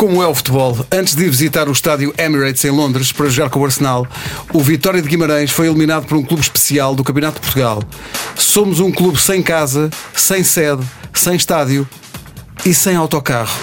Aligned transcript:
como 0.00 0.22
é 0.22 0.26
o 0.26 0.34
futebol. 0.34 0.78
Antes 0.90 1.14
de 1.14 1.28
visitar 1.28 1.68
o 1.68 1.72
estádio 1.72 2.14
Emirates 2.16 2.64
em 2.64 2.70
Londres 2.70 3.12
para 3.12 3.28
jogar 3.28 3.50
com 3.50 3.60
o 3.60 3.64
Arsenal, 3.66 4.06
o 4.50 4.62
Vitória 4.62 5.02
de 5.02 5.06
Guimarães 5.06 5.50
foi 5.50 5.66
eliminado 5.66 6.06
por 6.06 6.16
um 6.16 6.22
clube 6.22 6.42
especial 6.42 6.94
do 6.94 7.04
Campeonato 7.04 7.34
de 7.34 7.42
Portugal. 7.42 7.82
Somos 8.34 8.80
um 8.80 8.90
clube 8.90 9.20
sem 9.20 9.42
casa, 9.42 9.90
sem 10.14 10.42
sede, 10.42 10.82
sem 11.12 11.34
estádio 11.34 11.86
e 12.64 12.72
sem 12.72 12.96
autocarro. 12.96 13.54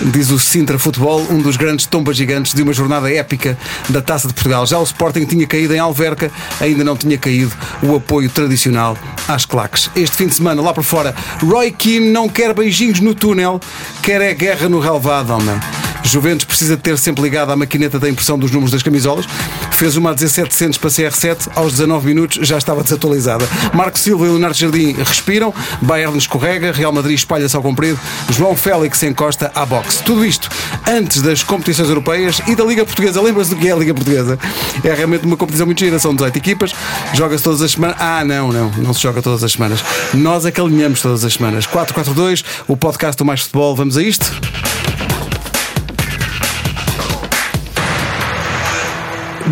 Diz 0.00 0.30
o 0.30 0.38
Sintra 0.38 0.78
Futebol, 0.78 1.26
um 1.28 1.42
dos 1.42 1.58
grandes 1.58 1.84
tombas 1.84 2.16
gigantes 2.16 2.54
de 2.54 2.62
uma 2.62 2.72
jornada 2.72 3.12
épica 3.12 3.58
da 3.90 4.00
Taça 4.00 4.28
de 4.28 4.32
Portugal. 4.32 4.66
Já 4.66 4.78
o 4.78 4.84
Sporting 4.84 5.26
tinha 5.26 5.46
caído 5.46 5.74
em 5.74 5.78
Alverca, 5.78 6.30
ainda 6.58 6.82
não 6.82 6.96
tinha 6.96 7.18
caído 7.18 7.52
o 7.82 7.94
apoio 7.94 8.30
tradicional 8.30 8.96
às 9.28 9.44
claques. 9.44 9.90
Este 9.94 10.16
fim 10.16 10.26
de 10.26 10.36
semana, 10.36 10.62
lá 10.62 10.72
por 10.72 10.84
fora, 10.84 11.14
Roy 11.42 11.70
Keane 11.70 12.08
não 12.08 12.30
quer 12.30 12.54
beijinhos 12.54 13.00
no 13.00 13.14
túnel, 13.14 13.60
quer 14.02 14.22
é 14.22 14.32
guerra 14.32 14.70
no 14.70 14.80
relvado, 14.80 15.34
homem. 15.34 15.60
Juventus 16.04 16.44
precisa 16.44 16.76
ter 16.76 16.98
sempre 16.98 17.22
ligado 17.22 17.50
à 17.50 17.56
maquineta 17.56 17.98
da 17.98 18.08
impressão 18.08 18.38
dos 18.38 18.50
números 18.50 18.70
das 18.70 18.82
camisolas. 18.82 19.26
Fez 19.72 19.96
uma 19.96 20.10
a 20.10 20.14
1700 20.14 20.78
para 20.78 20.90
CR7, 20.90 21.48
aos 21.54 21.72
19 21.72 22.06
minutos 22.06 22.46
já 22.46 22.58
estava 22.58 22.82
desatualizada. 22.82 23.48
Marco 23.72 23.98
Silva 23.98 24.26
e 24.26 24.28
Leonardo 24.28 24.56
Jardim 24.56 24.92
respiram, 24.92 25.54
Bayern 25.80 26.16
escorrega, 26.18 26.72
Real 26.72 26.92
Madrid 26.92 27.16
espalha-se 27.16 27.56
ao 27.56 27.62
comprido, 27.62 27.98
João 28.30 28.56
Félix 28.56 29.02
encosta 29.02 29.50
à 29.54 29.64
boxe. 29.64 30.02
Tudo 30.02 30.24
isto 30.24 30.48
antes 30.88 31.22
das 31.22 31.42
competições 31.42 31.88
europeias 31.88 32.40
e 32.46 32.54
da 32.54 32.64
Liga 32.64 32.84
Portuguesa. 32.84 33.20
Lembra-se 33.20 33.50
do 33.50 33.56
que 33.56 33.68
é 33.68 33.72
a 33.72 33.76
Liga 33.76 33.94
Portuguesa? 33.94 34.38
É 34.84 34.94
realmente 34.94 35.24
uma 35.24 35.36
competição 35.36 35.66
muito 35.66 35.78
gira, 35.78 35.98
são 35.98 36.14
18 36.14 36.36
equipas, 36.36 36.74
joga-se 37.14 37.42
todas 37.42 37.62
as 37.62 37.72
semanas. 37.72 37.96
Ah, 37.98 38.24
não, 38.24 38.52
não, 38.52 38.70
não 38.70 38.92
se 38.92 39.00
joga 39.00 39.22
todas 39.22 39.42
as 39.42 39.52
semanas. 39.52 39.82
Nós 40.14 40.44
é 40.44 40.50
que 40.50 40.60
alinhamos 40.60 41.00
todas 41.00 41.24
as 41.24 41.34
semanas. 41.34 41.66
442, 41.66 42.44
o 42.68 42.76
podcast 42.76 43.16
do 43.16 43.24
Mais 43.24 43.40
Futebol. 43.40 43.74
Vamos 43.74 43.96
a 43.96 44.02
isto? 44.02 44.32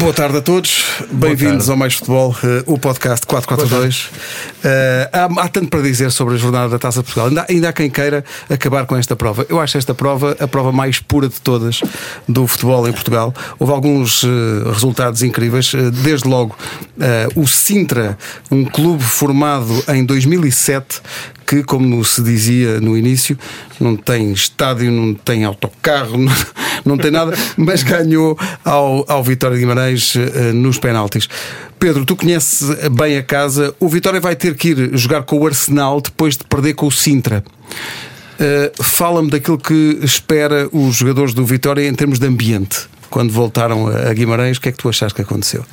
Boa 0.01 0.15
tarde 0.15 0.39
a 0.39 0.41
todos, 0.41 0.83
bem-vindos 1.13 1.69
ao 1.69 1.77
Mais 1.77 1.93
Futebol, 1.93 2.31
uh, 2.31 2.73
o 2.73 2.79
podcast 2.79 3.27
442. 3.27 4.07
Uh, 4.07 4.11
há, 5.13 5.25
há, 5.43 5.49
tanto 5.49 5.69
para 5.69 5.83
dizer 5.83 6.11
sobre 6.11 6.37
a 6.37 6.37
jornada 6.39 6.71
da 6.71 6.79
Taça 6.79 7.01
de 7.01 7.05
Portugal, 7.05 7.29
ainda, 7.29 7.45
ainda, 7.47 7.69
há 7.69 7.73
quem 7.75 7.91
queira 7.91 8.25
acabar 8.49 8.87
com 8.87 8.97
esta 8.97 9.15
prova. 9.15 9.45
Eu 9.47 9.61
acho 9.61 9.77
esta 9.77 9.95
prova 9.95 10.35
a 10.41 10.49
prova 10.49 10.73
mais 10.73 11.01
pura 11.01 11.29
de 11.29 11.39
todas 11.43 11.83
do 12.27 12.47
futebol 12.47 12.89
em 12.89 12.93
Portugal. 12.93 13.35
Houve 13.59 13.75
alguns 13.75 14.23
uh, 14.23 14.71
resultados 14.73 15.23
incríveis, 15.23 15.71
desde 16.03 16.27
logo 16.27 16.57
o 17.35 17.47
Sintra, 17.47 18.17
um 18.51 18.65
clube 18.65 19.03
formado 19.03 19.85
em 19.89 20.05
2007 20.05 21.03
que, 21.51 21.65
como 21.65 22.05
se 22.05 22.23
dizia 22.23 22.81
no 22.81 22.97
início, 22.97 23.37
não 23.81 23.97
tem 23.97 24.31
estádio, 24.31 24.89
não 24.93 25.13
tem 25.13 25.45
autocarro, 25.45 26.17
não, 26.17 26.33
não 26.85 26.97
tem 26.97 27.11
nada, 27.11 27.33
mas 27.57 27.83
ganhou 27.83 28.39
ao, 28.65 29.05
ao 29.11 29.23
Vitória 29.23 29.57
de 29.57 29.63
Guimarães 29.63 30.15
uh, 30.15 30.53
nos 30.55 30.79
penaltis. 30.79 31.29
Pedro, 31.79 32.05
tu 32.05 32.15
conheces 32.17 32.69
bem 32.91 33.17
a 33.17 33.23
casa. 33.23 33.75
O 33.81 33.89
Vitória 33.89 34.21
vai 34.21 34.37
ter 34.37 34.55
que 34.55 34.69
ir 34.69 34.97
jogar 34.97 35.23
com 35.23 35.39
o 35.39 35.47
Arsenal 35.47 36.01
depois 36.01 36.37
de 36.37 36.45
perder 36.45 36.75
com 36.75 36.87
o 36.87 36.91
Sintra. 36.93 37.43
Uh, 38.39 38.83
Fala-me 38.83 39.31
daquilo 39.31 39.59
que 39.59 39.99
espera 40.03 40.69
os 40.73 40.97
jogadores 40.97 41.35
do 41.35 41.45
Vitória 41.45 41.87
em 41.87 41.95
termos 41.95 42.19
de 42.19 42.27
ambiente. 42.27 42.89
Quando 43.09 43.33
voltaram 43.33 43.89
a 43.89 44.13
Guimarães, 44.13 44.59
o 44.59 44.61
que 44.61 44.69
é 44.69 44.73
que 44.73 44.79
tu 44.79 44.89
achaste 44.89 45.15
que 45.15 45.23
aconteceu? 45.23 45.65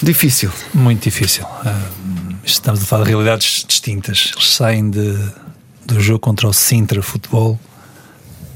Difícil. 0.00 0.50
Muito 0.72 1.02
difícil. 1.02 1.44
Uh 1.44 2.10
estamos 2.44 2.82
a 2.82 2.86
falar 2.86 3.04
de 3.04 3.10
realidades 3.10 3.64
distintas. 3.66 4.32
Eles 4.34 4.52
saem 4.52 4.90
de, 4.90 5.16
do 5.84 6.00
jogo 6.00 6.20
contra 6.20 6.48
o 6.48 6.52
Sintra 6.52 7.02
Futebol 7.02 7.58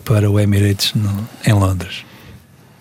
para 0.05 0.31
o 0.31 0.39
Emirates 0.39 0.93
no, 0.95 1.29
em 1.47 1.53
Londres. 1.53 2.05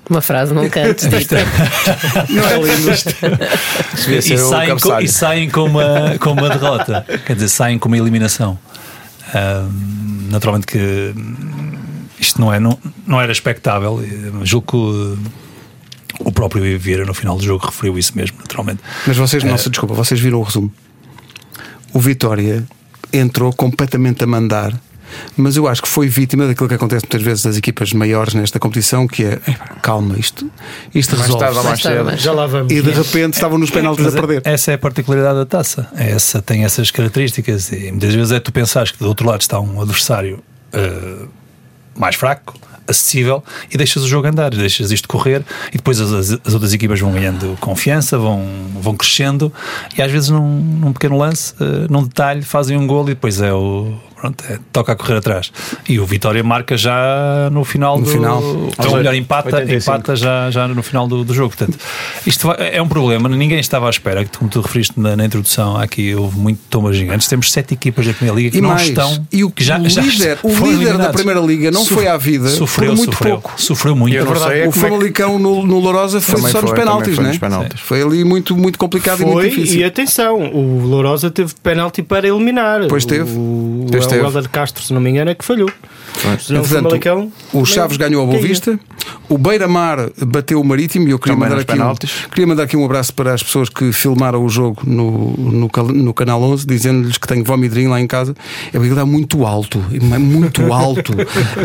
Uma 0.09 0.21
frase 0.21 0.53
num 0.53 0.69
canto. 0.69 1.05
não 2.30 2.47
é 2.47 2.57
lindo 2.59 2.91
isto. 2.91 3.09
e, 4.09 4.37
saem 4.37 4.77
com, 4.77 4.99
e 4.99 5.08
saem 5.08 5.49
com 5.49 5.64
uma, 5.64 6.17
com 6.20 6.31
uma 6.31 6.49
derrota. 6.49 7.05
Quer 7.25 7.36
dizer, 7.36 7.48
saem 7.48 7.80
com 7.80 7.87
uma 7.87 7.98
eliminação. 7.98 8.59
Um, 9.33 10.30
naturalmente 10.30 10.67
que 10.67 11.14
isto 12.20 12.39
não, 12.39 12.53
é, 12.53 12.59
não, 12.59 12.77
não 13.08 13.21
era 13.21 13.31
expectável. 13.31 14.03
Julgo 14.43 14.67
que 14.67 15.19
o 16.19 16.31
próprio 16.31 16.77
Vieira 16.77 17.05
no 17.05 17.14
final 17.14 17.37
do 17.37 17.43
jogo 17.43 17.65
referiu 17.65 17.98
isso 17.98 18.11
mesmo, 18.15 18.37
naturalmente. 18.39 18.81
Mas 19.08 19.15
vocês, 19.15 19.43
é, 19.43 19.48
nossa, 19.48 19.69
desculpa, 19.69 19.95
vocês 19.95 20.19
viram 20.19 20.39
o 20.39 20.43
resumo 20.43 20.71
o 21.93 21.99
Vitória 21.99 22.65
entrou 23.11 23.53
completamente 23.53 24.23
a 24.23 24.27
mandar. 24.27 24.73
Mas 25.35 25.55
eu 25.55 25.67
acho 25.67 25.81
que 25.81 25.87
foi 25.87 26.07
vítima 26.07 26.47
daquilo 26.47 26.67
que 26.67 26.75
acontece 26.75 27.05
muitas 27.05 27.21
vezes 27.21 27.43
das 27.43 27.57
equipas 27.57 27.93
maiores 27.93 28.33
nesta 28.33 28.59
competição, 28.59 29.07
que 29.07 29.23
é 29.23 29.39
calma, 29.81 30.17
isto, 30.17 30.49
isto 30.93 31.15
mais 31.15 31.27
resolve. 31.27 31.45
Tarde, 31.45 31.67
mais 31.67 31.81
cedo. 31.81 32.17
Já 32.17 32.31
lá 32.31 32.47
vamos. 32.47 32.71
E 32.71 32.81
de 32.81 32.91
repente 32.91 33.33
estavam 33.33 33.57
nos 33.57 33.69
penaltis 33.69 34.05
a 34.05 34.11
perder. 34.11 34.41
Essa 34.45 34.71
é 34.71 34.73
a 34.75 34.77
particularidade 34.77 35.35
da 35.35 35.45
taça. 35.45 35.87
Essa 35.95 36.41
tem 36.41 36.63
essas 36.63 36.91
características. 36.91 37.71
E 37.71 37.91
muitas 37.91 38.13
vezes 38.13 38.31
é 38.31 38.39
tu 38.39 38.51
pensares 38.51 38.91
que 38.91 38.99
do 38.99 39.07
outro 39.07 39.27
lado 39.27 39.41
está 39.41 39.59
um 39.59 39.81
adversário 39.81 40.43
uh, 40.73 41.27
mais 41.95 42.15
fraco 42.15 42.53
acessível 42.87 43.43
e 43.71 43.77
deixas 43.77 44.03
o 44.03 44.07
jogo 44.07 44.27
andar, 44.27 44.51
deixas 44.51 44.91
isto 44.91 45.07
correr 45.07 45.43
e 45.69 45.77
depois 45.77 45.99
as, 45.99 46.11
as, 46.45 46.53
outras 46.53 46.73
equipas 46.73 46.99
vão 46.99 47.11
ganhando 47.11 47.57
confiança, 47.59 48.17
vão, 48.17 48.45
vão 48.80 48.95
crescendo 48.95 49.51
e 49.97 50.01
às 50.01 50.11
vezes 50.11 50.30
num, 50.30 50.59
num 50.59 50.93
pequeno 50.93 51.17
lance, 51.17 51.53
uh, 51.53 51.89
num 51.89 52.03
detalhe, 52.03 52.41
fazem 52.41 52.77
um 52.77 52.85
gol 52.85 53.03
e 53.03 53.13
depois 53.13 53.41
é 53.41 53.53
o, 53.53 53.93
pronto, 54.23 54.42
é, 54.50 54.58
toca 54.72 54.94
a 54.94 54.95
correr 54.95 55.17
atrás. 55.17 55.52
E 55.88 56.00
o 56.00 56.06
Vitória 56.06 56.42
marca 56.42 56.78
já 56.78 57.50
no 57.52 57.66
final 57.66 57.98
no 57.98 58.06
do. 58.06 58.10
Final. 58.10 58.42
Ou 58.42 58.95
melhor, 58.95 59.14
empata, 59.14 59.64
empata 59.73 60.16
já, 60.16 60.50
já 60.50 60.66
no 60.66 60.82
final 60.82 61.08
do, 61.08 61.26
do 61.26 61.34
jogo. 61.34 61.54
Portanto, 61.56 61.78
isto 62.26 62.50
é 62.54 62.82
um 62.82 62.88
problema, 62.88 63.28
ninguém 63.28 63.60
estava 63.60 63.88
à 63.88 63.89
espera, 63.89 64.26
como 64.38 64.50
tu 64.50 64.61
referiste 64.61 64.98
na, 64.98 65.17
na 65.17 65.26
introdução, 65.26 65.76
aqui 65.76 66.16
houve 66.16 66.38
muito 66.38 66.61
tomas 66.70 66.95
gigantes. 66.95 67.28
Temos 67.28 67.52
sete 67.52 67.73
equipas 67.73 68.08
da 68.08 68.14
Primeira 68.14 68.39
Liga 68.39 68.52
que 68.52 68.58
e 68.60 68.61
não 68.61 68.70
mais, 68.70 68.88
estão. 68.88 69.28
E 69.32 69.44
o, 69.44 69.52
que 69.52 69.64
já, 69.64 69.78
o 69.78 69.84
líder, 69.84 70.40
o 70.42 70.50
líder 70.50 70.98
da 70.98 71.10
Primeira 71.10 71.42
Liga 71.42 71.70
não 71.70 71.86
foi 71.86 72.08
à 72.08 72.16
vida. 72.16 72.48
Sofreu 72.48 72.95
muito 72.95 73.11
sofreu, 73.11 73.34
pouco. 73.34 73.61
Sofreu 73.61 73.95
muito. 73.95 74.16
É 74.16 74.23
verdade, 74.23 74.60
é 74.60 74.67
o 74.67 74.72
Famalicão 74.72 75.34
é 75.34 75.38
que... 75.38 75.44
no, 75.44 75.66
no 75.66 75.80
Lourosa 75.80 76.22
foi 76.22 76.36
também 76.36 76.52
só 76.52 76.60
foi, 76.60 76.70
nos 76.70 76.80
penaltis, 76.80 77.16
foi 77.16 77.23
né? 77.23 77.30
Nos 77.32 77.40
penaltis. 77.40 77.82
Foi 77.82 78.02
ali 78.02 78.23
muito, 78.23 78.55
muito 78.55 78.80
complicado 78.80 79.17
foi, 79.17 79.28
e 79.28 79.34
muito 79.34 79.50
difícil. 79.50 79.82
E 79.82 79.84
atenção, 79.84 80.40
o 80.54 80.86
Lourosa 80.86 81.30
teve 81.30 81.54
penalti 81.61 82.02
para 82.02 82.28
eliminar. 82.28 82.88
Pois 82.88 83.04
teve. 83.04 83.30
O, 83.38 83.88
pois 83.92 84.12
o 84.21 84.25
Helder 84.25 84.49
Castro 84.49 84.83
se 84.83 84.93
não 84.93 85.01
me 85.01 85.09
engano, 85.09 85.31
é 85.31 85.35
que 85.35 85.45
falhou. 85.45 85.71
Portanto, 86.13 87.31
o 87.51 87.65
Chaves 87.65 87.97
ganhou 87.97 88.23
a 88.23 88.25
Boa 88.25 88.41
Vista, 88.41 88.79
o 89.27 89.37
Beira-Mar 89.37 90.09
bateu 90.25 90.59
o 90.59 90.63
Marítimo 90.63 91.07
e 91.07 91.11
eu 91.11 91.19
queria 91.19 91.37
mandar, 91.37 91.59
aqui 91.59 91.79
um, 91.79 91.95
queria 92.29 92.47
mandar 92.47 92.63
aqui 92.63 92.77
um 92.77 92.85
abraço 92.85 93.13
para 93.13 93.33
as 93.33 93.41
pessoas 93.41 93.69
que 93.69 93.91
filmaram 93.91 94.43
o 94.43 94.49
jogo 94.49 94.81
no, 94.85 95.35
no, 95.37 95.69
no 95.93 96.13
Canal 96.13 96.41
11, 96.41 96.65
dizendo-lhes 96.67 97.17
que 97.17 97.27
tenho 97.27 97.43
vomidrinho 97.43 97.89
lá 97.89 97.99
em 97.99 98.07
casa. 98.07 98.35
É 98.67 98.71
porque 98.71 98.89
está 98.89 99.05
muito 99.05 99.45
alto, 99.45 99.83
é 99.91 100.17
muito 100.17 100.61
alto. 100.71 101.13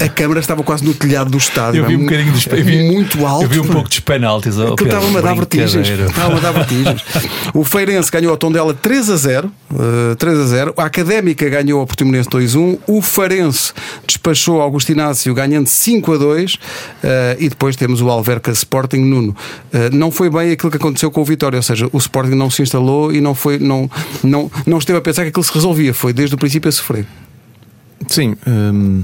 a 0.03 0.09
câmara 0.09 0.41
estava 0.41 0.63
quase 0.63 0.85
no 0.85 0.95
telhado 0.95 1.31
do 1.31 1.39
estádio. 1.39 1.83
Eu 1.83 1.87
vi 1.87 1.97
um 1.97 2.01
bocadinho 2.01 2.33
dos 2.33 2.47
muito 2.47 3.27
alto. 3.27 3.45
Eu 3.45 3.49
vi 3.49 3.61
um 3.61 3.67
pouco 3.67 3.89
dos 3.89 4.01
penaltis. 4.01 4.57
Estava-me 4.57 5.19
a 5.19 5.21
dar 5.21 5.35
vertigens. 5.35 5.89
Estava 5.89 6.37
a 6.37 6.41
dar 6.41 6.53
vertigens. 6.53 7.05
o 7.53 7.65
Feirense 7.65 8.11
ganhou 8.11 8.33
a 8.33 8.37
Tondela 8.37 8.73
3 8.73 9.11
a 9.11 9.17
0. 9.17 9.53
Uh, 9.71 10.17
3 10.17 10.39
a 10.39 10.47
0. 10.47 10.75
A 10.77 10.85
Académica 10.85 11.49
ganhou 11.49 11.81
ao 11.81 11.87
Portimonense 11.87 12.29
2-1. 12.39 12.79
O 12.87 13.03
Farense 13.03 13.73
despachou 14.07 14.61
Augusto 14.61 14.91
Inácio 14.91 15.33
ganhando 15.35 15.67
5 15.67 16.13
a 16.13 16.17
2 16.17 16.55
uh, 16.55 16.59
e 17.39 17.49
depois 17.49 17.77
temos 17.77 18.01
o 18.01 18.09
Alverca 18.09 18.51
Sporting 18.51 18.99
Nuno. 18.99 19.37
Uh, 19.73 19.95
não 19.95 20.11
foi 20.11 20.31
bem 20.31 20.53
aquilo 20.53 20.71
que 20.71 20.77
aconteceu 20.77 21.11
com 21.11 21.21
o 21.21 21.25
Vitória, 21.25 21.57
ou 21.57 21.63
seja, 21.63 21.89
o 21.93 21.99
Sporting 21.99 22.35
não 22.35 22.51
se 22.51 22.63
instalou 22.63 23.13
e 23.13 23.21
não 23.21 23.35
foi 23.35 23.59
não 23.59 23.91
não 24.23 24.51
não 24.67 24.79
esteve 24.79 24.99
a 24.99 25.03
pensar 25.03 25.23
que 25.23 25.29
aquilo 25.29 25.45
se 25.45 25.53
resolvia, 25.53 25.93
foi 25.93 26.13
desde 26.13 26.35
o 26.35 26.39
princípio 26.39 26.69
a 26.69 26.73
sofrer. 26.73 27.07
Sim, 28.09 28.37
hum, 28.47 29.03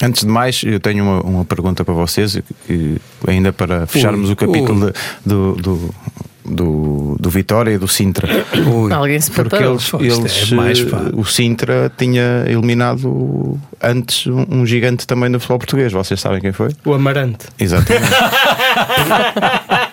Antes 0.00 0.22
de 0.22 0.28
mais, 0.28 0.62
eu 0.62 0.80
tenho 0.80 1.04
uma, 1.04 1.20
uma 1.20 1.44
pergunta 1.44 1.84
para 1.84 1.92
vocês, 1.92 2.38
que, 2.66 2.96
ainda 3.26 3.52
para 3.52 3.86
fecharmos 3.86 4.28
ui, 4.28 4.32
o 4.32 4.36
capítulo 4.36 4.86
de, 4.86 4.92
do, 5.24 5.52
do, 5.56 5.94
do, 6.44 7.16
do 7.18 7.30
Vitória 7.30 7.72
e 7.72 7.78
do 7.78 7.88
Sintra. 7.88 8.28
Ui. 8.66 8.92
Alguém 8.92 9.20
se 9.20 9.30
Porque 9.30 9.56
eles, 9.56 9.92
eles 9.94 10.52
é 10.52 10.54
mais, 10.54 10.80
eh, 10.80 10.84
o 11.14 11.24
Sintra 11.24 11.90
tinha 11.96 12.44
eliminado 12.46 13.58
antes 13.82 14.26
um, 14.26 14.46
um, 14.48 14.66
gigante 14.66 15.06
também 15.06 15.30
do 15.30 15.38
futebol 15.38 15.58
português. 15.58 15.92
Vocês 15.92 16.20
sabem 16.20 16.40
quem 16.40 16.52
foi? 16.52 16.70
O 16.84 16.92
Amarante. 16.92 17.46
Exatamente. 17.58 18.06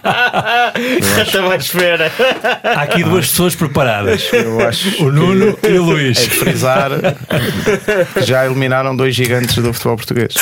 Estava 1.21 1.53
à 1.53 1.55
espera. 1.57 2.11
Há 2.63 2.81
aqui 2.83 3.03
duas 3.03 3.27
pessoas 3.29 3.55
preparadas: 3.55 4.29
Eu 4.31 4.65
acho 4.67 5.03
o 5.03 5.11
Nuno 5.11 5.57
e 5.63 5.67
o 5.67 5.75
é 5.75 5.79
Luís. 5.79 6.17
de 6.17 6.29
frisar 6.29 6.91
que 8.13 8.23
já 8.23 8.45
eliminaram 8.45 8.95
dois 8.95 9.13
gigantes 9.15 9.55
do 9.57 9.73
futebol 9.73 9.97
português. 9.97 10.33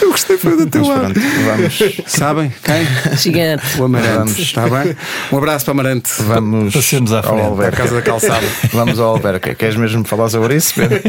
Eu 0.00 0.10
gostei 0.10 0.36
foi 0.36 0.56
do 0.56 0.66
teu 0.66 0.84
Mas 0.84 0.88
lado. 1.02 1.14
pronto, 1.14 1.20
vamos, 1.46 1.92
Sabem? 2.06 2.52
Quem? 2.62 3.16
Gigante. 3.16 3.64
O 3.80 3.84
Amarante. 3.84 4.16
Vamos. 4.16 4.38
Está 4.38 4.68
bem? 4.68 4.96
Um 5.32 5.38
abraço 5.38 5.64
para 5.64 5.72
Amarante. 5.72 6.10
vamos 6.18 6.74
Passemos 6.74 7.12
à 7.12 7.18
ao 7.18 7.22
frente. 7.22 7.40
Alverca. 7.42 7.76
Casa 7.82 7.94
da 7.94 8.02
Calçada. 8.02 8.46
Vamos 8.72 8.98
ao 8.98 9.08
Alverca. 9.10 9.54
Queres 9.54 9.76
mesmo 9.76 10.04
falar 10.04 10.28
sobre 10.28 10.54
isso, 10.56 10.74
Pedro? 10.74 11.00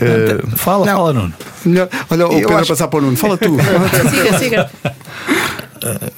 Eh, 0.00 0.38
Fala, 0.56 0.86
fala, 0.86 1.12
Nuno. 1.12 1.32
Melhor- 1.64 1.88
Olha, 2.10 2.26
o 2.26 2.32
Eu 2.32 2.40
Pedro 2.40 2.56
acho- 2.58 2.68
passar 2.68 2.88
para 2.88 2.98
o 2.98 3.02
Nuno. 3.02 3.16
Fala 3.16 3.36
tu. 3.38 3.56
Siga, 4.10 4.38
siga. 4.38 4.70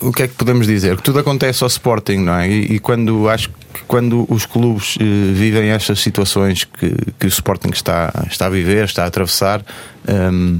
O 0.00 0.12
que 0.12 0.22
é 0.24 0.28
que 0.28 0.34
podemos 0.34 0.66
dizer? 0.66 0.96
Que 0.96 1.02
tudo 1.02 1.18
acontece 1.18 1.62
ao 1.62 1.68
Sporting, 1.68 2.18
não 2.18 2.34
é? 2.34 2.48
E, 2.48 2.74
e 2.74 2.78
quando 2.78 3.28
acho 3.28 3.48
que 3.48 3.82
quando 3.88 4.26
os 4.28 4.46
clubes 4.46 4.96
eh, 5.00 5.04
vivem 5.32 5.70
estas 5.70 6.00
situações 6.00 6.64
que, 6.64 6.94
que 7.18 7.26
o 7.26 7.28
Sporting 7.28 7.70
está, 7.70 8.12
está 8.30 8.46
a 8.46 8.50
viver, 8.50 8.84
está 8.84 9.04
a 9.04 9.06
atravessar, 9.06 9.64
ehm, 10.06 10.58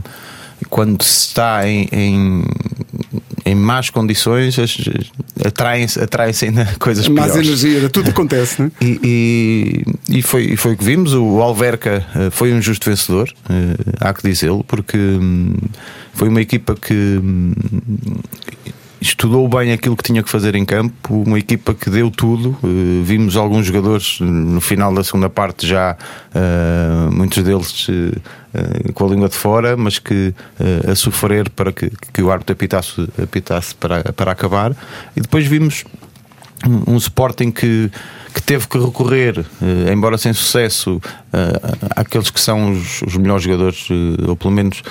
quando 0.68 1.02
se 1.02 1.28
está 1.28 1.68
em, 1.68 1.88
em, 1.92 2.44
em 3.44 3.54
más 3.54 3.90
condições, 3.90 4.56
atraem-se 5.44 6.44
ainda 6.44 6.66
coisas 6.78 7.06
Mais 7.08 7.32
piores. 7.32 7.48
energia, 7.64 7.88
tudo 7.90 8.10
acontece, 8.10 8.60
não 8.60 8.68
é? 8.68 8.84
E, 8.84 9.84
e, 10.08 10.18
e 10.18 10.22
foi, 10.22 10.44
e 10.44 10.56
foi 10.56 10.72
o 10.72 10.76
que 10.76 10.84
vimos. 10.84 11.12
O 11.14 11.40
Alverca 11.40 12.04
eh, 12.14 12.30
foi 12.30 12.52
um 12.52 12.60
justo 12.60 12.88
vencedor, 12.88 13.32
eh, 13.48 13.92
há 14.00 14.12
que 14.12 14.26
dizê-lo, 14.28 14.64
porque 14.64 14.96
hum, 14.96 15.54
foi 16.14 16.28
uma 16.28 16.40
equipa 16.40 16.74
que 16.74 16.94
hum, 16.94 17.52
estudou 19.04 19.46
bem 19.46 19.70
aquilo 19.70 19.94
que 19.94 20.02
tinha 20.02 20.22
que 20.22 20.30
fazer 20.30 20.54
em 20.54 20.64
campo, 20.64 21.22
uma 21.22 21.38
equipa 21.38 21.74
que 21.74 21.90
deu 21.90 22.10
tudo. 22.10 22.56
Eh, 22.64 23.02
vimos 23.04 23.36
alguns 23.36 23.66
jogadores 23.66 24.18
eh, 24.20 24.24
no 24.24 24.62
final 24.62 24.94
da 24.94 25.04
segunda 25.04 25.28
parte 25.28 25.66
já, 25.66 25.94
eh, 26.34 27.10
muitos 27.12 27.42
deles 27.42 27.86
com 28.94 29.04
a 29.04 29.08
língua 29.08 29.28
de 29.28 29.34
fora, 29.34 29.76
mas 29.76 29.98
que 29.98 30.32
a 30.88 30.94
sofrer 30.94 31.50
para 31.50 31.72
que, 31.72 31.90
que 32.12 32.22
o 32.22 32.30
árbitro 32.30 32.52
apitasse, 32.52 33.08
apitasse 33.20 33.74
para, 33.74 34.12
para 34.12 34.30
acabar. 34.30 34.76
E 35.16 35.20
depois 35.20 35.44
vimos 35.44 35.84
um, 36.64 36.94
um 36.94 36.96
Sporting 36.96 37.50
que, 37.50 37.90
que 38.34 38.42
teve 38.42 38.66
que 38.66 38.76
recorrer, 38.76 39.46
eh, 39.62 39.92
embora 39.92 40.18
sem 40.18 40.32
sucesso, 40.32 41.00
eh, 41.32 41.60
àqueles 41.94 42.30
que 42.30 42.40
são 42.40 42.72
os, 42.72 43.00
os 43.02 43.16
melhores 43.16 43.44
jogadores, 43.44 43.86
eh, 43.88 44.28
ou 44.28 44.34
pelo 44.34 44.52
menos 44.52 44.82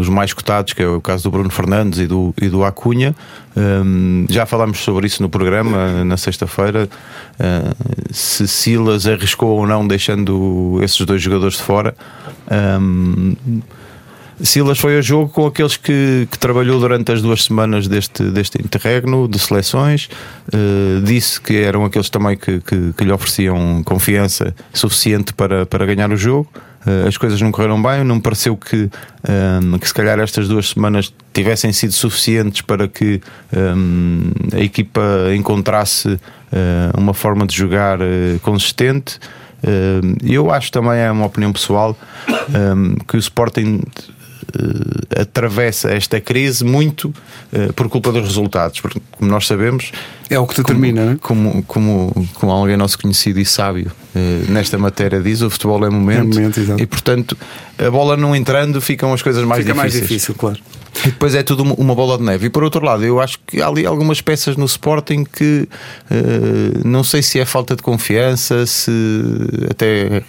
os 0.00 0.08
mais 0.08 0.32
cotados, 0.32 0.72
que 0.72 0.82
é 0.82 0.88
o 0.88 1.00
caso 1.00 1.24
do 1.24 1.30
Bruno 1.30 1.50
Fernandes 1.50 1.98
e 1.98 2.06
do, 2.06 2.34
e 2.40 2.48
do 2.48 2.64
Acunha. 2.64 3.14
Um, 3.54 4.26
já 4.30 4.46
falámos 4.46 4.78
sobre 4.78 5.06
isso 5.06 5.22
no 5.22 5.28
programa 5.28 6.04
na 6.04 6.16
sexta-feira. 6.16 6.88
Se 8.10 8.48
Silas 8.48 9.06
arriscou 9.06 9.58
ou 9.58 9.66
não, 9.66 9.86
deixando 9.86 10.78
esses 10.82 10.98
dois 11.04 11.20
jogadores 11.20 11.56
de 11.56 11.62
fora. 11.62 11.94
Silas 14.42 14.78
foi 14.78 14.98
a 14.98 15.00
jogo 15.00 15.30
com 15.30 15.46
aqueles 15.46 15.78
que, 15.78 16.28
que 16.30 16.38
trabalhou 16.38 16.78
durante 16.78 17.10
as 17.10 17.22
duas 17.22 17.44
semanas 17.44 17.88
deste, 17.88 18.22
deste 18.24 18.60
interregno 18.62 19.26
de 19.26 19.38
seleções. 19.38 20.10
Uh, 20.48 21.00
disse 21.02 21.40
que 21.40 21.56
eram 21.56 21.86
aqueles 21.86 22.10
também 22.10 22.36
que, 22.36 22.60
que, 22.60 22.92
que 22.92 23.04
lhe 23.04 23.12
ofereciam 23.12 23.82
confiança 23.82 24.54
suficiente 24.74 25.32
para, 25.32 25.64
para 25.64 25.86
ganhar 25.86 26.12
o 26.12 26.16
jogo. 26.16 26.50
Uh, 26.86 27.08
as 27.08 27.16
coisas 27.16 27.40
não 27.40 27.50
correram 27.50 27.82
bem, 27.82 28.04
não 28.04 28.16
me 28.16 28.20
pareceu 28.20 28.58
que, 28.58 28.90
um, 29.64 29.78
que 29.78 29.88
se 29.88 29.94
calhar 29.94 30.18
estas 30.20 30.48
duas 30.48 30.68
semanas 30.68 31.12
tivessem 31.32 31.72
sido 31.72 31.92
suficientes 31.92 32.60
para 32.60 32.86
que 32.86 33.22
um, 33.56 34.30
a 34.52 34.60
equipa 34.60 35.00
encontrasse 35.34 36.08
uh, 36.08 36.18
uma 36.94 37.14
forma 37.14 37.46
de 37.46 37.56
jogar 37.56 37.98
consistente. 38.42 39.18
Eu 40.22 40.52
acho 40.52 40.70
também, 40.70 41.00
é 41.00 41.10
uma 41.10 41.26
opinião 41.26 41.52
pessoal, 41.52 41.98
um, 42.50 42.94
que 43.04 43.16
o 43.16 43.18
Sporting 43.18 43.80
atravessa 45.20 45.90
esta 45.90 46.20
crise 46.20 46.64
muito 46.64 47.12
uh, 47.52 47.72
por 47.74 47.88
culpa 47.88 48.12
dos 48.12 48.22
resultados, 48.24 48.80
porque, 48.80 49.00
como 49.12 49.30
nós 49.30 49.46
sabemos, 49.46 49.92
É 50.28 50.38
o 50.38 50.46
que 50.46 50.56
determina, 50.56 51.18
como, 51.20 51.48
é? 51.50 51.62
como, 51.62 51.62
como, 52.12 52.28
como 52.34 52.52
alguém 52.52 52.76
nosso 52.76 52.98
conhecido 52.98 53.38
e 53.40 53.44
sábio 53.44 53.90
uh, 54.14 54.50
nesta 54.52 54.76
matéria 54.78 55.20
diz, 55.20 55.42
o 55.42 55.50
futebol 55.50 55.84
é 55.86 55.90
momento, 55.90 56.38
É 56.38 56.40
momento, 56.42 56.80
e 56.82 56.86
portanto 56.86 57.36
a 57.78 57.90
bola 57.90 58.16
não 58.16 58.34
entrando 58.34 58.80
ficam 58.80 59.12
as 59.12 59.22
coisas 59.22 59.44
mais 59.44 59.62
Fica 59.62 59.74
mais 59.74 59.92
difíceis. 59.92 60.08
difícil, 60.22 60.34
claro. 60.34 60.58
E 61.04 61.08
depois 61.08 61.34
é 61.34 61.42
tudo 61.42 61.62
uma- 61.62 61.94
bola 61.94 62.16
de 62.16 62.24
neve. 62.24 62.46
E 62.46 62.48
por 62.50 62.64
outro 62.64 62.82
lado, 62.82 63.04
eu 63.04 63.20
acho 63.20 63.38
que 63.46 63.60
há 63.60 63.68
ali 63.68 63.84
algumas 63.84 64.22
peças 64.22 64.56
no 64.56 64.64
Sporting 64.64 65.24
que 65.24 65.68
eh, 66.10 66.80
não 66.86 67.04
sei 67.04 67.20
se 67.22 67.38
é 67.38 67.44
falta 67.44 67.76
de 67.76 67.82
confiança, 67.82 68.64
se 68.64 68.90
até. 69.70 70.22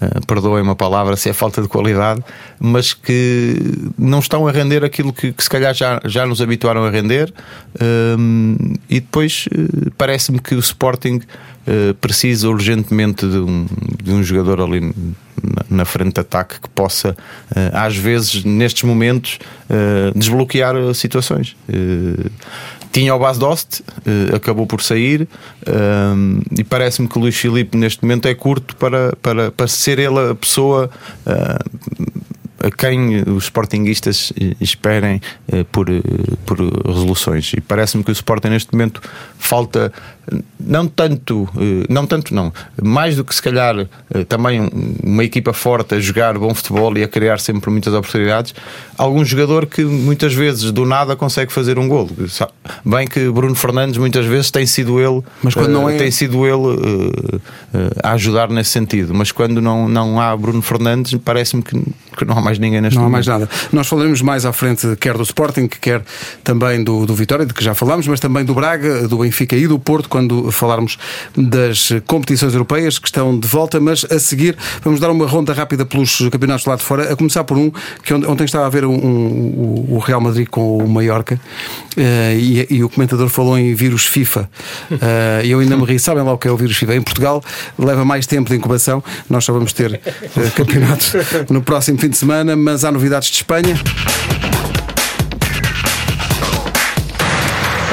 Eh, 0.00 0.20
Perdoem-me 0.26 0.70
a 0.70 0.74
palavra, 0.74 1.16
se 1.16 1.28
é 1.28 1.32
falta 1.32 1.62
de 1.62 1.68
qualidade, 1.68 2.22
mas 2.58 2.92
que 2.92 3.56
não 3.98 4.18
estão 4.18 4.46
a 4.46 4.52
render 4.52 4.84
aquilo 4.84 5.12
que, 5.12 5.32
que 5.32 5.42
se 5.42 5.50
calhar 5.50 5.74
já, 5.74 6.00
já 6.04 6.26
nos 6.26 6.40
habituaram 6.40 6.84
a 6.84 6.90
render. 6.90 7.32
Hum, 8.18 8.74
e 8.88 9.00
depois 9.00 9.48
eh, 9.52 9.90
parece-me 9.96 10.38
que 10.38 10.54
o 10.54 10.60
Sporting 10.60 11.20
eh, 11.66 11.94
precisa 12.00 12.48
urgentemente 12.48 13.26
de 13.26 13.36
um, 13.36 13.66
de 14.02 14.10
um 14.12 14.22
jogador 14.22 14.62
ali 14.62 14.80
na, 14.80 15.64
na 15.68 15.84
frente 15.84 16.14
de 16.14 16.20
ataque 16.20 16.58
que 16.58 16.68
possa, 16.70 17.14
eh, 17.54 17.70
às 17.72 17.96
vezes, 17.96 18.42
nestes 18.44 18.82
momentos, 18.82 19.38
eh, 19.68 20.10
desbloquear 20.16 20.74
situações. 20.94 21.56
Eh, 22.90 23.00
tinha 23.00 23.14
o 23.14 23.18
Bas 23.18 23.38
Dost, 23.38 23.82
eh, 24.04 24.34
acabou 24.34 24.66
por 24.66 24.82
sair, 24.82 25.28
eh, 25.66 25.72
e 26.58 26.64
parece-me 26.64 27.08
que 27.08 27.16
o 27.18 27.20
Luís 27.20 27.36
Filipe, 27.36 27.76
neste 27.76 28.02
momento, 28.02 28.26
é 28.26 28.34
curto 28.34 28.76
para, 28.76 29.16
para, 29.22 29.50
para 29.50 29.66
ser 29.66 29.98
ele 29.98 30.30
a 30.30 30.34
pessoa. 30.34 30.90
A 32.62 32.70
quem 32.70 33.22
os 33.22 33.44
sportinguistas 33.44 34.32
eh, 34.40 34.54
esperem 34.60 35.20
eh, 35.50 35.64
por, 35.72 35.88
eh, 35.90 36.00
por 36.46 36.58
resoluções. 36.86 37.52
E 37.54 37.60
parece-me 37.60 38.04
que 38.04 38.10
o 38.10 38.12
Sporting 38.12 38.48
neste 38.48 38.72
momento 38.72 39.00
falta 39.38 39.92
não 40.60 40.86
tanto, 40.86 41.48
não 41.88 42.06
tanto 42.06 42.32
não, 42.32 42.52
mais 42.80 43.16
do 43.16 43.24
que 43.24 43.34
se 43.34 43.42
calhar 43.42 43.74
também 44.28 44.60
um- 44.60 44.94
uma 45.02 45.24
equipa 45.24 45.52
forte 45.52 45.96
a 45.96 45.98
jogar 46.00 46.38
bom 46.38 46.54
futebol 46.54 46.96
e 46.96 47.02
a 47.02 47.08
criar 47.08 47.40
sempre 47.40 47.68
muitas 47.68 47.92
oportunidades, 47.92 48.54
algum 48.96 49.24
jogador 49.24 49.66
que 49.66 49.82
muitas 49.82 50.32
vezes 50.32 50.70
do 50.70 50.84
nada 50.86 51.16
consegue 51.16 51.52
fazer 51.52 51.80
um 51.80 51.88
golo. 51.88 52.10
Bem 52.84 53.08
que 53.08 53.28
Bruno 53.28 53.56
Fernandes 53.56 53.98
muitas 53.98 54.24
vezes 54.24 54.52
tem 54.52 54.66
sido 54.66 55.00
ele, 55.00 55.20
Mas 55.42 55.54
quando 55.54 55.70
não 55.70 55.88
é- 55.90 55.96
tem 55.96 56.10
sido 56.12 56.46
ele 56.46 57.40
a 58.02 58.12
ajudar 58.12 58.48
nesse 58.50 58.70
sentido, 58.70 59.12
mas 59.14 59.32
quando 59.32 59.60
não, 59.60 59.88
não 59.88 60.20
há 60.20 60.36
Bruno 60.36 60.62
Fernandes, 60.62 61.14
parece-me 61.24 61.62
que, 61.62 61.76
que 62.16 62.24
não 62.24 62.38
há 62.38 62.40
mais 62.40 62.49
ninguém 62.58 62.80
neste 62.80 62.96
Não 62.96 63.02
há 63.04 63.08
momento. 63.08 63.26
mais 63.26 63.40
nada. 63.40 63.48
Nós 63.72 63.86
falaremos 63.86 64.22
mais 64.22 64.44
à 64.44 64.52
frente, 64.52 64.86
quer 64.98 65.14
do 65.16 65.22
Sporting, 65.22 65.68
quer 65.68 66.02
também 66.44 66.82
do, 66.82 67.06
do 67.06 67.14
Vitória, 67.14 67.44
de 67.46 67.52
que 67.54 67.62
já 67.62 67.74
falámos, 67.74 68.06
mas 68.06 68.20
também 68.20 68.44
do 68.44 68.54
Braga, 68.54 69.06
do 69.08 69.18
Benfica 69.18 69.56
e 69.56 69.66
do 69.66 69.78
Porto, 69.78 70.08
quando 70.08 70.50
falarmos 70.50 70.98
das 71.36 71.90
competições 72.06 72.52
europeias 72.52 72.98
que 72.98 73.06
estão 73.08 73.38
de 73.38 73.46
volta. 73.48 73.78
Mas 73.80 74.04
a 74.10 74.18
seguir, 74.18 74.56
vamos 74.82 75.00
dar 75.00 75.10
uma 75.10 75.26
ronda 75.26 75.52
rápida 75.52 75.84
pelos 75.84 76.18
campeonatos 76.30 76.64
lá 76.66 76.76
de 76.76 76.82
fora, 76.82 77.12
a 77.12 77.16
começar 77.16 77.44
por 77.44 77.56
um 77.56 77.70
que 78.02 78.12
ont- 78.14 78.26
ontem 78.28 78.44
estava 78.44 78.66
a 78.66 78.68
ver 78.70 78.84
um, 78.84 78.92
um- 78.94 79.86
o 79.90 79.98
Real 79.98 80.20
Madrid 80.20 80.46
com 80.48 80.78
o 80.78 80.88
Mallorca 80.88 81.40
eh, 81.96 82.36
e, 82.38 82.66
e 82.70 82.84
o 82.84 82.88
comentador 82.88 83.28
falou 83.28 83.58
em 83.58 83.74
vírus 83.74 84.06
FIFA. 84.06 84.48
E 85.44 85.50
eu 85.50 85.60
ainda 85.60 85.76
me 85.76 85.84
ri. 85.84 85.98
Sabem 85.98 86.22
lá 86.22 86.32
o 86.32 86.38
que 86.38 86.46
é 86.46 86.50
o 86.50 86.56
vírus 86.56 86.76
FIFA? 86.76 86.94
Em 86.96 87.02
Portugal 87.02 87.42
leva 87.78 88.04
mais 88.04 88.26
tempo 88.26 88.50
de 88.50 88.56
incubação. 88.56 89.02
Nós 89.28 89.44
só 89.44 89.52
vamos 89.52 89.72
ter 89.72 89.94
eh, 89.94 90.50
campeonato 90.54 91.04
no 91.48 91.62
próximo 91.62 91.98
fim 91.98 92.08
de 92.08 92.16
semana, 92.16 92.39
mas 92.56 92.84
há 92.84 92.90
novidades 92.92 93.28
de 93.28 93.36
Espanha. 93.36 93.76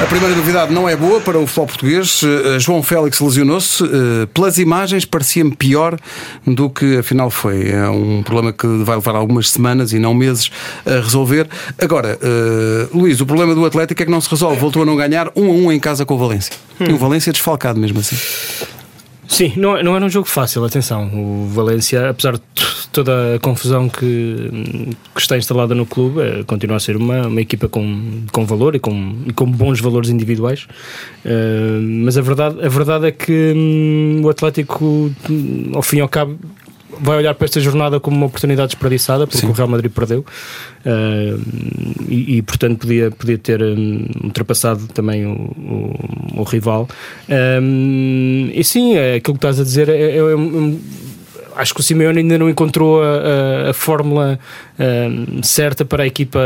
A 0.00 0.06
primeira 0.06 0.34
novidade 0.36 0.72
não 0.72 0.88
é 0.88 0.94
boa 0.94 1.20
para 1.20 1.36
o 1.36 1.44
futebol 1.44 1.66
português. 1.66 2.22
Eh, 2.22 2.58
João 2.60 2.82
Félix 2.84 3.18
lesionou-se. 3.20 3.82
Eh, 3.84 4.26
Pelas 4.32 4.56
imagens, 4.56 5.04
parecia-me 5.04 5.54
pior 5.56 5.98
do 6.46 6.70
que 6.70 6.98
afinal 6.98 7.30
foi. 7.30 7.68
É 7.68 7.88
um 7.88 8.22
problema 8.22 8.52
que 8.52 8.66
vai 8.84 8.94
levar 8.94 9.16
algumas 9.16 9.50
semanas 9.50 9.92
e 9.92 9.98
não 9.98 10.14
meses 10.14 10.50
a 10.86 11.00
resolver. 11.00 11.48
Agora, 11.82 12.16
eh, 12.22 12.88
Luís, 12.94 13.20
o 13.20 13.26
problema 13.26 13.54
do 13.56 13.66
Atlético 13.66 14.00
é 14.00 14.04
que 14.06 14.10
não 14.10 14.20
se 14.20 14.30
resolve. 14.30 14.56
Voltou 14.60 14.82
a 14.82 14.86
não 14.86 14.96
ganhar 14.96 15.30
um 15.34 15.50
a 15.50 15.52
um 15.52 15.72
em 15.72 15.80
casa 15.80 16.06
com 16.06 16.14
o 16.14 16.18
Valência. 16.18 16.54
E 16.80 16.92
o 16.92 16.96
Valência 16.96 17.32
desfalcado 17.32 17.80
mesmo 17.80 17.98
assim. 17.98 18.16
Sim, 19.28 19.52
não, 19.56 19.80
não 19.82 19.94
era 19.94 20.04
um 20.04 20.08
jogo 20.08 20.26
fácil, 20.26 20.64
atenção. 20.64 21.10
O 21.12 21.46
Valência, 21.48 22.08
apesar 22.08 22.32
de 22.32 22.42
toda 22.90 23.36
a 23.36 23.38
confusão 23.38 23.86
que, 23.86 24.50
que 25.14 25.20
está 25.20 25.36
instalada 25.36 25.74
no 25.74 25.84
clube, 25.84 26.22
eh, 26.22 26.44
continua 26.46 26.78
a 26.78 26.80
ser 26.80 26.96
uma, 26.96 27.26
uma 27.26 27.40
equipa 27.40 27.68
com, 27.68 28.24
com 28.32 28.46
valor 28.46 28.74
e 28.74 28.80
com, 28.80 29.16
e 29.26 29.32
com 29.32 29.44
bons 29.44 29.80
valores 29.80 30.08
individuais. 30.08 30.66
Eh, 31.26 31.78
mas 31.82 32.16
a 32.16 32.22
verdade, 32.22 32.64
a 32.64 32.68
verdade 32.70 33.06
é 33.06 33.12
que 33.12 33.52
hum, 33.54 34.22
o 34.24 34.30
Atlético, 34.30 35.12
hum, 35.30 35.72
ao 35.74 35.82
fim 35.82 35.98
e 35.98 36.00
ao 36.00 36.08
cabo, 36.08 36.38
vai 37.00 37.18
olhar 37.18 37.34
para 37.34 37.44
esta 37.44 37.60
jornada 37.60 38.00
como 38.00 38.16
uma 38.16 38.26
oportunidade 38.26 38.72
desperdiçada, 38.72 39.26
porque 39.26 39.46
o 39.46 39.52
Real 39.52 39.68
Madrid 39.68 39.90
perdeu 39.90 40.20
uh, 40.20 41.40
e, 42.08 42.38
e, 42.38 42.42
portanto 42.42 42.78
podia, 42.80 43.10
podia 43.10 43.38
ter 43.38 43.62
um, 43.62 44.06
ultrapassado 44.24 44.86
também 44.88 45.26
o, 45.26 45.32
o, 45.32 46.40
o 46.40 46.42
rival. 46.42 46.88
Um, 47.28 48.50
e 48.52 48.62
sim, 48.64 48.96
é, 48.96 49.16
aquilo 49.16 49.34
que 49.34 49.38
estás 49.38 49.60
a 49.60 49.64
dizer 49.64 49.88
é, 49.88 50.16
é, 50.16 50.16
é 50.16 50.34
acho 51.58 51.74
que 51.74 51.80
o 51.80 51.82
Simeone 51.82 52.20
ainda 52.20 52.38
não 52.38 52.48
encontrou 52.48 53.02
a, 53.02 53.66
a, 53.66 53.70
a 53.70 53.74
fórmula 53.74 54.38
um, 54.78 55.42
certa 55.42 55.84
para 55.84 56.04
a 56.04 56.06
equipa, 56.06 56.40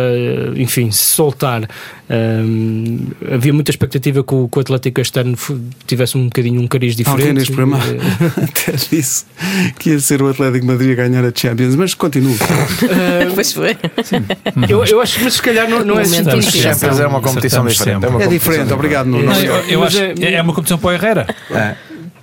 enfim, 0.56 0.90
se 0.90 1.04
soltar. 1.04 1.68
Um, 2.08 3.08
havia 3.30 3.52
muita 3.52 3.70
expectativa 3.70 4.24
que 4.24 4.34
o, 4.34 4.48
que 4.48 4.58
o 4.58 4.60
Atlético 4.60 5.00
este 5.00 5.20
ano 5.20 5.36
tivesse 5.86 6.16
um 6.16 6.24
bocadinho 6.24 6.60
um 6.60 6.66
cariz 6.66 6.96
diferente. 6.96 7.20
Alguém 7.20 7.34
neste 7.34 7.52
programa 7.52 7.78
até 8.42 8.72
disse 8.72 9.26
que 9.78 9.90
ia 9.90 10.00
ser 10.00 10.22
o 10.22 10.28
Atlético 10.28 10.66
Madrid 10.66 10.98
a 10.98 11.02
ganhar 11.06 11.24
a 11.24 11.32
Champions, 11.34 11.76
mas 11.76 11.94
continua. 11.94 12.32
Uh, 12.32 13.32
pois 13.34 13.52
foi. 13.52 13.76
Eu, 14.68 14.84
eu, 14.84 15.00
acho 15.00 15.18
que, 15.18 15.24
mas 15.24 15.34
se 15.34 15.42
calhar 15.42 15.68
não, 15.68 15.84
não 15.84 15.98
é 15.98 16.02
assim. 16.02 16.20
A 16.20 16.40
Champions 16.40 17.00
é 17.00 17.06
uma 17.06 17.20
competição 17.20 17.66
diferente. 17.66 18.04
É, 18.04 18.08
uma 18.08 18.22
é 18.22 18.26
diferente, 18.26 18.72
obrigado. 18.72 19.14
Eu, 19.14 19.54
eu 19.68 19.84
acho 19.84 19.98
é, 19.98 20.34
é 20.34 20.42
uma 20.42 20.54
competição 20.54 20.78
para 20.78 20.88
o 20.88 20.92
Herrera. 20.92 21.26
É. 21.50 21.74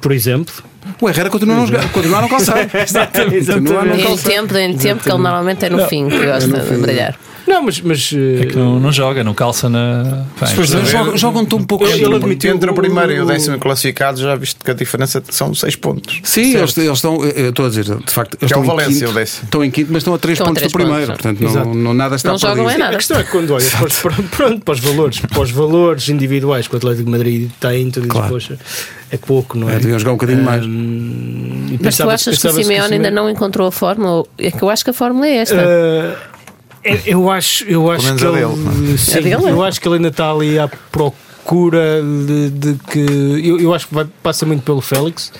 Por 0.02 0.12
exemplo, 0.12 0.64
o 1.02 1.10
Herrera 1.10 1.30
continua 1.30 1.56
a 1.56 1.60
não, 1.60 1.68
jogar, 1.68 1.92
continua 1.92 2.18
a 2.20 2.22
não 2.22 2.30
calçar. 2.30 2.68
Exatamente. 2.76 3.36
Exatamente. 3.36 4.08
Em 4.08 4.18
tempo, 4.18 4.58
em 4.58 4.78
tempo 4.78 5.04
que 5.04 5.10
ele 5.10 5.18
normalmente 5.18 5.66
é 5.66 5.70
no 5.70 5.88
fim 5.88 6.10
que 6.10 6.26
gosta 6.26 6.58
é 6.58 6.62
de 6.62 6.78
brilhar. 6.78 7.16
Não, 7.50 7.64
mas. 7.64 7.82
mas 7.82 8.14
é 8.14 8.46
que 8.46 8.56
não, 8.56 8.80
não 8.80 8.92
joga, 8.92 9.24
não 9.24 9.34
calça 9.34 9.68
na. 9.68 10.24
Depois 10.40 10.70
jogam, 10.70 11.18
jogam 11.18 11.42
um 11.42 11.64
pouco. 11.64 11.86
Ele, 11.88 12.04
ele 12.06 12.16
admitiu 12.16 12.54
entre 12.54 12.70
o 12.70 12.74
primeiro 12.76 13.12
e 13.12 13.20
o 13.20 13.26
décimo 13.26 13.58
classificado, 13.58 14.22
já 14.22 14.36
visto 14.36 14.64
que 14.64 14.70
a 14.70 14.74
diferença 14.76 15.22
são 15.30 15.54
6 15.54 15.76
pontos. 15.78 16.22
Sim, 16.24 16.56
eles, 16.56 16.78
eles, 16.78 16.98
estão. 16.98 17.24
Eu 17.26 17.50
estou 17.50 17.66
a 17.66 17.70
dizer, 17.70 17.86
de 17.86 18.12
facto, 18.12 18.38
eles 18.40 18.52
estão, 18.52 18.62
é 18.62 18.64
o 18.64 18.68
Valência, 18.68 18.92
em 18.92 19.00
quinto, 19.00 19.12
o 19.12 19.14
décimo. 19.14 19.44
estão 19.46 19.64
em 19.64 19.72
quinto, 19.72 19.92
mas 19.92 20.02
estão 20.02 20.14
a 20.14 20.20
3 20.20 20.40
pontos 20.40 20.62
do 20.62 20.70
primeiro. 20.70 21.08
Pontos. 21.08 21.22
Portanto, 21.22 21.42
não, 21.42 21.74
não, 21.74 21.94
nada 21.96 22.16
está 22.16 22.30
não 22.30 22.38
jogam 22.38 22.70
é 22.70 22.78
nada. 22.78 22.94
A 22.94 22.98
questão 22.98 23.20
é 23.20 23.24
que 23.24 23.32
quando 23.32 23.50
olhas 23.50 23.74
para 23.74 23.88
os, 23.88 23.98
pronto, 24.30 24.62
para 24.64 24.74
os 24.74 24.80
valores, 24.80 25.20
para 25.20 25.42
os 25.42 25.52
valores 25.52 26.10
individuais 26.10 26.68
que 26.68 26.76
o 26.76 26.78
Atlético 26.78 27.06
de 27.06 27.12
Madrid 27.12 27.50
tem, 27.60 27.90
tu 27.90 28.02
dizes, 28.02 28.12
claro. 28.12 28.30
poxa, 28.30 28.60
é 29.10 29.18
pouco, 29.18 29.58
não 29.58 29.70
é? 29.70 29.76
é 29.76 29.80
deviam 29.80 29.98
jogar 29.98 30.12
um 30.12 30.18
bocadinho 30.18 30.44
mais. 30.44 30.64
Mas 31.82 31.98
tu 31.98 32.10
achas 32.10 32.38
que 32.40 32.48
o 32.48 32.54
Simeone 32.54 32.94
ainda 32.96 33.12
não 33.12 33.30
encontrou 33.30 33.68
a 33.68 33.72
fórmula? 33.72 34.26
É 34.38 34.52
que 34.52 34.62
eu 34.62 34.70
acho 34.70 34.84
que 34.84 34.90
a 34.90 34.94
fórmula 34.94 35.28
é 35.28 35.38
esta. 35.38 35.56
Eu 37.06 37.30
acho, 37.30 37.66
eu 37.66 37.92
acho 37.92 38.16
que 38.16 38.26
ele, 38.26 38.98
sim, 38.98 39.20
eu 39.50 39.64
acho 39.64 39.82
que 39.82 39.88
ele 39.88 39.96
ainda 39.96 40.08
está 40.08 40.32
ali 40.32 40.58
à 40.58 40.68
procura 40.92 42.02
de, 42.02 42.50
de 42.52 42.76
que 42.90 43.00
eu, 43.46 43.60
eu 43.60 43.74
acho 43.74 43.88
que 43.88 43.94
vai, 43.94 44.08
passa 44.24 44.46
muito 44.46 44.64
pelo 44.64 44.80
Félix. 44.82 45.32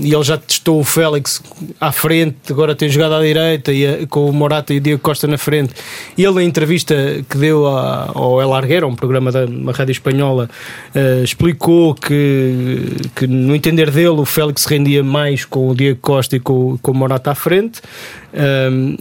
E 0.00 0.12
ele 0.12 0.22
já 0.22 0.36
testou 0.36 0.80
o 0.80 0.84
Félix 0.84 1.42
à 1.80 1.90
frente, 1.90 2.36
agora 2.50 2.74
tem 2.74 2.88
jogado 2.88 3.14
à 3.14 3.20
direita 3.20 3.72
e 3.72 3.86
a, 3.86 4.06
com 4.06 4.28
o 4.28 4.32
Morata 4.32 4.72
e 4.72 4.78
o 4.78 4.80
Diego 4.80 5.00
Costa 5.00 5.26
na 5.26 5.38
frente. 5.38 5.74
Ele, 6.16 6.32
na 6.32 6.44
entrevista 6.44 6.94
que 7.28 7.36
deu 7.36 7.66
a, 7.66 8.10
ao 8.14 8.40
El 8.40 8.54
Arguero, 8.54 8.86
um 8.86 8.94
programa 8.94 9.32
da 9.32 9.44
rádio 9.72 9.92
espanhola, 9.92 10.48
uh, 10.94 11.24
explicou 11.24 11.94
que, 11.94 12.78
que, 13.16 13.26
no 13.26 13.54
entender 13.54 13.90
dele, 13.90 14.08
o 14.08 14.24
Félix 14.24 14.64
rendia 14.66 15.02
mais 15.02 15.44
com 15.44 15.68
o 15.68 15.74
Diego 15.74 15.98
Costa 16.00 16.36
e 16.36 16.40
com, 16.40 16.78
com 16.78 16.92
o 16.92 16.94
Morata 16.94 17.32
à 17.32 17.34
frente. 17.34 17.80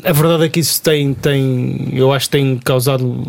A 0.03 0.11
verdade 0.11 0.45
é 0.45 0.49
que 0.49 0.59
isso 0.59 0.81
tem, 0.81 1.13
tem, 1.13 1.89
eu 1.93 2.11
acho 2.11 2.25
que 2.25 2.31
tem 2.31 2.57
causado, 2.57 3.23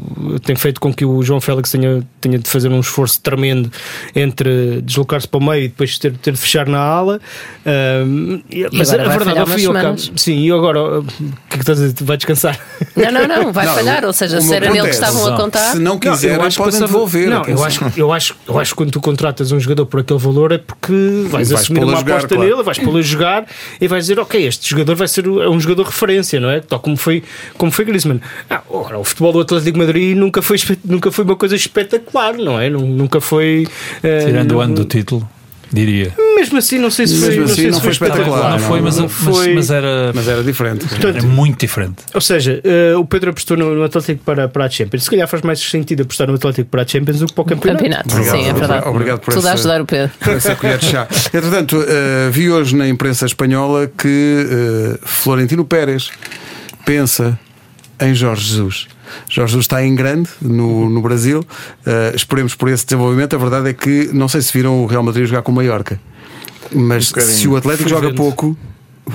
tem 0.44 0.56
feito 0.56 0.80
com 0.80 0.92
que 0.92 1.04
o 1.04 1.22
João 1.22 1.40
Félix 1.40 1.70
tenha, 1.70 2.02
tenha 2.20 2.38
de 2.40 2.50
fazer 2.50 2.68
um 2.68 2.80
esforço 2.80 3.20
tremendo 3.20 3.70
entre 4.14 4.82
deslocar-se 4.82 5.28
para 5.28 5.38
o 5.38 5.44
meio 5.44 5.64
e 5.64 5.68
depois 5.68 5.98
ter, 5.98 6.12
ter 6.16 6.32
de 6.32 6.38
fechar 6.38 6.61
na 6.68 6.78
ala. 6.78 7.20
Um, 7.64 8.42
mas 8.72 8.92
a, 8.92 8.96
verdade, 8.96 9.38
ao 9.38 9.46
fim 9.46 9.66
ao 9.66 9.72
cabo, 9.72 9.98
sim, 10.16 10.38
e 10.46 10.52
agora 10.52 11.00
o 11.00 11.04
que 11.04 11.24
é 11.50 11.56
que 11.56 11.60
estás 11.60 11.80
a 11.80 11.88
dizer? 11.88 12.04
Vai 12.04 12.16
descansar? 12.16 12.58
Não, 12.96 13.12
não, 13.12 13.28
não, 13.28 13.52
vai 13.52 13.66
não, 13.66 13.74
falhar. 13.74 14.04
Ou 14.04 14.12
seja, 14.12 14.40
se 14.40 14.54
era 14.54 14.70
nele 14.70 14.88
que 14.88 14.94
estavam 14.94 15.26
a 15.26 15.36
contar, 15.36 15.72
se 15.72 15.78
não 15.78 15.98
quiser, 15.98 16.38
não, 16.38 16.50
podem 16.50 16.80
devolver. 16.80 17.28
Não, 17.28 17.44
eu 17.44 17.64
acho, 17.64 17.84
eu, 17.96 18.12
acho, 18.12 18.36
eu 18.46 18.58
acho 18.58 18.72
que 18.72 18.76
quando 18.76 18.90
tu 18.90 19.00
contratas 19.00 19.52
um 19.52 19.60
jogador 19.60 19.86
por 19.86 20.00
aquele 20.00 20.18
valor 20.18 20.52
é 20.52 20.58
porque 20.58 20.92
vais, 21.28 21.50
vais 21.50 21.52
assumir 21.52 21.84
uma 21.84 21.96
jogar, 21.96 22.16
aposta 22.16 22.34
claro. 22.34 22.50
nele, 22.50 22.62
vais 22.62 22.78
pô-lo 22.78 22.98
a 22.98 23.02
jogar 23.02 23.46
e 23.80 23.88
vais 23.88 24.04
dizer, 24.04 24.18
ok, 24.18 24.46
este 24.46 24.68
jogador 24.68 24.96
vai 24.96 25.08
ser 25.08 25.28
um 25.28 25.60
jogador 25.60 25.86
referência, 25.86 26.40
não 26.40 26.50
é? 26.50 26.60
Tal 26.60 26.80
como 26.80 26.96
foi, 26.96 27.22
como 27.56 27.70
foi 27.70 27.84
Griezmann. 27.84 28.20
Ah, 28.50 28.62
ora, 28.68 28.98
o 28.98 29.04
futebol 29.04 29.32
do 29.32 29.40
Atlético 29.40 29.72
de 29.72 29.78
Madrid 29.78 30.16
nunca 30.16 30.42
foi, 30.42 30.58
nunca 30.84 31.10
foi 31.10 31.24
uma 31.24 31.36
coisa 31.36 31.56
espetacular, 31.56 32.34
não 32.34 32.60
é? 32.60 32.68
Nunca 32.70 33.20
foi. 33.20 33.66
Uh, 33.98 34.26
Tirando 34.26 34.52
o 34.52 34.60
ano 34.60 34.74
do 34.74 34.84
título 34.84 35.28
diria. 35.72 36.12
Mesmo 36.36 36.58
assim, 36.58 36.78
não 36.78 36.90
sei 36.90 37.06
se 37.06 37.18
foi, 37.18 37.28
Mesmo 37.28 37.44
assim, 37.44 37.62
não, 37.64 37.70
não 37.70 37.80
foi, 37.80 37.94
foi 37.94 38.08
espetacular. 38.08 38.50
Não, 38.52 38.58
foi, 38.58 38.80
mas, 38.80 38.98
foi... 38.98 39.54
Mas, 39.54 39.70
era, 39.70 40.12
mas 40.14 40.28
era 40.28 40.42
diferente. 40.42 40.86
Portanto, 40.86 41.16
era 41.18 41.26
muito 41.26 41.60
diferente. 41.60 42.02
Ou 42.12 42.20
seja, 42.20 42.60
uh, 42.94 42.98
o 42.98 43.06
Pedro 43.06 43.30
apostou 43.30 43.56
no, 43.56 43.74
no, 43.74 43.84
Atlético 43.84 44.22
para, 44.24 44.48
para 44.48 44.66
a 44.66 44.70
Champions. 44.70 45.04
Se 45.04 45.10
calhar 45.10 45.28
faz 45.28 45.42
mais 45.42 45.60
sentido 45.60 46.02
apostar 46.02 46.26
no 46.28 46.34
Atlético 46.34 46.68
para 46.68 46.82
a 46.82 46.86
Champions 46.86 47.20
do 47.20 47.26
que 47.26 47.32
para 47.32 47.42
o 47.42 47.44
campeonato. 47.44 47.84
campeonato. 47.84 48.14
Obrigado, 48.14 48.36
Sim, 48.36 48.48
é 48.48 48.52
verdade. 48.52 48.88
Obrigado 48.88 49.20
por 49.20 49.34
Tudo 49.34 49.46
essa, 49.46 49.50
a 49.50 49.54
ajudar 49.54 49.80
o 49.80 49.86
Pedro. 49.86 50.10
Por 50.18 50.32
essa 50.32 50.56
colher 50.56 50.78
de 50.78 50.86
chá. 50.86 51.08
Entretanto, 51.32 51.78
uh, 51.78 52.30
vi 52.30 52.50
hoje 52.50 52.76
na 52.76 52.88
imprensa 52.88 53.26
espanhola 53.26 53.86
que 53.86 54.98
uh, 54.98 54.98
Florentino 55.06 55.64
Pérez 55.64 56.10
pensa 56.84 57.38
em 58.00 58.14
Jorge 58.14 58.48
Jesus. 58.48 58.88
Jorge 59.28 59.52
Jesus 59.52 59.64
está 59.64 59.84
em 59.84 59.94
grande 59.94 60.28
no, 60.40 60.88
no 60.88 61.00
Brasil. 61.02 61.40
Uh, 61.40 62.14
esperemos 62.14 62.54
por 62.54 62.68
esse 62.68 62.84
desenvolvimento. 62.84 63.34
A 63.34 63.38
verdade 63.38 63.68
é 63.68 63.72
que 63.72 64.10
não 64.12 64.28
sei 64.28 64.42
se 64.42 64.52
viram 64.52 64.82
o 64.82 64.86
Real 64.86 65.02
Madrid 65.02 65.26
jogar 65.26 65.42
com 65.42 65.52
o 65.52 65.54
Mallorca, 65.54 66.00
mas 66.74 67.12
um 67.12 67.20
se 67.20 67.48
o 67.48 67.56
Atlético 67.56 67.88
joga 67.88 68.12
pouco. 68.14 68.56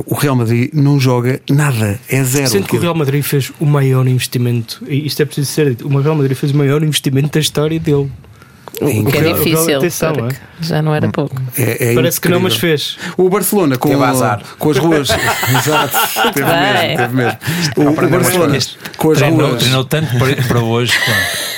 O 0.06 0.16
Real 0.16 0.36
Madrid 0.36 0.70
não 0.74 1.00
joga 1.00 1.42
nada, 1.50 1.98
é 2.10 2.22
zero. 2.22 2.50
Sendo 2.50 2.68
que 2.68 2.76
o 2.76 2.80
Real 2.80 2.94
Madrid 2.94 3.24
fez 3.24 3.54
o 3.58 3.66
maior 3.66 4.06
investimento, 4.06 4.84
e 4.86 5.08
isto 5.08 5.22
é 5.22 5.26
preciso 5.26 5.50
ser 5.50 5.70
dito, 5.70 5.88
o 5.88 6.02
Real 6.02 6.14
Madrid 6.14 6.36
fez 6.36 6.52
o 6.52 6.58
maior 6.58 6.84
investimento 6.84 7.30
da 7.32 7.40
história 7.40 7.80
dele. 7.80 8.12
O 8.82 9.12
que 9.12 9.18
é 9.18 9.34
difícil, 9.34 9.78
atenção, 9.78 10.14
é? 10.30 10.36
já 10.62 10.82
não 10.82 10.94
era 10.94 11.10
pouco. 11.10 11.36
É, 11.58 11.92
é 11.92 11.96
Parece 11.96 12.18
incrível. 12.18 12.22
que 12.22 12.30
não, 12.30 12.40
mas 12.40 12.56
fez. 12.56 12.98
O 13.18 13.30
Barcelona 13.30 13.78
com, 13.78 13.90
com 14.60 14.70
as 14.70 14.78
ruas. 14.78 15.10
Exato, 15.50 15.98
teve 16.34 16.46
mesmo. 16.46 16.98
Teve 16.98 17.16
mesmo. 17.16 17.38
O, 17.78 18.06
o 18.06 18.10
Barcelona 18.10 18.58
com 18.98 19.12
as 19.12 19.18
treinou, 19.18 19.48
ruas. 19.48 19.60
Treinou 19.62 19.86
tanto 19.86 20.18
para, 20.18 20.36
para 20.44 20.60
hoje. 20.60 20.94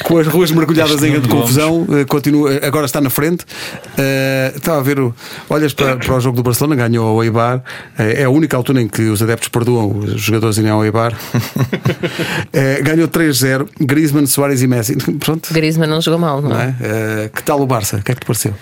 com 0.04 0.18
as 0.18 0.28
ruas 0.28 0.52
mergulhadas 0.52 1.04
em 1.04 1.12
grande 1.12 1.28
confusão, 1.28 1.82
uh, 1.82 2.06
continua, 2.08 2.60
agora 2.64 2.86
está 2.86 3.02
na 3.02 3.10
frente. 3.10 3.44
Uh, 3.44 4.58
estava 4.58 4.80
a 4.80 4.84
ver, 4.84 5.00
o, 5.00 5.14
olhas 5.50 5.74
para, 5.74 5.98
para 5.98 6.16
o 6.16 6.20
jogo 6.20 6.38
do 6.38 6.44
Barcelona, 6.44 6.76
ganhou 6.76 7.16
o 7.16 7.24
Eibar. 7.24 7.58
Uh, 7.58 7.62
é 7.98 8.24
a 8.24 8.30
única 8.30 8.56
altura 8.56 8.82
em 8.82 8.88
que 8.88 9.04
os 9.04 9.22
adeptos 9.22 9.50
perdoam 9.50 9.90
os 10.00 10.22
jogadores 10.22 10.58
irem 10.58 10.72
ao 10.72 10.84
Eibar. 10.84 11.14
ganhou 12.84 13.08
3-0. 13.08 13.68
Griezmann, 13.80 14.26
Soares 14.26 14.62
e 14.62 14.68
Messi. 14.68 14.96
Pronto. 15.20 15.54
Griezmann 15.54 15.90
não 15.90 16.02
jogou 16.02 16.20
mal, 16.20 16.42
não, 16.42 16.50
não 16.50 16.60
é? 16.60 16.76
Que 17.34 17.44
tal 17.44 17.62
o 17.62 17.66
Barça? 17.66 17.98
O 17.98 18.04
que 18.04 18.12
é 18.12 18.16
que 18.16 18.22
te 18.22 18.26
pareceu? 18.26 18.54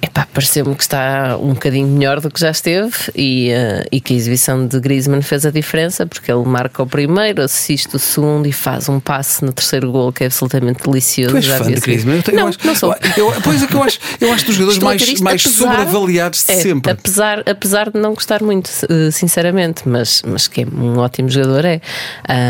Epá, 0.00 0.28
pareceu-me 0.32 0.76
que 0.76 0.82
está 0.82 1.36
um 1.40 1.54
bocadinho 1.54 1.88
melhor 1.88 2.20
do 2.20 2.30
que 2.30 2.38
já 2.38 2.50
esteve 2.50 2.94
e, 3.16 3.50
uh, 3.50 3.88
e 3.90 4.00
que 4.00 4.14
a 4.14 4.16
exibição 4.16 4.64
de 4.64 4.78
Griezmann 4.78 5.22
fez 5.22 5.44
a 5.44 5.50
diferença 5.50 6.06
porque 6.06 6.30
ele 6.30 6.44
marca 6.44 6.82
o 6.84 6.86
primeiro, 6.86 7.42
assiste 7.42 7.96
o 7.96 7.98
segundo 7.98 8.46
e 8.46 8.52
faz 8.52 8.88
um 8.88 9.00
passe 9.00 9.44
no 9.44 9.52
terceiro 9.52 9.90
gol 9.90 10.12
que 10.12 10.22
é 10.22 10.26
absolutamente 10.26 10.84
delicioso. 10.84 11.32
Tu 11.32 11.36
és 11.38 11.44
já 11.44 11.58
fã 11.58 11.72
de 11.72 11.80
Griezmann? 11.80 12.22
Eu, 12.26 12.34
não, 12.34 12.42
eu 12.42 12.48
acho, 12.48 12.58
não 12.64 12.74
sou. 12.76 12.94
Eu, 13.16 13.32
pois 13.42 13.60
é 13.60 13.66
que 13.66 13.74
eu 13.74 13.82
acho, 13.82 13.98
eu 14.20 14.32
acho 14.32 14.46
dos 14.46 14.54
jogadores 14.54 14.78
mais, 14.78 15.20
mais 15.20 15.44
apesar, 15.44 15.64
sobreavaliados 15.64 16.44
de 16.44 16.52
é, 16.52 16.56
sempre. 16.56 16.92
Apesar, 16.92 17.42
apesar 17.44 17.90
de 17.90 17.98
não 17.98 18.14
gostar 18.14 18.40
muito, 18.40 18.68
uh, 18.68 19.10
sinceramente, 19.10 19.82
mas, 19.88 20.22
mas 20.24 20.46
que 20.46 20.62
é 20.62 20.66
um 20.66 20.98
ótimo 20.98 21.28
jogador, 21.28 21.64
é. 21.64 21.80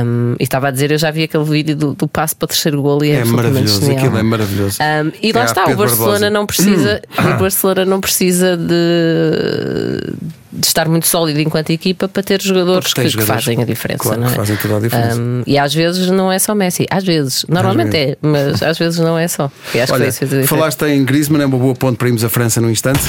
Um, 0.04 0.34
e 0.38 0.44
estava 0.44 0.68
a 0.68 0.70
dizer, 0.70 0.90
eu 0.90 0.98
já 0.98 1.10
vi 1.10 1.22
aquele 1.22 1.44
vídeo 1.44 1.74
do, 1.74 1.94
do 1.94 2.06
passe 2.06 2.36
para 2.36 2.44
o 2.44 2.48
terceiro 2.48 2.82
gol 2.82 3.02
e 3.02 3.12
é, 3.12 3.20
é 3.20 3.24
maravilhoso. 3.24 3.80
Genial. 3.80 3.98
Aquilo 3.98 4.18
é 4.18 4.22
maravilhoso. 4.22 4.78
Um, 4.82 5.12
e 5.22 5.32
lá 5.32 5.42
é 5.42 5.44
está, 5.44 5.64
o 5.64 5.76
Barcelona 5.76 6.12
Barbosa. 6.12 6.30
não 6.30 6.46
precisa. 6.46 7.00
Hum. 7.18 7.37
O 7.38 7.42
Barcelona 7.42 7.84
não 7.84 8.00
precisa 8.00 8.56
de, 8.56 10.14
de, 10.52 10.66
estar 10.66 10.88
muito 10.88 11.06
sólido 11.06 11.40
enquanto 11.40 11.70
equipa 11.70 12.08
para 12.08 12.22
ter 12.22 12.40
jogadores, 12.42 12.92
que, 12.92 13.08
jogadores 13.08 13.44
que, 13.44 13.50
fazem 13.50 13.62
a 13.62 13.64
diferença. 13.64 14.02
Claro, 14.02 14.20
não 14.20 14.28
é? 14.28 14.30
fazem 14.30 14.56
toda 14.56 14.76
a 14.76 14.80
diferença. 14.80 15.20
Um, 15.20 15.42
e 15.46 15.58
às 15.58 15.74
vezes 15.74 16.10
não 16.10 16.30
é 16.30 16.38
só 16.38 16.54
Messi, 16.54 16.86
às 16.90 17.04
vezes, 17.04 17.44
normalmente 17.48 17.96
às 17.96 18.04
vezes. 18.04 18.16
é, 18.22 18.26
mas 18.26 18.62
às 18.62 18.78
vezes 18.78 18.98
não 18.98 19.18
é 19.18 19.28
só. 19.28 19.50
E 19.74 19.80
acho 19.80 19.92
Olha, 19.92 20.10
que 20.10 20.46
falaste 20.46 20.82
em 20.82 21.04
Griezmann, 21.04 21.42
é 21.42 21.46
uma 21.46 21.58
boa 21.58 21.74
ponte 21.74 21.96
para 21.96 22.08
irmos 22.08 22.24
à 22.24 22.28
França 22.28 22.60
num 22.60 22.70
instante. 22.70 23.02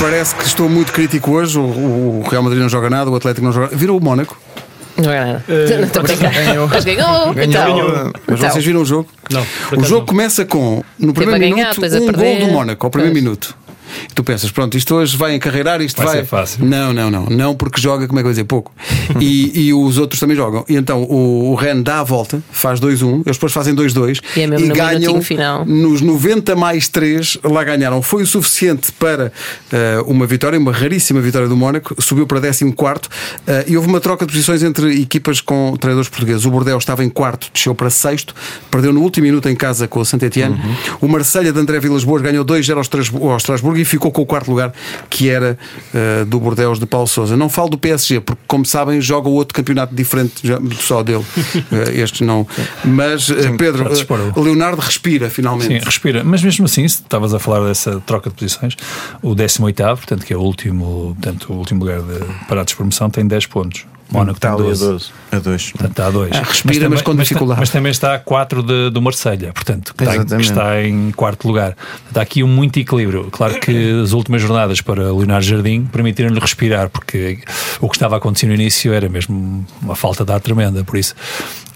Parece 0.00 0.34
que 0.34 0.44
estou 0.44 0.66
muito 0.66 0.92
crítico 0.92 1.30
hoje. 1.30 1.58
O, 1.58 1.62
o 1.62 2.28
Real 2.30 2.42
Madrid 2.42 2.62
não 2.62 2.70
joga 2.70 2.88
nada, 2.88 3.10
o 3.10 3.14
Atlético 3.14 3.44
não 3.44 3.52
joga. 3.52 3.76
Virou 3.76 3.98
o 3.98 4.02
Mónaco. 4.02 4.40
Não 5.02 5.12
é 5.12 5.24
nada. 5.24 5.44
Uh, 5.48 5.78
não 5.78 5.84
estou. 5.84 6.02
Ganhou. 6.02 6.68
Mas 6.68 6.84
ganhou. 6.84 7.34
ganhou. 7.34 7.48
Então. 7.48 7.64
ganhou. 7.72 8.12
Mas 8.26 8.38
então. 8.38 8.50
vocês 8.50 8.64
viram 8.64 8.82
o 8.82 8.84
jogo? 8.84 9.08
Não. 9.30 9.42
O 9.76 9.84
jogo 9.84 10.00
não. 10.00 10.06
começa 10.06 10.44
com, 10.44 10.82
no 10.98 11.12
primeiro 11.12 11.40
ganhar, 11.40 11.74
minuto, 11.78 12.02
um 12.02 12.12
gol 12.12 12.38
do 12.38 12.52
Mónaco, 12.52 12.86
ao 12.86 12.90
primeiro 12.90 13.14
pois. 13.14 13.24
minuto. 13.24 13.56
E 14.10 14.14
tu 14.14 14.22
pensas, 14.24 14.50
pronto, 14.50 14.76
isto 14.76 14.94
hoje 14.94 15.16
vai 15.16 15.34
encarreirar, 15.34 15.80
isto 15.80 15.96
Vai 15.98 16.06
vai. 16.06 16.16
ser 16.16 16.24
fácil. 16.24 16.64
Não, 16.64 16.92
não, 16.92 17.10
não. 17.10 17.26
Não, 17.26 17.54
porque 17.54 17.80
joga, 17.80 18.06
como 18.06 18.18
é 18.18 18.22
que 18.22 18.26
eu 18.28 18.28
vou 18.28 18.32
dizer, 18.32 18.44
pouco. 18.44 18.72
e, 19.20 19.66
e 19.68 19.72
os 19.74 19.98
outros 19.98 20.18
também 20.20 20.36
jogam. 20.36 20.64
E 20.68 20.76
então 20.76 21.02
o, 21.04 21.50
o 21.50 21.54
Ren 21.54 21.82
dá 21.82 22.00
a 22.00 22.04
volta, 22.04 22.42
faz 22.50 22.80
2-1, 22.80 23.22
eles 23.26 23.36
depois 23.36 23.52
fazem 23.52 23.74
2-2 23.74 24.20
E 24.36 24.40
é 24.42 24.46
mesmo 24.46 24.68
no 24.68 24.74
ganham 24.74 25.22
final. 25.22 25.64
nos 25.64 26.00
90 26.00 26.54
mais 26.56 26.88
3, 26.88 27.38
lá 27.44 27.62
ganharam. 27.64 28.02
Foi 28.02 28.22
o 28.22 28.26
suficiente 28.26 28.92
para 28.92 29.32
eh, 29.72 30.02
uma 30.06 30.26
vitória, 30.26 30.58
uma 30.58 30.72
raríssima 30.72 31.20
vitória 31.20 31.48
do 31.48 31.56
Mónaco, 31.56 31.94
subiu 32.02 32.26
para 32.26 32.40
14 32.40 32.64
eh, 33.46 33.64
e 33.68 33.76
houve 33.76 33.88
uma 33.88 34.00
troca 34.00 34.24
de 34.26 34.32
posições 34.32 34.62
entre 34.62 35.00
equipas 35.00 35.40
com 35.40 35.76
treinadores 35.78 36.08
portugueses. 36.08 36.44
O 36.44 36.50
Bordeaux 36.50 36.82
estava 36.82 37.04
em 37.04 37.08
quarto, 37.08 37.50
desceu 37.52 37.74
para 37.74 37.90
sexto, 37.90 38.34
perdeu 38.70 38.92
no 38.92 39.00
último 39.00 39.26
minuto 39.26 39.48
em 39.48 39.56
casa 39.56 39.86
com 39.88 40.00
o 40.00 40.04
Saint-Etienne. 40.04 40.54
Uhum. 40.54 40.76
O 41.02 41.08
Marselha 41.08 41.52
de 41.52 41.58
André 41.58 41.80
Vilas 41.80 42.04
Boas 42.04 42.22
ganhou 42.22 42.44
2-0 42.44 42.74
ao 42.74 42.80
Estrasburgo, 42.80 43.28
ao 43.30 43.36
Estrasburgo 43.36 43.79
e 43.80 43.84
ficou 43.84 44.10
com 44.10 44.22
o 44.22 44.26
quarto 44.26 44.50
lugar, 44.50 44.72
que 45.08 45.28
era 45.28 45.58
eh, 45.94 46.24
do 46.24 46.38
Bordeaux 46.38 46.78
de 46.78 46.86
Paulo 46.86 47.06
Sousa. 47.06 47.36
Não 47.36 47.48
falo 47.48 47.70
do 47.70 47.78
PSG, 47.78 48.20
porque, 48.20 48.42
como 48.46 48.64
sabem, 48.64 49.00
joga 49.00 49.28
outro 49.28 49.54
campeonato 49.54 49.94
diferente 49.94 50.42
só 50.80 51.02
dele. 51.02 51.24
Eh, 51.70 52.00
este 52.00 52.24
não. 52.24 52.46
Mas, 52.84 53.30
eh, 53.30 53.52
Pedro, 53.56 53.88
Leonardo 54.36 54.80
respira 54.80 55.30
finalmente. 55.30 55.68
Sim, 55.68 55.84
respira. 55.84 56.24
Mas 56.24 56.42
mesmo 56.42 56.64
assim, 56.64 56.86
se 56.88 57.02
estavas 57.02 57.32
a 57.32 57.38
falar 57.38 57.66
dessa 57.66 58.00
troca 58.00 58.28
de 58.28 58.36
posições, 58.36 58.76
o 59.22 59.34
18, 59.34 59.76
portanto, 59.76 60.24
que 60.24 60.32
é 60.32 60.36
o 60.36 60.40
último, 60.40 61.16
portanto, 61.20 61.52
o 61.52 61.56
último 61.56 61.80
lugar 61.80 62.00
de 62.00 62.24
parados 62.48 62.72
de 62.72 62.76
promoção, 62.76 63.08
tem 63.08 63.26
10 63.26 63.46
pontos. 63.46 63.84
Mónaco 64.12 64.40
tem 64.40 64.50
Está 64.50 64.62
a 64.62 64.66
12. 64.66 64.84
12. 64.86 65.10
A 65.32 65.38
2. 65.38 65.70
Portanto, 65.72 65.90
está 65.90 66.06
a 66.06 66.10
2. 66.10 66.30
Ah, 66.32 66.42
respira, 66.42 66.88
mas 66.90 67.02
com 67.02 67.14
dificuldade. 67.14 67.60
Mas, 67.60 67.70
também 67.70 67.90
está 67.92 68.14
a 68.14 68.18
4 68.18 68.62
de, 68.62 68.90
do 68.90 69.00
Marselha, 69.00 69.52
portanto, 69.52 69.94
que 69.96 70.02
está, 70.04 70.14
em- 70.16 70.18
que 70.18 70.34
Exatamente. 70.34 70.50
está 70.50 70.82
em 70.82 71.10
quarto 71.12 71.46
lugar. 71.46 71.76
Está 72.08 72.20
aqui 72.22 72.42
um 72.42 72.48
muito 72.48 72.78
equilíbrio. 72.78 73.28
Claro 73.30 73.58
que 73.60 74.00
as 74.02 74.12
últimas 74.12 74.42
jornadas 74.42 74.80
para 74.80 75.02
Leonardo 75.12 75.44
Jardim 75.46 75.84
permitiram-lhe 75.84 76.38
respirar, 76.40 76.88
porque 76.90 77.38
o 77.80 77.88
que 77.88 77.96
estava 77.96 78.16
a 78.16 78.18
acontecer 78.18 78.46
no 78.46 78.54
início 78.54 78.92
era 78.92 79.08
mesmo 79.08 79.64
uma 79.80 79.94
falta 79.94 80.24
de 80.24 80.32
ar 80.32 80.40
tremenda. 80.40 80.82
Por 80.84 80.96
isso, 80.96 81.14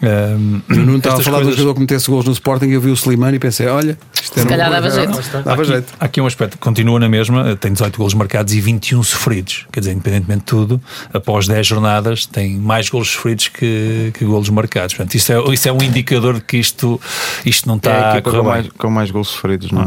hum, 0.03 0.61
Eu 0.69 0.77
não 0.77 0.97
estava 0.97 1.21
a 1.21 1.23
falar 1.23 1.39
do 1.39 1.43
coisas- 1.45 1.57
jogador 1.61 1.75
que 1.75 1.81
metesse 1.81 2.11
gols 2.11 2.25
no 2.27 2.33
Sporting 2.33 2.67
e 2.67 2.73
eu 2.73 2.81
vi 2.81 2.91
o 2.91 2.95
Slimani 2.95 3.37
e 3.37 3.39
pensei, 3.41 3.67
olha, 3.69 3.97
isto 4.13 4.33
era 4.39 4.43
Se 4.43 4.49
calhar 4.49 4.69
um- 4.69 4.73
dava 4.73 4.91
jeito. 4.91 5.23
Dava 5.45 5.63
Aqui, 5.63 5.65
jeito. 5.73 5.95
aqui 6.01 6.21
um 6.21 6.27
aspecto, 6.27 6.59
continua 6.59 6.99
na 6.99 7.09
mesma, 7.09 7.57
tem 7.57 7.73
18 7.73 7.97
golos 7.97 8.15
marcados 8.15 8.53
e 8.55 8.61
21 8.61 9.03
sofridos. 9.03 9.67
Quer 9.73 9.81
dizer, 9.81 9.93
independentemente 9.93 10.41
de 10.41 10.47
tudo, 10.47 10.81
após 11.13 11.47
10 11.47 11.67
jornadas, 11.67 12.24
tem 12.29 12.57
mais 12.57 12.89
golos 12.89 13.09
sofridos 13.11 13.49
que, 13.49 14.11
que 14.15 14.25
golos 14.25 14.49
marcados. 14.51 14.95
Portanto, 14.95 15.15
isso 15.15 15.33
é, 15.33 15.53
isso 15.55 15.69
é 15.69 15.73
um 15.73 15.83
indicador 15.83 16.35
de 16.35 16.41
que 16.43 16.57
isto, 16.57 17.01
isto 17.45 17.67
não 17.69 17.75
É 17.75 17.79
está 17.79 17.93
a 17.93 18.17
a 18.19 18.23
correr 18.23 18.39
com 18.39 18.45
mais, 18.45 18.69
com 18.79 18.91
mais 18.91 19.11
gols 19.11 19.29
sofridos 19.29 19.71
na, 19.71 19.85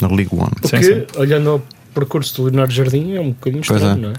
na 0.00 0.08
League 0.08 0.30
One. 0.32 0.50
O 0.62 0.68
Sim, 0.68 0.82
sim. 0.82 1.04
olhando 1.16 1.50
ao 1.50 1.62
percurso 1.94 2.36
do 2.36 2.44
Leonardo 2.48 2.72
Jardim, 2.72 3.14
é 3.14 3.20
um 3.20 3.30
bocadinho 3.30 3.62
Pois 3.66 3.80
estranho, 3.80 3.98
é. 3.98 4.06
não 4.06 4.10
é? 4.10 4.14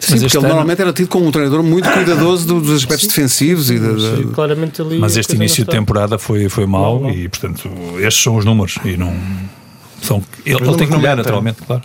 Sim, 0.00 0.12
Mas 0.12 0.20
porque 0.22 0.36
ele 0.36 0.44
ano- 0.46 0.48
normalmente 0.48 0.80
era 0.80 0.92
tido 0.92 1.08
como 1.08 1.26
um 1.26 1.30
treinador 1.30 1.62
muito 1.62 1.90
cuidadoso 1.90 2.46
do- 2.46 2.60
dos 2.60 2.76
aspectos 2.76 3.06
defensivos 3.08 3.70
e 3.70 3.78
da- 3.78 4.32
claramente 4.32 4.80
ali 4.80 4.98
Mas 4.98 5.16
este 5.16 5.34
início 5.36 5.64
de 5.64 5.70
temporada 5.70 6.18
foi, 6.18 6.48
foi 6.48 6.64
mau 6.64 7.00
Não, 7.00 7.08
não. 7.08 7.10
e, 7.10 7.28
portanto, 7.28 7.68
estes 7.98 8.22
são 8.22 8.36
os 8.36 8.44
números 8.44 8.78
e 8.84 8.96
não. 8.96 9.12
São, 10.04 10.22
ele, 10.44 10.62
ele 10.62 10.76
tem 10.76 10.86
que 10.86 10.94
olhar, 10.94 11.16
naturalmente, 11.16 11.62
claro. 11.66 11.82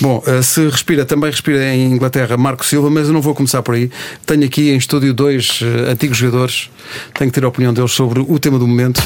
Bom, 0.00 0.20
eh, 0.26 0.42
se 0.42 0.68
respira, 0.68 1.04
também 1.04 1.30
respira 1.30 1.72
em 1.72 1.92
Inglaterra 1.92 2.36
Marco 2.36 2.64
Silva, 2.64 2.90
mas 2.90 3.06
eu 3.06 3.12
não 3.12 3.20
vou 3.20 3.32
começar 3.32 3.62
por 3.62 3.76
aí. 3.76 3.90
Tenho 4.26 4.44
aqui 4.44 4.70
em 4.70 4.76
estúdio 4.76 5.14
dois 5.14 5.60
eh, 5.62 5.92
antigos 5.92 6.18
jogadores, 6.18 6.68
tenho 7.14 7.30
que 7.30 7.38
ter 7.38 7.44
a 7.44 7.48
opinião 7.48 7.72
deles 7.72 7.92
sobre 7.92 8.20
o 8.20 8.38
tema 8.40 8.58
do 8.58 8.66
momento. 8.66 9.00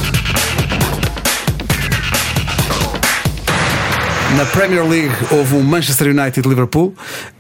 Na 4.37 4.45
Premier 4.47 4.85
League 4.89 5.15
houve 5.31 5.55
um 5.55 5.63
Manchester 5.63 6.09
United-Liverpool. 6.09 6.95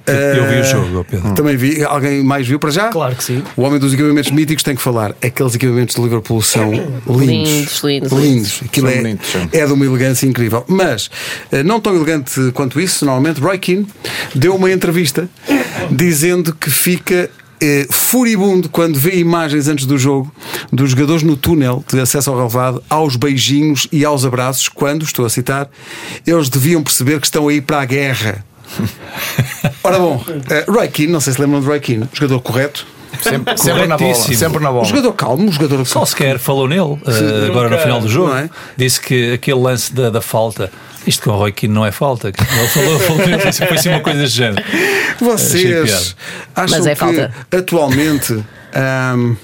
Eu 0.06 0.46
vi 0.46 0.56
Eh, 0.56 0.60
o 0.60 0.64
jogo, 0.64 0.98
ó 1.00 1.02
Pedro. 1.04 1.32
Também 1.32 1.56
vi. 1.56 1.82
Alguém 1.82 2.22
mais 2.22 2.46
viu 2.46 2.58
para 2.58 2.70
já? 2.70 2.88
Claro 2.88 3.16
que 3.16 3.24
sim. 3.24 3.42
O 3.56 3.62
homem 3.62 3.80
dos 3.80 3.92
equipamentos 3.94 4.30
míticos 4.30 4.62
tem 4.62 4.76
que 4.76 4.82
falar. 4.82 5.14
Aqueles 5.22 5.54
equipamentos 5.54 5.96
de 5.96 6.02
Liverpool 6.02 6.40
são 6.42 6.70
lindos. 6.72 7.06
Lindos, 7.08 7.82
lindos, 7.82 8.12
lindos. 8.12 8.60
Aquilo 8.64 8.88
São 8.90 8.96
é, 9.06 9.16
são. 9.22 9.48
é 9.52 9.66
de 9.66 9.72
uma 9.72 9.84
elegância 9.84 10.26
incrível. 10.26 10.64
Mas, 10.68 11.10
eh, 11.50 11.62
não 11.62 11.80
tão 11.80 11.94
elegante 11.96 12.50
quanto 12.52 12.78
isso, 12.80 13.04
normalmente, 13.04 13.40
Roy 13.40 13.58
Keane 13.58 13.86
deu 14.34 14.54
uma 14.54 14.70
entrevista 14.70 15.28
dizendo 15.90 16.54
que 16.54 16.70
fica. 16.70 17.28
Eh, 17.64 17.86
furibundo 17.90 18.68
quando 18.68 18.98
vê 18.98 19.16
imagens 19.16 19.68
antes 19.68 19.86
do 19.86 19.96
jogo 19.96 20.30
dos 20.70 20.90
jogadores 20.90 21.22
no 21.22 21.34
túnel 21.36 21.82
de 21.90 21.98
acesso 21.98 22.30
ao 22.30 22.36
relevado 22.36 22.82
aos 22.90 23.16
beijinhos 23.16 23.88
e 23.90 24.04
aos 24.04 24.24
abraços 24.26 24.68
quando, 24.68 25.02
estou 25.04 25.24
a 25.24 25.30
citar, 25.30 25.68
eles 26.26 26.50
deviam 26.50 26.82
perceber 26.82 27.18
que 27.20 27.26
estão 27.26 27.48
aí 27.48 27.60
para 27.62 27.80
a 27.80 27.84
guerra. 27.86 28.44
Ora 29.82 29.98
bom, 29.98 30.22
eh, 30.50 30.64
Roy 30.68 30.88
Keane, 30.88 31.12
não 31.12 31.20
sei 31.20 31.32
se 31.32 31.40
lembram 31.40 31.60
de 31.60 31.66
Roy 31.66 31.80
Keane, 31.80 32.08
jogador 32.12 32.40
correto, 32.40 32.86
Sempre, 33.22 33.56
sempre 33.56 33.86
na 33.86 33.96
bola. 33.96 34.14
Sempre 34.14 34.62
na 34.62 34.70
um 34.70 34.72
bola. 34.72 34.84
jogador 34.84 35.12
calmo, 35.12 35.44
um 35.48 35.52
jogador 35.52 35.84
Só 35.86 36.04
sequer 36.04 36.38
falou 36.38 36.68
nele 36.68 36.98
eh, 37.06 37.46
agora 37.48 37.70
no 37.70 37.78
final 37.78 38.00
do 38.00 38.08
jogo. 38.08 38.34
é? 38.34 38.50
Disse 38.76 39.00
que 39.00 39.32
aquele 39.34 39.60
lance 39.60 39.94
da, 39.94 40.10
da 40.10 40.20
falta, 40.20 40.70
isto 41.06 41.22
com 41.22 41.30
o 41.30 41.36
Roy 41.36 41.52
Keane 41.52 41.74
não 41.74 41.84
é 41.84 41.92
falta. 41.92 42.28
Ele 42.28 42.68
falou, 42.68 42.98
falou 43.00 43.38
disse, 43.38 43.66
foi 43.66 43.76
assim 43.76 43.88
uma 43.88 44.00
coisa 44.00 44.20
desse 44.20 44.34
género. 44.36 44.64
Vocês 45.20 46.16
acham 46.54 46.78
Mas 46.78 46.86
é 46.86 46.94
que 46.94 47.00
falta. 47.00 47.32
atualmente 47.50 48.44
ahm, 48.74 49.34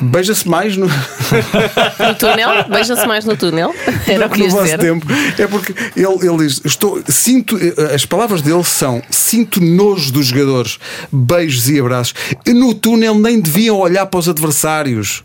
beija-se 0.00 0.48
mais 0.48 0.76
no, 0.76 0.86
No 0.86 2.14
túnel, 2.18 2.64
beija-se 2.68 3.06
mais 3.06 3.24
no 3.24 3.36
túnel. 3.36 3.74
Era 4.06 4.26
o 4.26 4.30
que 4.30 4.40
no 4.40 4.50
vosso 4.50 4.64
dizer. 4.64 4.78
tempo? 4.78 5.06
É 5.38 5.46
porque 5.46 5.74
ele, 5.96 6.28
ele 6.28 6.36
diz: 6.46 6.60
estou, 6.64 7.02
sinto, 7.08 7.56
eh, 7.58 7.94
as 7.94 8.04
palavras 8.04 8.42
dele 8.42 8.64
são: 8.64 9.02
sinto 9.10 9.60
nojo 9.60 10.12
dos 10.12 10.26
jogadores, 10.26 10.78
beijos 11.12 11.68
e 11.68 11.78
abraços. 11.78 12.14
E 12.44 12.52
no 12.52 12.74
túnel 12.74 13.14
nem 13.14 13.40
deviam 13.40 13.76
olhar 13.78 14.06
para 14.06 14.20
os 14.20 14.28
adversários. 14.28 15.24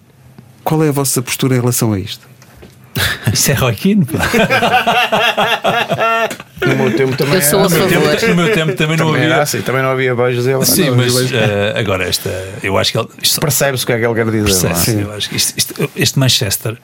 Qual 0.63 0.83
é 0.83 0.89
a 0.89 0.91
vossa 0.91 1.21
postura 1.21 1.55
em 1.55 1.59
relação 1.59 1.93
a 1.93 1.99
isto? 1.99 2.28
Isso 3.33 3.51
é 3.51 3.55
Keane. 3.73 4.05
pá. 4.05 4.19
No 6.65 6.75
meu 6.75 6.93
tempo 6.95 7.15
também 7.15 7.35
Eu 7.35 7.41
sou 7.41 7.59
era- 7.61 7.67
a 7.67 7.69
No 7.69 7.77
meu 7.87 8.01
favor. 8.01 8.15
tempo, 8.17 8.27
no 8.27 8.35
meu 8.43 8.53
tempo 8.53 8.73
também 8.75 8.97
não 8.97 9.05
também 9.07 9.21
era 9.23 9.31
havia. 9.35 9.43
assim, 9.43 9.61
também 9.61 9.81
não 9.81 9.89
havia 9.91 10.13
beijos 10.13 10.45
e. 10.45 10.65
Sim, 10.65 10.89
Não, 10.89 10.97
mas 10.97 11.31
eh, 11.31 11.73
agora 11.77 12.03
esta, 12.07 12.29
eu 12.61 12.77
acho 12.77 12.91
que 12.91 12.97
ele, 12.97 13.07
isto, 13.23 13.39
Percebe-se 13.39 13.83
o 13.85 13.87
que 13.87 13.93
é 13.93 13.97
que 13.99 14.05
ele 14.05 14.13
quer 14.13 14.25
dizer. 14.25 14.43
percebe-se, 14.43 14.91
não 14.91 14.99
é? 14.99 15.03
eu 15.05 15.13
acho 15.13 15.29
que 15.29 15.37
isto- 15.37 15.53
isto- 15.57 15.89
este 15.95 16.19
Manchester 16.19 16.77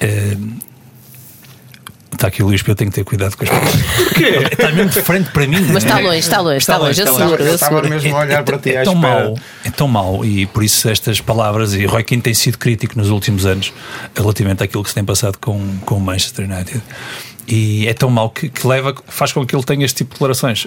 eh, 0.00 0.36
está 2.12 2.28
aqui 2.28 2.42
o 2.42 2.46
Luís, 2.46 2.62
eu 2.66 2.74
tenho 2.74 2.90
que 2.90 2.94
ter 2.94 3.04
cuidado 3.04 3.36
com 3.36 3.44
as 3.44 3.50
palavras. 3.50 3.74
Está 4.52 4.72
mesmo 4.72 4.90
de 4.90 5.02
frente 5.02 5.30
para 5.30 5.46
mim. 5.46 5.60
Mas 5.72 5.84
está 5.84 5.96
né? 5.96 6.02
longe, 6.02 6.18
está 6.18 6.40
longe, 6.40 6.58
está 6.58 6.76
longe. 6.76 7.00
Eu 7.00 7.14
seguro, 7.14 7.42
Eu 7.42 7.54
estava 7.54 7.82
mesmo 7.82 8.16
a 8.16 8.20
olhar 8.20 8.42
para 8.44 8.58
ti 8.58 8.76
à 8.76 8.80
é 8.80 8.84
tão 8.84 8.94
mau, 8.94 9.38
é 9.64 9.70
tão 9.70 9.88
mau 9.88 10.24
e 10.24 10.46
por 10.46 10.62
isso 10.62 10.88
estas 10.88 11.20
palavras 11.20 11.74
e 11.74 11.84
Roy 11.86 12.02
Keane 12.02 12.22
tem 12.22 12.34
sido 12.34 12.58
crítico 12.58 12.98
nos 12.98 13.10
últimos 13.10 13.46
anos 13.46 13.72
relativamente 14.14 14.62
àquilo 14.62 14.82
que 14.82 14.88
se 14.88 14.94
tem 14.94 15.04
passado 15.04 15.38
com, 15.38 15.78
com 15.84 15.96
o 15.96 16.00
Manchester 16.00 16.48
United 16.50 16.82
e 17.48 17.86
é 17.88 17.92
tão 17.94 18.08
mau 18.08 18.30
que, 18.30 18.48
que 18.48 18.66
leva, 18.66 18.94
faz 19.08 19.32
com 19.32 19.44
que 19.44 19.54
ele 19.54 19.64
tenha 19.64 19.84
este 19.84 19.96
tipo 19.98 20.10
de 20.10 20.14
declarações 20.14 20.66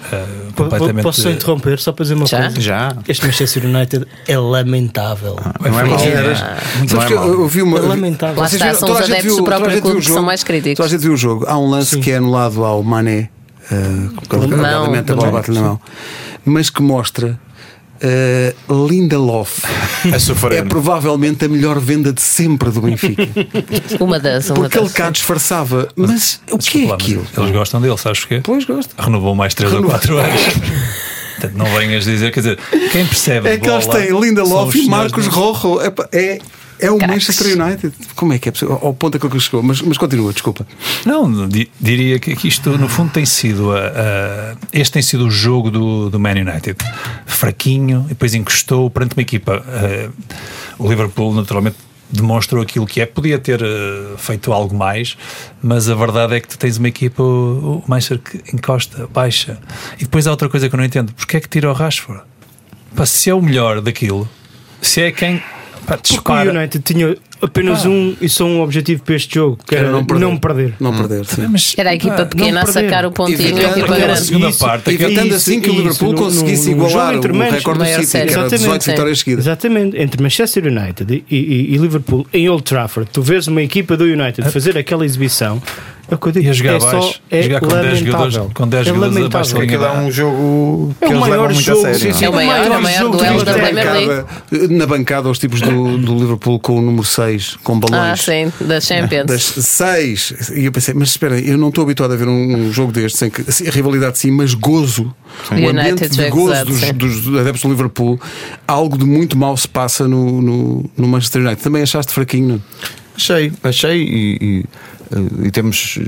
Vou- 0.56 0.66
completamente 0.68 1.04
Posso 1.04 1.22
só 1.22 1.30
interromper 1.30 1.80
só 1.80 1.92
para 1.94 2.04
dizer 2.04 2.16
uma 2.16 2.26
Já? 2.26 2.42
coisa? 2.42 2.62
Já. 2.62 2.96
Este 3.08 3.26
Manchester 3.26 3.66
United 3.66 4.06
é 4.28 4.38
lamentável. 4.38 5.38
Não 5.62 5.80
é 5.80 5.84
mau. 5.84 5.98
Sabes 6.00 6.94
Não 6.94 7.06
que 7.08 7.14
é 7.14 7.18
eu, 7.18 7.48
vi 7.48 7.62
uma. 7.62 7.78
É 7.78 7.82
lamentável. 7.82 8.40
Lá 8.42 8.46
está, 8.48 8.74
são 8.74 8.92
os 8.92 8.98
a 8.98 9.02
gente 9.02 9.12
adeptos 9.14 9.24
viu- 9.36 9.38
do 9.38 9.44
próprio 9.44 9.82
clube 9.82 9.98
o 9.98 10.00
que 10.02 10.06
são 10.06 10.16
jogo. 10.16 10.26
mais 10.28 10.44
críticos. 10.44 10.78
Toda 10.78 10.88
a 10.88 10.90
gente 10.90 11.02
viu 11.02 11.14
o 11.14 11.18
jogo. 11.18 11.46
Há 11.48 11.58
um 11.58 11.70
lance 11.70 11.98
que 12.00 12.12
é 12.12 12.18
anulado 12.18 12.64
ao 12.66 12.84
Mané, 12.84 13.30
uh, 13.72 14.36
alegadamente 14.36 15.12
a 15.12 15.16
bola 15.16 15.32
bate 15.32 15.52
na 15.52 15.62
mão, 15.62 15.82
mas 16.44 16.70
que 16.70 16.82
mostra 16.82 17.40
uh, 18.06 18.88
Lindelof. 18.88 19.64
A 20.14 20.20
sofrer. 20.20 20.54
É 20.54 20.62
provavelmente 20.64 21.46
a 21.46 21.48
melhor 21.48 21.80
venda 21.80 22.14
de 22.14 22.22
sempre 22.22 22.70
do 22.70 22.82
Benfica. 22.82 23.24
Uma 24.00 24.20
das, 24.20 24.50
uma 24.50 24.56
Porque 24.56 24.78
ele 24.78 24.86
das. 24.86 24.94
cá 24.94 25.10
disfarçava. 25.10 25.88
Mas 25.96 26.40
o 26.52 26.58
que 26.58 26.84
é 26.84 26.86
mas 26.86 26.94
aquilo? 26.94 27.26
Eles 27.38 27.52
gostam 27.52 27.82
dele, 27.82 27.98
sabes 27.98 28.20
porquê? 28.20 28.42
Pois 28.44 28.66
gosto. 28.66 28.94
Renovou 28.98 29.36
mais 29.36 29.54
3 29.54 29.72
ou 29.72 29.78
Renovou. 29.80 30.00
4 30.00 30.18
anos. 30.18 30.42
Portanto, 31.36 31.58
não 31.58 31.66
venhas 31.66 32.06
dizer, 32.06 32.32
quer 32.32 32.40
dizer, 32.40 32.60
quem 32.92 33.06
percebe. 33.06 33.50
É 33.50 33.58
que 33.58 33.70
eles 33.70 33.88
têm 33.88 34.18
Lindelof 34.20 34.78
os 34.78 34.86
e 34.86 34.90
Marcos 34.90 35.28
Rojo. 35.28 35.82
Epá, 35.82 36.08
É, 36.12 36.40
é 36.80 36.92
o. 36.92 36.98
Manchester 36.98 37.60
United. 37.60 37.94
Como 38.16 38.34
é 38.34 38.40
que 38.40 38.50
é 38.50 38.52
possível? 38.52 38.80
Ao 38.82 38.94
ponto 38.94 39.18
a 39.18 39.20
que 39.30 39.40
chegou. 39.40 39.62
Mas, 39.64 39.82
mas 39.82 39.98
continua, 39.98 40.32
desculpa. 40.34 40.66
Não, 41.06 41.48
di- 41.48 41.70
diria 41.80 42.20
que 42.20 42.36
que 42.36 42.48
isto 42.48 42.78
no 42.78 42.88
fundo 42.90 43.12
tem 43.12 43.26
sido 43.26 43.72
a, 43.72 43.80
a- 43.80 44.56
este 44.74 44.94
tem 44.94 45.02
sido 45.02 45.26
o 45.28 45.32
jogo 45.32 45.72
do, 45.72 46.10
do 46.10 46.20
Man 46.20 46.32
United 46.32 46.76
fraquinho 47.26 48.04
e 48.06 48.10
depois 48.10 48.34
encostou 48.34 48.90
perante 48.90 49.16
uma 49.16 49.22
equipa 49.22 49.64
eh, 49.68 50.10
o 50.78 50.88
Liverpool 50.90 51.34
naturalmente 51.34 51.78
demonstrou 52.12 52.62
aquilo 52.62 52.86
que 52.86 53.02
é 53.02 53.06
podia 53.06 53.40
ter 53.40 53.62
eh, 53.62 54.14
feito 54.18 54.52
algo 54.54 54.76
mais 54.76 55.18
mas 55.62 55.90
a 55.90 55.96
verdade 55.96 56.36
é 56.36 56.40
que 56.40 56.48
tu 56.48 56.58
tens 56.58 56.78
uma 56.78 56.88
equipa 56.88 57.22
o, 57.24 57.78
o 57.78 57.84
Manchester 57.88 58.20
que 58.20 58.56
encosta, 58.56 59.08
baixa 59.14 59.58
e 60.00 60.04
depois 60.04 60.28
há 60.28 60.32
outra 60.32 60.48
coisa 60.50 60.70
que 60.70 60.76
eu 60.76 60.78
não 60.78 60.86
entendo 60.86 61.14
porque 61.14 61.38
é 61.38 61.40
que 61.40 61.50
tira 61.50 61.70
o 61.70 61.74
Rashford 61.74 62.22
Pá, 62.96 63.06
se 63.06 63.30
é 63.30 63.34
o 63.34 63.42
melhor 63.42 63.82
daquilo 63.82 64.28
se 64.82 65.02
é 65.02 65.12
quem 65.12 65.42
pá, 65.86 65.98
Porque 65.98 66.14
o 66.14 66.16
dispara 66.16 66.50
United 66.58 66.84
tinha 66.84 67.16
apenas 67.42 67.86
um 67.86 68.16
e 68.20 68.28
só 68.30 68.46
um 68.46 68.62
objetivo 68.62 69.04
para 69.04 69.16
este 69.16 69.36
jogo, 69.36 69.60
que 69.68 69.76
era, 69.76 69.86
Era 69.88 69.92
não 69.92 70.00
não 70.00 70.06
perder. 70.06 70.40
perder. 70.40 70.74
Não 70.80 70.94
perder, 70.98 71.26
sim. 71.26 71.48
Mas, 71.50 71.74
Era 71.78 71.90
a 71.92 71.96
equipa 71.96 72.16
pá, 72.16 72.26
pequena 72.26 72.62
a 72.62 72.66
perder. 72.66 72.84
sacar 72.86 73.06
o 73.06 73.12
pontinho 73.12 73.58
e 73.60 73.66
a 73.66 73.70
equipa 73.72 73.96
grande. 73.96 74.22
segunda 74.22 74.50
Isso, 74.50 74.60
parte, 74.60 74.90
Evitando 74.90 75.28
isso, 75.28 75.36
assim 75.36 75.62
que 75.62 75.70
o 75.70 75.74
isso, 75.74 75.82
Liverpool 75.82 76.12
no- 76.14 76.18
conseguisse 76.18 76.66
no- 76.74 76.88
igualar 76.88 77.14
entre 77.16 77.32
o 77.32 77.36
recorde 77.40 77.80
do 77.80 77.86
City, 77.86 78.00
que 78.00 78.06
série. 78.08 78.32
era 78.32 78.44
18 78.44 78.54
Exatamente. 78.56 78.90
vitórias 78.92 79.20
seguidas. 79.20 79.46
Exatamente, 79.46 79.98
entre 80.02 80.22
Manchester 80.24 80.66
United 80.66 81.24
e, 81.30 81.36
e- 81.36 81.74
e 81.74 81.78
Liverpool 81.78 82.26
em 82.34 82.50
Old 82.50 82.64
Trafford, 82.64 83.10
tu 83.12 83.22
vês 83.22 83.48
uma 83.48 83.62
equipa 83.62 83.96
do 83.98 84.06
United 84.06 84.50
fazer 84.50 84.78
aquela 84.78 85.06
exibição. 85.06 85.62
É 86.10 86.16
o 86.16 86.18
que 86.20 86.28
eu 86.28 86.32
digo, 86.32 86.46
E 86.46 86.50
a 86.50 86.54
jogar 86.54 86.74
é 86.76 86.80
só 86.80 86.90
abaixo, 86.90 87.22
é 87.32 87.42
jogar 87.42 87.60
com 87.62 87.68
10 87.68 87.84
lamentável. 87.84 88.06
jogadores- 88.32 88.54
com 88.54 88.68
10 88.68 88.82
é 88.82 88.90
jogadores 88.94 89.26
abaixo 89.26 89.56
de 89.56 89.62
Aquilo 89.64 89.86
é 89.86 89.92
um 89.92 90.12
jogo 90.12 90.96
que 91.00 91.06
É 91.06 91.08
o 91.08 91.20
maior 91.20 91.54
jogo, 91.54 91.80
a 91.80 91.82
sério. 91.82 92.00
sim, 92.00 92.14
sim. 92.14 92.26
É 92.26 92.30
o 92.30 92.34
maior, 92.34 92.58
é 92.66 92.78
o 92.78 92.82
maior 92.82 93.00
jogo 93.00 93.18
duelo 93.18 93.44
da. 93.44 93.54
Premier 93.54 93.92
League. 93.94 94.26
Na 94.76 94.86
bancada, 94.86 95.30
os 95.30 95.40
tipos 95.40 95.62
do, 95.62 95.98
do 95.98 96.16
Liverpool 96.16 96.60
com 96.60 96.78
o 96.78 96.82
número 96.82 97.04
6, 97.04 97.58
com 97.64 97.80
balões. 97.80 98.04
Ah, 98.12 98.16
sim, 98.16 98.52
da 98.66 98.80
Champions. 98.80 99.26
Das 99.26 99.44
6. 99.44 100.52
E 100.56 100.66
eu 100.66 100.72
pensei, 100.72 100.94
mas 100.94 101.10
espera, 101.10 101.40
eu 101.40 101.58
não 101.58 101.70
estou 101.70 101.84
habituado 101.84 102.14
a 102.14 102.16
ver 102.16 102.28
um, 102.28 102.56
um 102.68 102.72
jogo 102.72 102.92
destes 102.92 103.18
sem 103.20 103.30
que 103.32 103.42
assim, 103.42 103.68
a 103.68 103.72
rivalidade 103.72 104.18
sim, 104.20 104.30
mas 104.32 104.54
gozo. 104.54 105.14
O 105.52 105.54
United 105.56 105.80
ambiente 105.80 106.10
de 106.10 106.16
joga 106.18 106.30
gozo 106.30 106.66
dos, 106.66 106.80
sim. 106.80 106.94
dos 106.94 107.40
adeptos 107.40 107.62
do 107.64 107.70
Liverpool, 107.70 108.20
algo 108.68 108.98
de 108.98 109.06
muito 109.06 109.38
mal 109.38 109.58
se 109.58 109.68
passa 109.68 110.08
no, 110.08 110.42
no, 110.42 110.86
no 110.96 111.08
Manchester 111.08 111.42
United. 111.42 111.62
Também 111.64 111.82
achaste 111.82 112.14
fraquinho, 112.14 112.48
não? 112.48 112.62
Achei, 113.18 113.52
achei 113.64 114.02
e, 114.04 114.38
e, 114.42 114.66
e 115.44 115.52
temos 115.52 116.00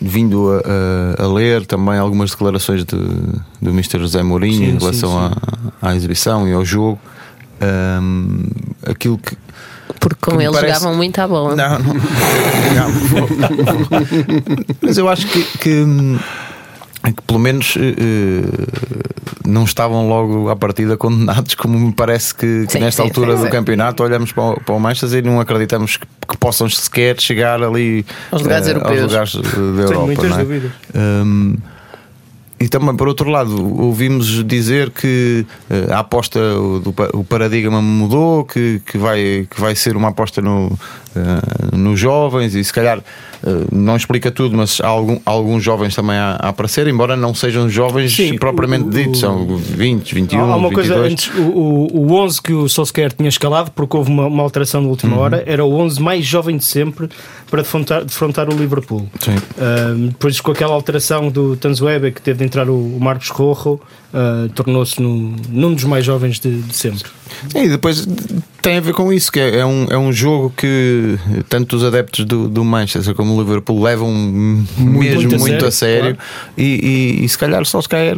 vindo 0.00 0.50
a, 0.52 1.22
a- 1.22 1.24
a 1.24 1.32
ler 1.32 1.64
também 1.66 1.98
algumas 1.98 2.30
declarações 2.30 2.84
de, 2.84 2.96
do 2.96 3.70
Mr. 3.70 3.98
José 3.98 4.22
Mourinho 4.22 4.58
Sim, 4.58 4.64
em 4.64 4.72
sim, 4.72 4.78
relação 4.78 5.10
sim. 5.30 5.34
À, 5.82 5.90
à 5.90 5.96
exibição 5.96 6.46
e 6.48 6.52
ao 6.52 6.64
jogo. 6.64 6.98
Ahm, 7.60 8.44
aquilo 8.86 9.18
que. 9.18 9.36
Porque 10.00 10.18
com 10.20 10.36
que 10.36 10.44
eles 10.44 10.54
parece- 10.54 10.78
jogavam 10.80 10.96
muito 10.96 11.18
à 11.18 11.26
bola. 11.28 11.56
Não, 11.56 11.78
não. 11.78 11.94
Não. 11.94 12.90
Mas 14.82 14.98
eu 14.98 15.08
acho 15.08 15.26
que, 15.26 15.42
que, 15.58 15.84
que 17.04 17.22
pelo 17.26 17.38
menos 17.38 17.74
eh, 17.78 18.42
não 19.46 19.64
estavam 19.64 20.08
logo 20.08 20.48
à 20.50 20.56
partida 20.56 20.96
condenados, 20.96 21.54
como 21.54 21.78
me 21.78 21.92
parece 21.92 22.34
que, 22.34 22.66
que 22.66 22.72
Sim, 22.72 22.80
nesta 22.80 23.02
sim, 23.02 23.08
altura 23.08 23.32
sim, 23.32 23.38
do 23.38 23.44
sim. 23.44 23.50
campeonato 23.50 24.02
olhamos 24.02 24.32
para 24.32 24.44
o, 24.44 24.60
para 24.60 24.74
o 24.74 24.80
Manchester 24.80 25.18
e 25.18 25.22
não 25.22 25.40
acreditamos 25.40 25.96
que, 25.96 26.06
que 26.28 26.36
possam 26.36 26.68
sequer 26.68 27.20
chegar 27.20 27.62
ali 27.62 28.04
Aos 28.30 28.42
lugares 28.42 28.66
eh, 28.66 28.70
europeus. 28.72 29.02
lugares 29.02 29.34
eh, 29.34 29.38
da 29.38 29.42
Tenho 29.50 29.80
Europa. 29.82 30.06
muitas 30.06 30.30
não 30.30 30.38
é? 30.38 30.44
dúvidas. 30.44 30.70
Hum, 30.94 31.56
e 32.58 32.68
também, 32.68 32.96
por 32.96 33.06
outro 33.06 33.28
lado, 33.28 33.82
ouvimos 33.82 34.42
dizer 34.46 34.90
que 34.90 35.44
eh, 35.68 35.92
a 35.92 35.98
aposta, 35.98 36.40
o, 36.40 36.80
do 36.80 36.94
o 37.12 37.22
paradigma 37.22 37.82
mudou, 37.82 38.44
que, 38.46 38.80
que, 38.86 38.96
vai, 38.96 39.46
que 39.50 39.60
vai 39.60 39.74
ser 39.74 39.94
uma 39.94 40.08
aposta 40.08 40.40
no, 40.40 40.72
eh, 41.16 41.76
nos 41.76 41.98
jovens 41.98 42.54
e 42.54 42.62
se 42.62 42.72
calhar 42.72 42.98
eh, 42.98 43.50
não 43.72 43.96
explica 43.96 44.30
tudo, 44.30 44.56
mas 44.56 44.80
há, 44.80 44.86
algum- 44.88 45.18
alguns 45.24 45.62
jovens 45.62 45.94
também 45.94 46.16
a, 46.16 46.36
a 46.40 46.48
aparecer, 46.50 46.86
embora 46.86 47.16
não 47.16 47.34
sejam 47.34 47.68
jovens 47.68 48.14
Sim, 48.14 48.36
propriamente 48.38 48.88
ditos, 48.90 49.20
são 49.20 49.46
20, 49.56 50.14
21, 50.14 50.40
Há 50.40 50.44
uma 50.56 50.68
22. 50.68 50.88
coisa 50.88 51.06
antes, 51.06 51.30
o, 51.34 51.40
o, 51.42 52.06
o 52.06 52.12
11 52.14 52.42
que 52.42 52.52
o 52.52 52.68
Solskjaer 52.68 53.12
tinha 53.12 53.28
escalado, 53.28 53.70
porque 53.70 53.96
houve 53.96 54.10
uma, 54.10 54.26
uma 54.26 54.42
alteração 54.42 54.80
na 54.80 54.86
Uhum. 54.86 54.90
última 54.92 55.16
hora, 55.18 55.42
era 55.46 55.64
o 55.64 55.72
11 55.74 56.00
mais 56.02 56.24
jovem 56.24 56.56
de 56.56 56.64
sempre 56.64 57.08
para 57.50 57.62
defrontar, 57.62 58.04
defrontar 58.04 58.48
o 58.48 58.56
Liverpool. 58.56 59.06
Sim. 59.20 59.34
Ahm, 59.58 60.06
depois, 60.08 60.40
com 60.40 60.50
aquela 60.50 60.74
alteração 60.74 61.28
do 61.28 61.56
Tanzuebe, 61.56 62.10
que 62.12 62.20
teve 62.20 62.38
de 62.40 62.44
entrar 62.44 62.68
o, 62.68 62.74
o 62.74 62.98
Marcos 63.00 63.28
Rojo, 63.28 63.80
ah, 64.14 64.48
tornou-se 64.54 65.00
num, 65.00 65.34
num 65.48 65.74
dos 65.74 65.84
mais 65.84 66.04
jovens 66.04 66.38
de, 66.38 66.62
de 66.62 66.74
sempre. 66.74 67.10
Sim, 67.50 67.64
E 67.64 67.68
depois 67.68 68.06
tem 68.62 68.78
a 68.78 68.80
ver 68.80 68.94
com 68.94 69.12
isso, 69.12 69.30
que 69.30 69.38
é, 69.38 69.58
é 69.58 69.66
um, 69.66 69.86
é 69.90 69.98
um 69.98 70.12
jogo 70.12 70.52
que 70.56 71.18
tanto 71.48 71.76
os 71.76 71.84
adeptos 71.84 72.24
do, 72.24 72.48
do 72.48 72.64
Manchester 72.64 73.14
como 73.14 73.34
o 73.34 73.40
Liverpool 73.40 73.82
levam 73.82 74.10
mesmo 74.10 74.70
muito 74.78 75.38
muito, 75.38 75.64
a 75.64 75.68
a 75.68 75.70
sério, 75.70 76.16
sério, 76.16 76.18
e, 76.56 77.16
e, 77.20 77.24
e 77.24 77.28
se 77.28 77.36
calhar 77.36 77.64
só 77.64 77.82
se 77.82 77.88
cair 77.88 78.16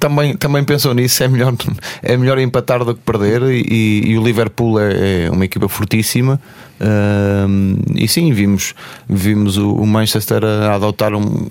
também, 0.00 0.36
também 0.36 0.64
pensou 0.64 0.92
nisso, 0.94 1.22
é 1.22 1.28
melhor, 1.28 1.54
é 2.02 2.16
melhor 2.16 2.38
empatar 2.38 2.84
do 2.84 2.94
que 2.94 3.00
perder. 3.00 3.42
E, 3.42 4.10
e 4.10 4.18
o 4.18 4.24
Liverpool 4.24 4.80
é, 4.80 5.26
é 5.26 5.30
uma 5.30 5.44
equipa 5.44 5.68
fortíssima. 5.68 6.40
Ahm, 6.80 7.76
e 7.94 8.08
sim, 8.08 8.32
vimos, 8.32 8.74
vimos 9.08 9.56
o, 9.56 9.72
o 9.72 9.86
Manchester 9.86 10.44
a 10.44 10.74
adotar 10.74 11.14
um, 11.14 11.46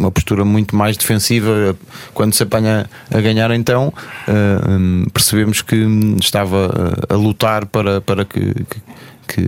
uma 0.00 0.10
postura 0.10 0.44
muito 0.44 0.74
mais 0.74 0.96
defensiva. 0.96 1.76
Quando 2.14 2.32
se 2.34 2.42
apanha 2.42 2.88
a 3.12 3.20
ganhar 3.20 3.50
então 3.52 3.92
ah, 4.26 4.68
hum, 4.68 5.04
percebemos 5.12 5.62
que 5.62 5.76
estava 6.20 6.96
a, 7.08 7.14
a 7.14 7.16
lutar 7.16 7.66
para, 7.66 8.00
para 8.00 8.24
que, 8.24 8.40
que, 8.54 8.80
que, 9.28 9.44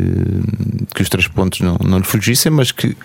que 0.94 1.02
os 1.02 1.08
três 1.08 1.26
pontos 1.26 1.60
não, 1.60 1.76
não 1.84 1.98
lhe 1.98 2.04
fugissem 2.04 2.52
mas 2.52 2.70
que 2.70 2.96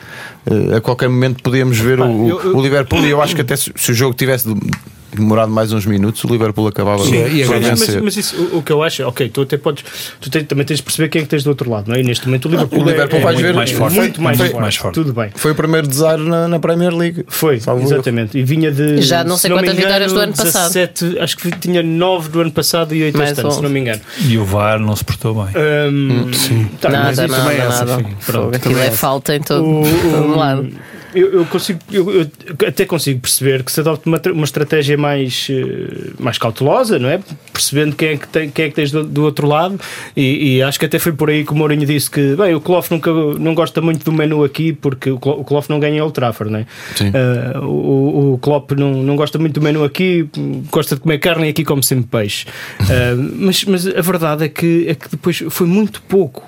ah, 0.74 0.78
a 0.78 0.82
qualquer 0.82 1.10
momento 1.10 1.42
podíamos 1.42 1.78
ver 1.80 2.00
o, 2.00 2.28
eu- 2.28 2.42
eu- 2.42 2.58
o 2.58 2.62
Liverpool. 2.62 3.00
E 3.06 3.10
eu 3.10 3.22
acho 3.22 3.34
que 3.36 3.42
até 3.42 3.56
se, 3.56 3.72
se 3.76 3.92
o 3.92 3.96
jogo 3.96 4.14
tivesse 4.16 4.48
demorado 5.20 5.52
mais 5.52 5.72
uns 5.74 5.86
minutos 5.86 6.24
o 6.24 6.28
Liverpool 6.28 6.68
acabava 6.68 7.04
Sim, 7.04 7.16
e 7.36 7.44
a 7.44 7.46
por 7.46 7.54
ganhar. 7.60 7.70
mas, 7.72 7.80
vencer 7.80 8.02
mas 8.02 8.18
isso, 8.18 8.36
o, 8.54 8.58
o 8.58 8.62
que 8.64 8.72
eu 8.72 8.82
acho, 8.84 9.04
ok, 9.08 9.30
tu 9.30 9.42
até 9.42 9.58
podes, 9.58 9.84
tu 10.22 10.30
te- 10.30 10.44
também 10.44 10.66
tens 10.66 10.78
de 10.78 10.84
perceber 10.84 11.10
quem 11.10 11.22
é 11.22 11.24
que 11.24 11.30
tens 11.30 11.44
do 11.44 11.50
outro 11.50 11.70
lado, 11.70 11.90
não 11.90 11.96
é? 11.96 12.00
E 12.02 12.04
neste 12.04 12.26
momento 12.28 12.46
o 12.48 12.52
Liverpool, 12.52 12.82
o 12.82 12.86
Liverpool 12.86 13.20
é, 13.20 13.22
é 13.22 13.26
ver- 13.26 13.34
muito 13.44 13.56
mais 13.56 13.72
forte. 13.72 13.96
muito 13.96 14.22
mais, 14.22 14.38
Muito 14.38 14.52
forte. 14.52 14.62
mais 14.62 14.76
forte. 14.76 14.94
Tudo 14.96 15.14
bem. 15.14 15.30
foi 15.36 15.52
o 15.52 15.56
primeiro 15.56 15.88
desaire 15.88 16.22
na, 16.24 16.48
na 16.48 16.60
Premier 16.60 16.94
League 16.96 17.24
Foi, 17.28 17.56
exatamente. 17.56 18.38
E 18.38 18.44
vinha 18.44 18.72
de. 18.72 19.02
Já 19.02 19.24
não 19.24 19.38
sei 19.38 19.50
se 19.50 19.56
quantas 19.58 19.76
vitórias 19.76 20.14
do 20.14 20.20
ano 20.20 20.34
passado. 20.36 20.74
17, 20.74 21.20
acho 21.20 21.38
que 21.38 21.52
tinha 21.60 21.82
9 21.84 22.30
do 22.30 22.42
ano 22.42 22.52
passado 22.52 22.94
e 22.96 23.04
8 23.04 23.18
Mais 23.18 23.32
este 23.32 23.42
ano, 23.42 23.52
se 23.52 23.58
11. 23.58 23.64
não 23.64 23.70
me 23.70 23.80
engano. 23.80 24.02
E 24.28 24.38
o 24.38 24.46
VAR 24.46 24.80
não 24.80 24.96
se 24.96 25.04
portou 25.04 25.34
bem. 25.34 25.54
Hum, 25.92 26.32
tá, 26.82 26.90
mas 26.90 27.18
Nada, 27.18 27.26
isso 27.26 27.38
nada, 27.38 27.54
é 27.54 27.68
nada. 27.68 27.92
enfim, 27.94 28.04
Fogo, 28.04 28.16
pronto. 28.40 28.56
Aquilo 28.56 28.80
é 28.80 28.92
falta 28.92 29.36
em 29.36 29.40
todo, 29.42 29.64
O- 29.66 29.84
todo 30.12 30.34
o- 30.34 30.38
lado. 30.38 30.68
Eu, 31.16 31.32
eu 31.34 31.46
consigo, 31.46 31.80
eu, 31.92 32.12
eu 32.12 32.28
até 32.68 32.86
consigo 32.86 33.22
perceber 33.22 33.64
que 33.64 33.72
se 33.72 33.80
adopte 33.80 34.08
uma, 34.08 34.20
uma 34.34 34.44
estratégia 34.44 34.98
mais, 34.98 35.48
eh, 35.50 36.12
mais 36.20 36.38
cautelosa, 36.38 37.00
não 37.00 37.08
é? 37.10 37.20
Percebendo 37.54 37.96
quem 37.96 38.10
é 38.10 38.18
que, 38.18 38.28
tem, 38.28 38.50
quem 38.50 38.66
é 38.66 38.70
que 38.70 38.76
tens 38.76 38.92
do, 38.92 39.04
do 39.04 39.24
outro 39.24 39.48
lado, 39.48 39.80
e, 40.16 40.58
e 40.58 40.62
acho 40.62 40.78
que 40.78 40.86
até 40.86 41.00
foi 41.00 41.14
por 41.14 41.30
aí 41.30 41.46
que 41.46 41.52
o 41.54 41.56
Mourinho 41.56 41.86
disse 41.86 42.12
que, 42.12 42.36
bem, 42.36 42.54
o 42.54 42.60
Klopp 42.62 42.92
nunca, 42.92 43.10
não 43.40 43.56
gosta 43.56 43.82
muito 43.82 44.04
do 44.04 44.12
menu 44.12 44.44
aqui 44.44 44.74
porque 44.74 45.10
o 45.10 45.18
Klo- 45.18 45.40
o 45.40 45.44
Klopp 45.46 45.70
não 45.70 45.80
ganha 45.80 46.04
Old 46.04 46.14
Trafford, 46.14 46.52
não 46.52 46.60
é? 46.60 46.66
Sim. 46.96 47.12
Eh, 47.14 47.58
o, 47.60 48.34
o 48.34 48.40
Klopp 48.42 48.72
não, 48.74 49.02
não 49.02 49.16
gosta 49.16 49.40
muito 49.40 49.54
do 49.60 49.62
menu 49.64 49.84
aqui, 49.86 50.28
gosta 50.70 50.96
de 50.96 51.02
comer 51.02 51.20
carne 51.20 51.48
e 51.48 51.50
aqui 51.52 51.64
come 51.64 51.82
sempre 51.84 52.06
peixe. 52.12 52.46
Eh, 52.82 53.16
mas, 53.16 53.64
mas 53.64 53.88
a 53.88 54.02
verdade 54.02 54.44
é 54.46 54.50
que, 54.50 54.86
é 54.90 54.94
que 54.96 55.10
depois 55.10 55.42
foi 55.50 55.68
muito 55.68 56.02
pouco. 56.02 56.44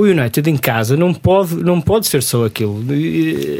O 0.00 0.04
United 0.04 0.48
em 0.48 0.56
casa 0.56 0.96
não 0.96 1.12
pode, 1.12 1.56
não 1.56 1.80
pode 1.80 2.06
ser 2.06 2.22
só 2.22 2.46
aquilo. 2.46 2.82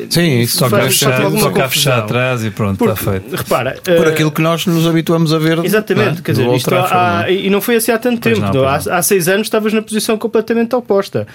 Sim, 0.08 0.40
isso 0.40 0.56
Só 0.58 0.68
faz- 0.68 0.84
fechar, 0.98 1.30
só 1.32 1.50
cá 1.50 1.68
fechar 1.68 1.98
atrás 1.98 2.44
e 2.44 2.50
pronto, 2.50 2.82
está 2.84 2.94
Porque, 3.04 3.20
feito. 3.20 3.36
repara, 3.36 3.76
por 3.84 4.06
eh, 4.06 4.10
aquilo 4.10 4.30
que 4.30 4.40
nós 4.40 4.64
nos 4.66 4.86
habituamos 4.86 5.32
a 5.32 5.38
ver 5.38 5.58
Exatamente, 5.64 6.06
não 6.12 6.18
é? 6.18 6.22
quer 6.22 6.32
dizer, 6.32 6.54
isto 6.54 6.68
Trafford, 6.70 6.94
há- 6.94 7.18
não 7.18 7.24
é? 7.24 7.32
e 7.34 7.50
não 7.50 7.60
foi 7.60 7.76
assim 7.76 7.92
há 7.92 7.98
tanto 7.98 8.20
Pois 8.22 8.34
tempo. 8.38 8.46
não, 8.54 8.62
não. 8.62 8.70
pois 8.70 8.88
há, 8.88 8.96
há 8.96 9.02
seis 9.02 9.28
anos 9.28 9.46
estavas 9.48 9.72
na 9.72 9.82
posição 9.82 10.16
completamente 10.16 10.74
oposta. 10.74 11.26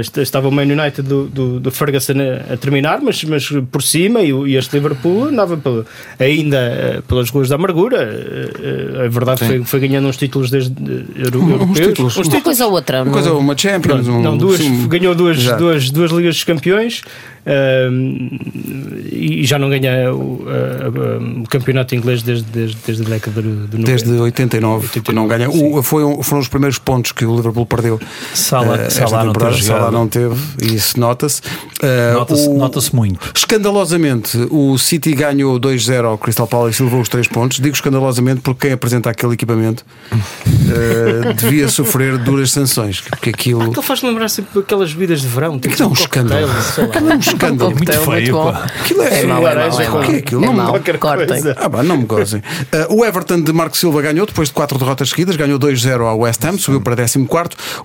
Est- 0.00 0.16
estava 0.18 0.48
o 0.48 0.50
Man 0.52 0.62
United 0.62 1.02
do, 1.02 1.26
do, 1.26 1.60
do 1.60 1.70
Ferguson 1.70 2.14
a, 2.14 2.54
a 2.54 2.56
terminar, 2.56 3.00
mas, 3.02 3.22
mas 3.24 3.48
por 3.70 3.82
cima, 3.82 4.20
e, 4.22 4.30
e 4.30 4.56
este 4.56 4.74
Liverpool 4.76 5.24
andava 5.26 5.56
pela- 5.56 5.84
ainda 6.18 6.56
eh, 6.58 7.02
pelas 7.06 7.28
ruas 7.30 7.48
da 7.50 7.56
amargura. 7.56 7.98
Eh, 8.02 9.04
a 9.04 9.08
verdade 9.08 9.44
foi, 9.46 9.62
foi 9.64 9.80
ganhando 9.80 10.08
uns 10.08 10.16
títulos 10.16 10.50
desde 10.50 10.72
eh, 10.72 11.24
euro- 11.26 11.42
Uns 11.42 11.50
europeus. 11.50 11.86
títulos. 11.88 12.16
Uns 12.16 12.28
Uma 12.28 12.40
coisa 12.40 12.66
ou 12.66 12.72
outra. 12.72 13.02
Uma 13.02 13.12
coisa, 13.12 13.28
não- 13.30 13.38
uma 13.38 13.56
Champions, 13.58 14.04
Pronto, 14.04 14.10
um, 14.10 14.22
não, 14.22 14.37
duas, 14.38 14.58
sim, 14.58 14.88
ganhou 14.88 15.14
duas, 15.14 15.38
Exato. 15.38 15.58
duas, 15.58 15.90
duas 15.90 16.10
Ligas 16.10 16.36
dos 16.36 16.44
Campeões 16.44 17.02
e 19.10 19.44
já 19.44 19.58
não 19.58 19.68
ganha 19.68 20.12
o, 20.12 20.44
a- 20.48 20.86
a- 20.86 21.40
o 21.40 21.44
campeonato 21.48 21.94
inglês 21.94 22.22
desde, 22.22 22.44
desde, 22.50 22.76
desde 22.86 23.04
a 23.04 23.08
década 23.08 23.40
do, 23.42 23.66
do 23.66 23.78
90. 23.78 23.82
Desde 23.84 24.10
89, 24.10 25.00
que 25.00 25.12
não 25.12 25.26
ganha. 25.26 25.48
O, 25.50 25.82
foi 25.82 26.04
um- 26.04 26.22
foram 26.22 26.40
os 26.40 26.48
primeiros 26.48 26.78
pontos 26.78 27.12
que 27.12 27.24
o 27.24 27.34
Liverpool 27.36 27.66
perdeu. 27.66 28.00
Salah- 28.34 28.76
eh, 28.78 28.86
esta 28.86 29.06
Salah 29.08 29.24
não 29.24 29.32
jogado. 29.32 29.62
Salah 29.62 29.90
não 29.90 30.08
teve, 30.08 30.34
e 30.62 30.74
isso 30.74 30.98
nota-se. 31.00 31.40
Eh, 31.82 32.12
Nota-se 32.12 32.48
nota-se 32.48 32.94
muito. 32.94 33.18
Escandalosamente, 33.34 34.36
o 34.50 34.76
City 34.78 35.12
ganhou 35.14 35.58
2-0 35.58 36.04
ao 36.04 36.18
Crystal 36.18 36.46
Palace 36.46 36.82
e 36.82 36.84
levou 36.84 37.00
os 37.00 37.08
3 37.08 37.28
pontos. 37.28 37.58
Digo 37.60 37.74
escandalosamente 37.74 38.40
porque 38.40 38.66
quem 38.66 38.72
apresenta 38.72 39.10
aquele 39.10 39.34
equipamento 39.34 39.84
eh, 40.12 41.32
devia 41.38 41.68
sofrer 41.68 42.18
duras 42.18 42.50
sanções. 42.50 43.00
Porque 43.00 43.30
aquilo. 43.30 43.62
Aquilo 43.62 43.82
faz 43.82 44.02
lembrar 44.02 44.28
sempre 44.28 44.58
aquelas 44.60 44.92
bebidas 44.92 45.20
de 45.20 45.28
verão. 45.28 45.58
Tipo 45.58 45.74
Aquilo 45.74 45.88
é 45.88 45.92
um 45.92 45.94
cocktail, 45.94 46.48
escândalo. 47.38 47.70
é. 47.70 47.74
Muito 47.74 47.92
feio, 47.92 48.32
bom. 48.32 48.52
pá. 48.52 48.64
Aquilo 48.80 49.02
é, 49.02 49.20
É 49.22 49.26
mau, 49.26 49.46
é 49.46 49.54
mau, 49.54 49.80
é 49.80 49.90
O 49.90 50.00
que 50.02 50.12
é 50.12 50.18
aquilo? 50.18 50.42
É 50.42 50.46
Não 50.46 50.52
me- 50.52 50.58
mau. 50.58 50.80
Cortem. 50.98 51.42
Ah, 51.56 51.68
bah, 51.68 51.82
não 51.82 51.96
me 51.98 52.04
gozem. 52.04 52.40
Uh, 52.90 52.96
o 53.00 53.04
Everton 53.04 53.40
de 53.40 53.52
Marco 53.52 53.76
Silva 53.76 54.02
ganhou 54.02 54.26
depois 54.26 54.48
de 54.48 54.54
quatro 54.54 54.78
derrotas 54.78 55.10
seguidas, 55.10 55.36
ganhou 55.36 55.58
2-0 55.58 56.00
ao 56.02 56.18
West 56.20 56.44
Ham, 56.44 56.58
subiu 56.58 56.80
para 56.80 56.96
14. 56.96 57.26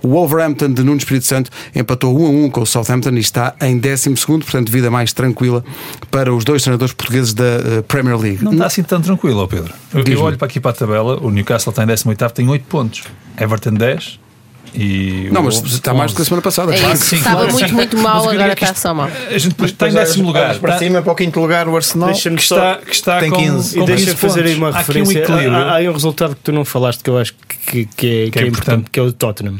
O 0.01 0.09
Wolverhampton 0.09 0.73
de 0.73 0.83
Nuno 0.83 0.97
Espírito 0.97 1.25
Santo 1.25 1.49
empatou 1.75 2.17
1-1 2.17 2.51
com 2.51 2.61
o 2.61 2.65
Southampton 2.65 3.11
e 3.11 3.19
está 3.19 3.55
em 3.61 3.77
12, 3.77 4.09
portanto, 4.25 4.71
vida 4.71 4.89
mais 4.89 5.13
tranquila 5.13 5.63
para 6.09 6.33
os 6.33 6.43
dois 6.43 6.61
treinadores 6.63 6.93
portugueses 6.93 7.33
da 7.33 7.43
uh, 7.43 7.83
Premier 7.83 8.17
League. 8.17 8.43
Não 8.43 8.53
está 8.53 8.65
assim 8.65 8.83
tão 8.83 9.01
tranquilo, 9.01 9.47
Pedro. 9.47 9.73
Eu, 9.93 10.21
olho 10.21 10.37
para 10.37 10.47
aqui 10.47 10.59
para 10.59 10.71
a 10.71 10.73
tabela, 10.73 11.19
o 11.21 11.29
Newcastle 11.29 11.71
está 11.71 11.83
em 11.83 11.87
18, 11.87 12.29
tem 12.33 12.49
8 12.49 12.65
pontos. 12.65 13.03
Everton 13.39 13.73
10, 13.73 14.19
E 14.75 15.29
Não, 15.31 15.41
o 15.41 15.45
mas 15.45 15.61
está 15.63 15.93
mais 15.93 16.11
do 16.11 16.15
que 16.15 16.21
a 16.21 16.25
semana 16.25 16.41
passada. 16.41 16.73
É 16.73 16.79
claro. 16.79 16.93
isso. 16.95 17.05
sim, 17.05 17.15
Estava 17.17 17.37
claro, 17.37 17.53
muito, 17.53 17.73
muito 17.73 17.97
mal, 17.97 18.29
agora 18.29 18.55
que 18.55 18.63
está 18.63 18.73
isto- 18.73 18.81
só 18.81 18.93
mal. 18.93 19.07
A 19.29 19.37
gente 19.37 19.49
depois 19.49 19.71
está 19.71 19.87
em 19.89 19.93
décimo 19.93 20.27
lugar. 20.27 20.57
para 20.59 20.73
está- 20.73 20.79
cima, 20.79 21.01
para 21.01 21.11
o 21.11 21.15
quinto 21.15 21.39
lugar, 21.39 21.67
o 21.67 21.75
Arsenal. 21.75 22.09
Deixa-me 22.09 22.35
que 22.37 22.43
está, 22.43 22.75
que 22.77 22.91
está 22.93 23.19
Tem 23.19 23.29
com, 23.29 23.37
15. 23.37 23.75
com 23.77 23.83
E 23.83 23.85
deixa-me 23.85 24.05
15 24.13 24.17
fazer 24.17 24.45
aí 24.45 24.55
uma 24.55 24.67
pontos. 24.71 24.77
Há 24.77 24.79
aqui 24.81 24.91
um 24.91 25.03
referência. 25.05 25.19
equilíbrio. 25.23 25.53
há, 25.55 25.71
há 25.71 25.75
aí 25.75 25.89
um 25.89 25.93
resultado 25.93 26.35
que 26.35 26.41
tu 26.41 26.51
não 26.51 26.65
falaste 26.65 27.03
que 27.03 27.09
eu 27.09 27.17
acho 27.17 27.33
que, 27.67 27.85
que, 27.85 28.25
é, 28.25 28.29
que 28.29 28.39
é 28.39 28.47
importante, 28.47 28.89
que 28.91 28.99
é 28.99 29.03
o 29.03 29.11
Tottenham. 29.11 29.55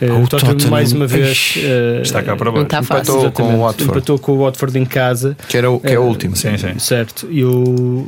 Eh, 0.00 0.06
o 0.10 0.22
o 0.22 0.28
Tottenham, 0.28 0.52
Tottenham. 0.54 0.70
mais 0.70 0.92
uma 0.92 1.06
vez, 1.06 1.54
eh, 1.58 2.00
está 2.02 2.22
cá 2.22 2.34
para 2.36 2.46
Não 2.46 2.52
baixo. 2.52 2.66
está 2.66 2.82
fácil. 2.82 3.14
Empatou 3.20 3.32
com 3.32 3.42
o 3.54 3.60
Watford. 3.62 3.84
empatou 3.90 4.18
com 4.18 4.32
o 4.32 4.38
Watford 4.44 4.78
em 4.78 4.84
casa. 4.84 5.36
Que, 5.48 5.56
era 5.56 5.70
o, 5.70 5.78
que 5.80 5.92
é 5.92 5.98
o 5.98 6.02
último. 6.02 6.36
Sim, 6.36 6.56
sim. 6.58 6.78
Certo, 6.78 7.26
e, 7.30 7.44
o, 7.44 8.06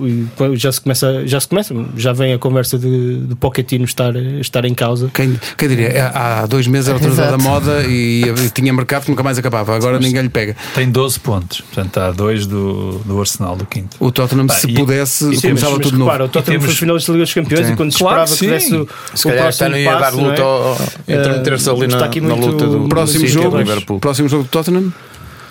e 0.53 0.57
já 0.57 0.73
se 0.73 0.81
começa, 0.81 1.27
já 1.27 1.39
se 1.41 1.49
começa, 1.49 1.75
já 1.97 2.13
vem 2.13 2.33
a 2.35 2.39
conversa 2.39 2.79
de, 2.79 3.19
de 3.27 3.35
Pochettino 3.37 3.85
estar, 3.85 4.15
estar 4.17 4.65
em 4.65 4.75
causa. 4.75 5.11
Quem, 5.15 5.39
quem 5.57 5.69
diria? 5.69 5.89
É, 5.89 6.01
Há 6.13 6.47
dois 6.49 6.67
meses 6.67 6.89
era 6.89 6.97
o 6.97 7.01
treinador 7.01 7.31
da 7.31 7.39
moda 7.39 7.85
e, 7.87 8.23
e 8.23 8.51
tinha 8.51 8.73
mercado 8.73 9.05
que 9.05 9.11
nunca 9.11 9.23
mais 9.23 9.39
acabava. 9.39 9.77
Agora 9.77 9.99
ninguém 10.01 10.23
lhe 10.23 10.29
pega. 10.29 10.57
Tem 10.75 10.91
12 10.91 11.21
pontos. 11.21 11.61
Portanto, 11.61 11.87
está 11.89 12.07
a 12.09 12.11
2 12.11 12.47
do, 12.47 12.99
do 13.05 13.21
Arsenal, 13.21 13.55
do 13.57 13.65
quinto. 13.67 13.97
O 14.01 14.11
Tottenham, 14.11 14.47
Pá, 14.47 14.55
se 14.55 14.69
e- 14.71 14.75
pudesse, 14.75 15.25
e 15.25 15.27
temos- 15.29 15.43
começava 15.43 15.73
mas 15.73 15.83
tudo 15.83 15.93
de 15.93 15.99
novo. 15.99 16.11
repara, 16.11 16.25
o 16.25 16.29
Tottenham 16.29 16.59
temos- 16.61 16.65
foi 16.67 16.75
finalista 16.75 17.13
da 17.13 17.17
Liga 17.17 17.25
dos 17.27 17.35
Campeões 17.35 17.67
Sim. 17.67 17.73
e 17.73 17.77
quando 17.77 17.93
se 17.93 17.99
Claro 17.99 18.23
esperava 18.25 18.39
que 18.39 18.47
que 18.47 18.53
desse 18.53 18.69
sim. 18.71 18.77
o, 18.77 18.89
Se 19.17 19.27
o 19.27 19.31
calhar 19.31 19.43
próximo 19.45 19.67
está 19.67 19.69
no 19.69 19.77
ia 19.79 19.93
dar 19.93 19.99
passo, 20.01 20.19
é? 20.19 20.23
luta 20.23 20.43
ao- 20.43 20.73
entre 21.07 21.31
Eh, 21.33 21.37
meter-se 21.39 21.71
ali 21.71 21.85
está 21.87 21.99
na, 21.99 22.05
aqui 22.07 22.21
na 22.21 22.35
luta 22.35 22.67
do 22.67 22.89
Próximo 22.89 23.21
Sim, 23.21 23.33
jogo, 23.33 23.57
é 23.57 23.61
Liverpool. 23.61 24.01
próximo 24.01 24.29
jogo 24.29 24.43
do 24.45 24.49
Tottenham, 24.49 24.93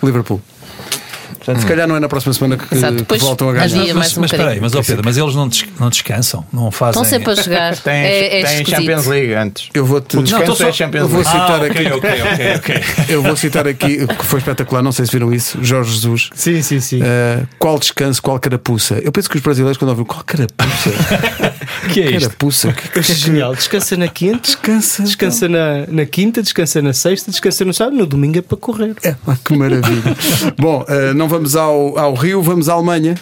Liverpool. 0.03 0.41
Portanto, 1.47 1.61
se 1.61 1.67
calhar 1.69 1.87
não 1.87 1.95
é 1.95 1.99
na 2.01 2.09
próxima 2.09 2.33
semana 2.33 2.57
que, 2.57 2.75
Exato, 2.75 3.05
que 3.05 3.17
voltam 3.19 3.47
a 3.49 3.53
ganhar. 3.53 3.69
mais 3.69 3.93
mas, 3.93 4.17
um 4.17 4.21
mas 4.21 4.31
espera 4.33 4.49
aí, 4.49 4.59
mas, 4.59 4.75
ó 4.75 4.83
Pedro, 4.83 5.01
mas 5.05 5.15
eles 5.17 5.33
não, 5.33 5.47
des- 5.47 5.65
não 5.79 5.89
descansam, 5.89 6.45
não 6.51 6.69
fazem. 6.71 7.01
Estão 7.01 7.05
sempre 7.05 7.31
a 7.31 7.35
jogar. 7.41 7.77
Tem, 7.87 7.93
é, 7.93 8.39
é 8.41 8.43
tem. 8.43 8.65
Champions 8.65 9.05
League 9.05 9.33
antes. 9.33 9.69
Eu 9.73 9.85
vou 9.85 10.01
te 10.01 10.17
O 10.17 10.23
descanso 10.23 10.45
Não, 10.45 10.53
é 10.53 10.57
só- 10.57 10.71
Champions 10.73 11.01
eu 11.03 11.07
vou 11.07 11.19
League. 11.21 11.31
citar 11.31 11.61
Ah, 11.61 11.65
aqui. 11.65 11.87
ok, 11.87 11.91
ok, 11.93 12.21
ok, 12.33 12.55
ok. 12.57 13.05
Eu 13.15 13.23
vou 13.23 13.35
citar 13.37 13.65
aqui, 13.65 14.05
que 14.05 14.25
foi 14.25 14.39
espetacular, 14.39 14.81
não 14.83 14.91
sei 14.91 15.05
se 15.05 15.11
viram 15.13 15.33
isso, 15.33 15.57
Jorge 15.61 15.93
Jesus. 15.93 16.29
Sim, 16.35 16.61
sim, 16.61 16.81
sim. 16.81 16.99
Uh, 17.01 17.47
qual 17.57 17.79
descanso, 17.79 18.21
qual 18.21 18.37
carapuça? 18.39 18.95
Eu 19.01 19.11
penso 19.13 19.29
que 19.29 19.37
os 19.37 19.41
brasileiros, 19.41 19.77
quando 19.77 19.89
ouvem 19.91 20.03
qual 20.05 20.23
carapuça, 20.25 20.89
que 21.93 22.01
é 22.01 22.11
isto? 22.11 22.19
carapuça, 22.21 22.73
que, 22.73 22.89
que, 22.89 22.99
É 22.99 23.01
genial. 23.15 23.55
Descansa 23.55 23.95
na 23.95 24.07
quinta, 24.09 24.39
descansa. 24.39 25.03
descansa 25.03 25.47
na, 25.47 25.85
na 25.87 26.05
quinta, 26.05 26.41
descansa 26.43 26.81
na 26.81 26.91
sexta, 26.91 27.31
descansa 27.31 27.63
no 27.63 27.73
sábado, 27.73 27.95
no 27.95 28.05
domingo 28.05 28.37
é 28.37 28.41
para 28.41 28.57
correr. 28.57 28.95
É, 29.03 29.15
que 29.45 29.55
maravilha. 29.55 30.15
Bom, 30.57 30.83
uh, 30.83 31.13
não 31.13 31.27
vamos 31.29 31.36
ao, 31.55 31.97
ao 31.97 32.13
Rio, 32.13 32.41
vamos 32.41 32.67
à 32.67 32.73
Alemanha. 32.73 33.15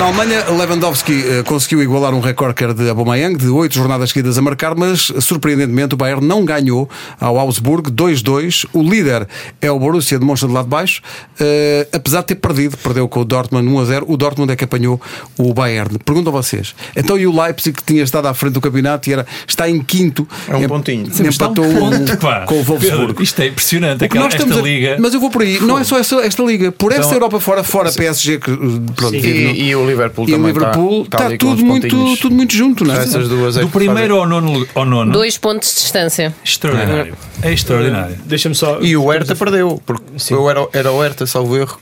Na 0.00 0.06
Alemanha, 0.06 0.46
Lewandowski 0.48 1.12
eh, 1.12 1.42
conseguiu 1.42 1.82
igualar 1.82 2.14
um 2.14 2.20
recorde 2.20 2.54
que 2.54 2.64
era 2.64 2.72
de 2.72 2.88
Aubameyang, 2.88 3.36
de 3.36 3.48
oito 3.48 3.74
jornadas 3.74 4.08
seguidas 4.08 4.38
a 4.38 4.40
marcar, 4.42 4.74
mas 4.74 5.12
surpreendentemente 5.20 5.92
o 5.94 5.96
Bayern 5.98 6.26
não 6.26 6.42
ganhou 6.42 6.88
ao 7.20 7.38
Augsburg 7.38 7.90
2-2. 7.90 8.64
O 8.72 8.82
líder 8.82 9.28
é 9.60 9.70
o 9.70 9.78
Borussia 9.78 10.18
de 10.18 10.24
Mönchengladbach, 10.24 11.02
eh, 11.38 11.86
apesar 11.92 12.20
de 12.22 12.28
ter 12.28 12.36
perdido, 12.36 12.78
perdeu 12.78 13.06
com 13.08 13.20
o 13.20 13.24
Dortmund 13.26 13.68
1-0. 13.68 14.04
O 14.06 14.16
Dortmund 14.16 14.50
é 14.50 14.56
que 14.56 14.64
apanhou 14.64 14.98
o 15.36 15.52
Bayern. 15.52 15.98
Pergunto 16.02 16.30
a 16.30 16.32
vocês. 16.32 16.74
Então 16.96 17.18
e 17.18 17.26
o 17.26 17.38
Leipzig 17.42 17.76
que 17.76 17.84
tinha 17.84 18.02
estado 18.02 18.26
à 18.26 18.32
frente 18.32 18.54
do 18.54 18.60
campeonato 18.62 19.10
e 19.10 19.12
era, 19.12 19.26
está 19.46 19.68
em 19.68 19.82
quinto. 19.82 20.26
É 20.48 20.56
um 20.56 20.62
em- 20.64 20.68
pontinho. 20.68 21.08
Empatou 21.20 21.62
um 21.66 21.76
um- 21.76 21.90
ponto, 21.98 22.16
pá. 22.16 22.46
com 22.46 22.54
o 22.58 22.62
Wolfsburg. 22.64 23.06
Pedro, 23.08 23.22
isto 23.22 23.42
é 23.42 23.48
impressionante. 23.48 24.02
Aquela, 24.02 24.24
nós 24.24 24.32
esta 24.34 24.46
estamos 24.46 24.64
a- 24.64 24.66
liga. 24.66 24.96
Mas 24.98 25.12
eu 25.12 25.20
vou 25.20 25.28
por 25.30 25.42
aí, 25.42 25.60
não 25.60 25.78
é 25.78 25.84
só 25.84 25.98
esta, 25.98 26.16
esta 26.24 26.42
liga, 26.42 26.72
por 26.72 26.90
esta 26.90 27.02
Então- 27.02 27.12
Europa 27.12 27.38
fora, 27.38 27.62
fora 27.62 27.92
PSG, 27.92 28.38
que 28.38 28.50
pronto, 28.96 29.10
Sim. 29.10 29.20
vive 29.20 29.44
no- 29.44 29.50
E, 29.50 29.68
e 29.68 29.76
o 29.76 29.89
Liverpool 29.90 30.28
e 30.28 30.32
o 30.32 30.36
também 30.36 30.52
Liverpool 30.52 31.02
está, 31.02 31.16
está 31.18 31.30
com 31.30 31.36
tudo 31.36 31.64
muito, 31.64 32.16
tudo 32.16 32.34
muito 32.34 32.54
junto, 32.54 32.84
não 32.84 32.94
é? 32.94 32.98
Essas 33.02 33.28
duas 33.28 33.56
é 33.56 33.60
do 33.60 33.68
primeiro 33.68 34.16
ao 34.16 34.26
nono, 34.26 34.66
ao 34.74 34.84
nono. 34.84 35.12
Dois 35.12 35.36
pontos 35.36 35.68
de 35.74 35.80
distância. 35.82 36.34
Extraordinário. 36.44 37.16
É 37.42 37.52
extraordinário. 37.52 38.16
Deixa-me 38.24 38.54
só. 38.54 38.80
E 38.80 38.96
o 38.96 39.08
Hertha 39.10 39.34
perdeu, 39.36 39.80
porque 39.84 40.04
Sim. 40.16 40.34
eu 40.34 40.48
era, 40.48 40.66
era 40.72 40.90
o 40.92 41.00
Hertha, 41.02 41.26
salvo 41.26 41.56
erro. 41.56 41.78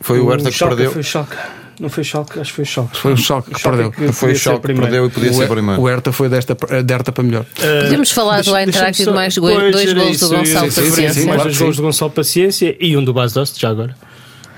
Foi 0.00 0.18
o, 0.18 0.28
Hertha 0.30 0.50
que 0.50 0.56
Schalke, 0.56 0.74
perdeu. 0.76 0.92
Foi 0.92 1.00
o 1.00 1.04
Schalke. 1.04 1.36
Não 1.80 1.88
foi 1.88 2.02
o 2.02 2.04
Schalke, 2.04 2.38
acho 2.38 2.50
que 2.50 2.56
foi 2.56 2.62
o 2.64 2.66
Schalke. 2.66 2.96
Foi 2.98 3.12
o 3.12 3.16
Schalke 3.16 3.50
que 3.54 3.62
perdeu. 3.62 3.90
que 3.90 4.12
Foi 4.12 4.32
o 4.32 4.34
ser 4.36 4.40
Schalke 4.42 4.66
que 4.68 4.74
perdeu 4.80 5.06
e 5.06 5.10
podia 5.10 5.32
ser 5.32 5.44
O, 5.44 5.48
primeiro. 5.48 5.80
o 5.80 5.86
Hertha 5.88 6.12
foi 6.12 6.28
desta, 6.28 6.56
derta 6.84 7.10
para 7.10 7.24
melhor. 7.24 7.44
Podemos 7.56 8.10
falar 8.12 8.42
do 8.42 8.52
Deixa- 8.52 8.60
Eintracht 8.60 9.02
e 9.02 9.04
de 9.06 9.10
mais 9.10 9.34
dois, 9.34 9.92
gols 9.94 10.20
do 10.20 10.28
Gonçalo 10.28 10.34
eu 10.34 10.40
ia 10.40 10.46
sim, 10.60 10.70
sim, 10.70 10.80
referência, 10.82 11.22
sim, 11.22 11.28
Mais 11.28 11.42
dois 11.42 11.58
gols 11.58 11.76
do 11.76 11.82
Gonçalo 11.82 12.10
Paciência 12.10 12.76
e 12.78 12.96
um 12.96 13.02
do 13.02 13.12
Bas 13.12 13.32
Dost, 13.32 13.58
já 13.60 13.70
agora. 13.70 13.96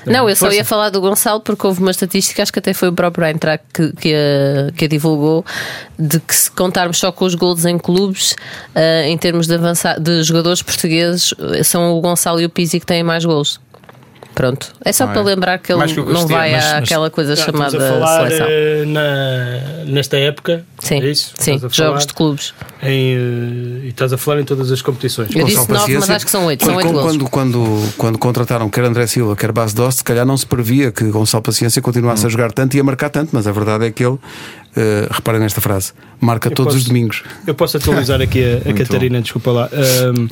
Não, 0.07 0.29
eu 0.29 0.37
só 0.37 0.47
Força. 0.47 0.57
ia 0.57 0.64
falar 0.64 0.90
do 0.90 1.01
Gonçalo 1.01 1.40
porque 1.40 1.67
houve 1.67 1.81
uma 1.81 1.90
estatística, 1.90 2.43
acho 2.43 2.53
que 2.53 2.59
até 2.59 2.73
foi 2.75 2.88
o 2.88 2.93
próprio 2.93 3.27
Eintracht 3.27 3.64
que, 3.73 3.93
que, 3.93 4.14
a, 4.14 4.73
que 4.73 4.85
a 4.85 4.88
divulgou, 4.88 5.45
de 5.99 6.21
que 6.21 6.35
se 6.35 6.51
contarmos 6.51 6.99
só 6.99 7.11
com 7.11 7.25
os 7.25 7.35
gols 7.35 7.64
em 7.64 7.79
clubes, 7.79 8.37
eh, 8.75 9.09
em 9.09 9.17
termos 9.17 9.47
de, 9.47 9.55
avançar, 9.55 9.99
de 9.99 10.23
jogadores 10.23 10.62
portugueses, 10.62 11.35
eh, 11.55 11.62
são 11.62 11.93
o 11.97 12.01
Gonçalo 12.01 12.40
e 12.40 12.45
o 12.45 12.51
Pizzi 12.51 12.81
que 12.81 12.87
têm 12.87 13.03
mais 13.03 13.25
gols. 13.25 13.61
Pronto. 14.35 14.73
É 14.85 14.92
só 14.92 15.05
Ah, 15.05 15.09
para 15.09 15.20
é. 15.20 15.25
lembrar 15.25 15.59
que 15.59 15.73
ele 15.73 15.87
que 15.87 16.01
não 16.01 16.27
vai 16.27 16.53
mas- 16.53 16.64
àquela 16.73 17.09
coisa 17.11 17.37
Já, 17.37 17.44
chamada 17.47 17.79
falar 17.79 18.23
seleção. 18.29 18.47
eh, 18.51 18.85
na, 18.87 19.85
nesta 19.92 20.16
época. 20.16 20.64
Sim, 20.81 21.01
é 21.01 21.07
isso? 21.09 21.33
sim, 21.38 21.55
Estás 21.55 21.73
a 21.73 21.75
jogos 21.75 21.77
falar 21.77 21.99
de 22.07 22.14
clubes. 22.14 22.55
em, 22.83 23.14
eh, 23.14 23.85
e 23.85 23.88
estás 23.88 24.12
a 24.12 24.18
falar 24.18 24.40
em 24.40 24.44
todas 24.44 24.73
as 24.73 24.83
competições. 24.83 25.29
Eu 25.35 25.44
disse 25.44 25.70
nove, 25.70 25.99
mas 25.99 26.11
acho 26.11 26.25
que 26.25 26.31
são 26.31 26.47
oito. 26.47 26.64
Quando, 26.64 26.70
São 26.70 26.77
oito 26.79 26.92
gols. 26.92 27.05
quando, 27.07 27.31
quando, 27.31 27.94
quando 27.97 28.18
contrataram 28.18 28.68
quer 28.68 28.85
André 28.85 29.07
Silva, 29.07 29.37
quer 29.37 29.53
Bas 29.53 29.73
Dost, 29.73 29.99
se 29.99 30.05
calhar 30.05 30.27
não 30.27 30.37
se 30.37 30.47
previa 30.47 30.90
que 30.90 31.05
Gonçalo 31.05 31.42
Paciência 31.42 31.81
continuasse 31.81 32.27
a 32.27 32.29
jogar 32.29 32.51
tanto 32.53 32.77
e 32.77 32.81
a 32.81 32.85
marcar 32.85 33.11
tanto, 33.11 33.31
mas 33.33 33.47
a 33.47 33.53
verdade 33.53 33.87
é 33.87 33.90
que 33.92 34.05
ele, 34.05 34.18
eh, 34.76 35.06
reparem 35.10 35.40
nesta 35.40 35.60
frase, 35.60 35.92
marca 36.20 36.48
Eu 36.48 36.52
todos 36.54 36.74
os 36.74 36.80
posso- 36.82 36.88
domingos. 36.92 37.22
Eu 37.46 37.54
posso 37.54 37.76
atualizar 37.76 38.20
aqui 38.20 38.42
a, 38.42 38.70
a 38.70 38.72
Catarina, 38.74 39.20
desculpa 39.20 39.50
lá. 39.50 39.68
Ahm, 39.72 40.28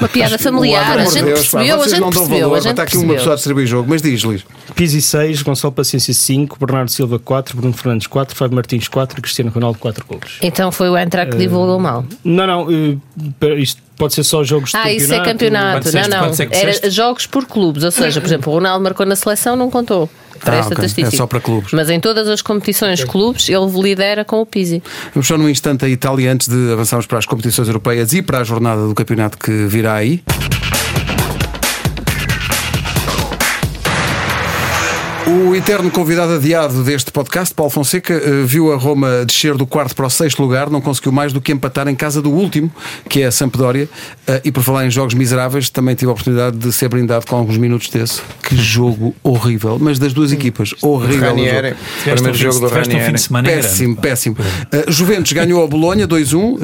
Uma 0.00 0.08
piada 0.08 0.38
familiar, 0.38 0.98
a 0.98 1.04
gente 1.06 1.24
Deus, 1.24 1.48
pá, 1.48 1.58
percebeu, 1.60 1.74
a 1.74 1.78
vocês 1.78 1.90
gente 1.92 2.00
não 2.00 2.10
percebeu. 2.10 2.40
valor, 2.40 2.56
A 2.56 2.60
gente 2.60 2.70
está 2.70 2.82
aqui 2.82 2.96
uma 2.96 3.00
percebeu. 3.00 3.16
pessoa 3.16 3.32
a 3.32 3.36
distribuir 3.36 3.66
jogo, 3.66 3.88
mas 3.88 4.02
diz, 4.02 4.22
Luís. 4.24 4.44
Pizzi 4.74 5.00
6, 5.02 5.42
Gonçalo 5.42 5.72
Paciência 5.72 6.12
5, 6.14 6.56
Bernardo 6.58 6.90
Silva 6.90 7.18
4, 7.18 7.56
Bruno 7.56 7.72
Fernandes 7.74 8.06
4, 8.06 8.36
Fábio 8.36 8.54
Martins 8.56 8.88
4 8.88 9.18
e 9.18 9.22
Cristiano 9.22 9.50
Ronaldo 9.50 9.78
4 9.78 10.04
golos. 10.06 10.38
Então 10.42 10.70
foi 10.70 10.88
o 10.88 10.96
Eintracht 10.96 11.32
que 11.32 11.38
divulgou 11.38 11.78
mal. 11.78 12.04
Não, 12.24 12.46
não, 12.46 13.00
pera, 13.40 13.58
isto 13.58 13.80
pode 13.96 14.14
ser 14.14 14.22
só 14.22 14.44
jogos 14.44 14.70
de 14.70 14.76
Ah, 14.76 14.80
campeonato. 14.82 15.02
isso 15.04 15.14
é 15.14 15.24
campeonato. 15.24 15.92
Não, 15.92 16.08
não. 16.08 16.46
Era 16.52 16.90
jogos 16.90 17.26
por 17.26 17.46
clubes. 17.46 17.82
Ou 17.82 17.90
seja, 17.90 18.20
por 18.20 18.26
exemplo, 18.28 18.52
o 18.52 18.56
Ronaldo 18.56 18.84
marcou 18.84 19.04
na 19.04 19.16
seleção, 19.16 19.56
não 19.56 19.68
contou. 19.70 20.08
Para 20.44 20.54
Ah, 20.54 20.58
esta 20.58 20.72
ok. 20.74 20.82
É 20.82 20.86
estatística. 20.86 21.16
só 21.16 21.26
para 21.26 21.40
clubes. 21.40 21.72
Mas 21.72 21.90
em 21.90 22.00
todas 22.00 22.28
as 22.28 22.40
competições 22.42 23.04
clubes, 23.04 23.48
ele 23.48 23.66
lidera 23.82 24.24
com 24.24 24.40
o 24.40 24.46
Pizzi. 24.46 24.82
Vamos 25.14 25.26
só 25.26 25.36
num 25.38 25.48
instante 25.48 25.84
a 25.84 25.88
Itália 25.88 26.32
antes 26.32 26.48
de 26.48 26.72
avançarmos 26.72 27.06
para 27.06 27.18
as 27.18 27.26
competições 27.26 27.68
europeias 27.68 28.12
e 28.12 28.22
para 28.22 28.38
a 28.38 28.44
jornada 28.44 28.86
do 28.86 28.94
campeonato 28.94 29.36
que 29.38 29.50
virá 29.66 29.94
aí. 29.94 30.22
O 35.28 35.54
eterno 35.54 35.90
convidado 35.90 36.32
adiado 36.34 36.82
deste 36.82 37.12
podcast, 37.12 37.52
Paulo 37.54 37.70
Fonseca, 37.70 38.14
eh, 38.14 38.44
viu 38.46 38.72
a 38.72 38.76
Roma 38.76 39.26
descer 39.26 39.54
do 39.56 39.66
quarto 39.66 39.94
para 39.94 40.06
o 40.06 40.10
sexto 40.10 40.40
lugar, 40.40 40.70
não 40.70 40.80
conseguiu 40.80 41.12
mais 41.12 41.34
do 41.34 41.40
que 41.40 41.52
empatar 41.52 41.86
em 41.86 41.94
casa 41.94 42.22
do 42.22 42.30
último, 42.30 42.72
que 43.10 43.20
é 43.20 43.26
a 43.26 43.30
Sampdoria. 43.32 43.88
Eh, 44.26 44.40
E 44.46 44.50
por 44.52 44.62
falar 44.62 44.86
em 44.86 44.90
jogos 44.90 45.12
miseráveis, 45.12 45.68
também 45.68 45.94
tive 45.94 46.08
a 46.08 46.12
oportunidade 46.12 46.56
de 46.56 46.72
ser 46.72 46.88
brindado 46.88 47.26
com 47.26 47.36
alguns 47.36 47.58
minutos 47.58 47.90
desse. 47.90 48.22
Que 48.42 48.56
jogo 48.56 49.14
horrível, 49.22 49.76
mas 49.78 49.98
das 49.98 50.14
duas 50.14 50.32
equipas, 50.32 50.72
horrível. 50.80 51.18
o 51.18 51.30
Ranieri, 51.34 51.68
jogo. 51.68 51.80
Primeiro 52.14 52.38
jogo 52.38 52.60
do 52.60 52.66
um 52.66 52.68
fim 52.70 52.74
Ranieri. 52.76 53.12
de 53.12 53.20
semana 53.20 53.48
Péssimo, 53.48 53.96
pá. 53.96 54.02
péssimo. 54.02 54.36
Uh, 54.38 54.90
Juventus 54.90 55.32
ganhou 55.32 55.62
a 55.62 55.66
Bolonha 55.66 56.08
2-1. 56.08 56.36
Uh, 56.54 56.58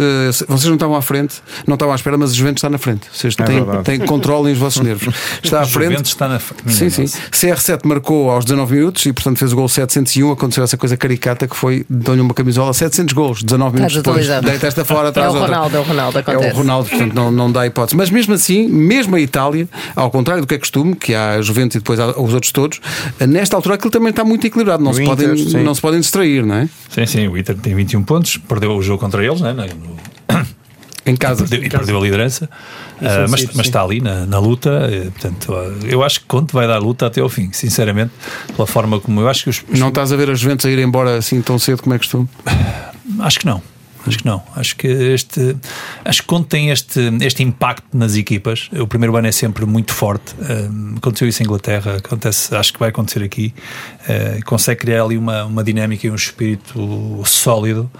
vocês 0.48 0.64
não 0.66 0.74
estavam 0.74 0.96
à 0.96 1.02
frente, 1.02 1.34
não 1.66 1.74
estavam 1.74 1.92
à 1.92 1.96
espera, 1.96 2.16
mas 2.16 2.30
a 2.30 2.34
Juventus 2.34 2.60
está 2.60 2.70
na 2.70 2.78
frente. 2.78 3.02
Vocês 3.12 3.34
É 3.38 3.42
têm, 3.44 3.56
verdade. 3.62 3.84
têm 3.84 3.98
controle 4.00 4.52
os 4.52 4.58
vossos 4.58 4.80
nervos. 4.80 5.14
Está 5.44 5.60
à 5.60 5.64
O 5.64 5.66
frente. 5.66 5.90
Juventus 5.90 6.10
está 6.12 6.28
na 6.28 6.38
frente. 6.38 6.72
Sim, 6.72 6.88
sim. 6.88 7.02
Nossa. 7.02 7.18
CR7 7.30 7.80
marcou 7.84 8.30
aos 8.30 8.44
19 8.44 8.53
minutos 8.56 9.04
e, 9.06 9.12
portanto, 9.12 9.38
fez 9.38 9.52
o 9.52 9.56
gol 9.56 9.68
701. 9.68 10.30
Aconteceu 10.32 10.62
essa 10.64 10.76
coisa 10.76 10.96
caricata 10.96 11.46
que 11.48 11.56
foi 11.56 11.84
dão-lhe 11.88 12.20
uma 12.20 12.32
camisola 12.34 12.72
700 12.72 13.12
gols, 13.14 13.42
19 13.42 13.74
minutos 13.76 13.96
Estás 13.96 14.26
depois. 14.26 14.44
Deita 14.44 14.66
esta 14.66 14.84
fora 14.84 15.08
É 15.08 15.10
atrás 15.10 15.32
o 15.32 15.36
outra. 15.38 15.54
Ronaldo, 15.54 15.76
é 15.76 15.80
o 15.80 15.82
Ronaldo, 15.82 16.18
É 16.18 16.20
acontece. 16.20 16.54
o 16.54 16.56
Ronaldo, 16.56 16.88
portanto 16.88 17.14
não, 17.14 17.30
não 17.30 17.50
dá 17.52 17.66
hipótese. 17.66 17.96
Mas 17.96 18.10
mesmo 18.10 18.34
assim, 18.34 18.68
mesmo 18.68 19.16
a 19.16 19.20
Itália, 19.20 19.68
ao 19.96 20.10
contrário 20.10 20.42
do 20.42 20.46
que 20.46 20.54
é 20.54 20.58
costume, 20.58 20.94
que 20.94 21.14
há 21.14 21.32
a 21.34 21.42
Juventus 21.42 21.76
e 21.76 21.78
depois 21.78 21.98
há 22.00 22.08
os 22.20 22.32
outros 22.34 22.52
todos, 22.52 22.80
nesta 23.28 23.56
altura 23.56 23.74
aquilo 23.76 23.90
também 23.90 24.10
está 24.10 24.24
muito 24.24 24.46
equilibrado. 24.46 24.82
Não, 24.82 24.90
O 24.90 24.94
se, 24.94 25.02
Inter, 25.02 25.28
podem, 25.28 25.36
sim. 25.48 25.62
não 25.62 25.74
se 25.74 25.80
podem 25.80 26.00
distrair, 26.00 26.44
não 26.44 26.54
é? 26.56 26.68
Sim, 26.90 27.06
sim, 27.06 27.28
o 27.28 27.36
Inter 27.36 27.56
tem 27.56 27.74
21 27.74 28.02
pontos, 28.04 28.36
perdeu 28.36 28.70
o 28.76 28.82
jogo 28.82 28.98
contra 29.00 29.24
eles, 29.24 29.40
né? 29.40 29.52
no- 29.52 30.44
Em 31.06 31.16
casa. 31.16 31.44
perdeu, 31.46 31.64
e 31.66 31.68
perdeu 31.68 31.98
a 31.98 32.02
liderança, 32.02 32.48
Ah, 33.00 33.04
é 33.04 33.26
mas, 33.28 33.40
sim, 33.40 33.46
mas 33.48 33.56
sim. 33.56 33.60
está 33.62 33.82
ali 33.82 34.00
na, 34.00 34.24
na 34.26 34.38
luta. 34.38 34.88
eh, 34.90 35.10
Portanto, 35.10 35.54
ah, 35.54 35.72
eu 35.86 36.02
acho 36.02 36.20
que 36.20 36.26
Conte 36.26 36.52
vai 36.52 36.66
dar 36.66 36.78
luta 36.78 37.06
até 37.06 37.20
ao 37.20 37.28
fim, 37.28 37.50
sinceramente, 37.52 38.10
pela 38.56 38.66
forma 38.66 38.98
como 39.00 39.20
eu 39.20 39.28
acho 39.28 39.44
que 39.44 39.50
os. 39.50 39.62
Não 39.68 39.88
estás 39.88 40.12
a 40.12 40.16
ver 40.16 40.30
a 40.30 40.34
Juventus 40.34 40.64
a 40.66 40.70
ir 40.70 40.78
embora 40.78 41.16
assim 41.18 41.42
tão 41.42 41.58
cedo 41.58 41.82
como 41.82 41.94
é 41.94 41.98
costume? 41.98 42.28
Acho 43.20 43.38
que 43.40 43.46
não. 43.46 43.62
Acho 44.06 44.18
que 44.18 44.26
não. 44.26 44.42
Acho 44.56 44.76
que 44.76 44.86
este. 44.86 45.56
Acho 46.04 46.20
que 46.22 46.26
Conte 46.28 46.48
tem 46.48 46.70
este, 46.70 47.00
este 47.22 47.42
impacto 47.42 47.86
nas 47.96 48.16
equipas. 48.16 48.68
O 48.72 48.86
primeiro 48.86 49.16
ano 49.16 49.26
é 49.28 49.32
sempre 49.32 49.64
muito 49.64 49.92
forte. 49.94 50.34
Um, 50.40 50.94
aconteceu 50.96 51.26
isso 51.28 51.42
em 51.42 51.46
Inglaterra, 51.46 51.96
acontece, 51.96 52.54
acho 52.54 52.72
que 52.72 52.78
vai 52.78 52.90
acontecer 52.90 53.22
aqui. 53.22 53.54
Uh, 54.08 54.44
consegue 54.44 54.80
criar 54.80 55.04
ali 55.04 55.16
uma, 55.16 55.44
uma 55.44 55.64
dinâmica 55.64 56.06
e 56.06 56.10
um 56.10 56.14
espírito 56.14 57.22
sólido 57.24 57.90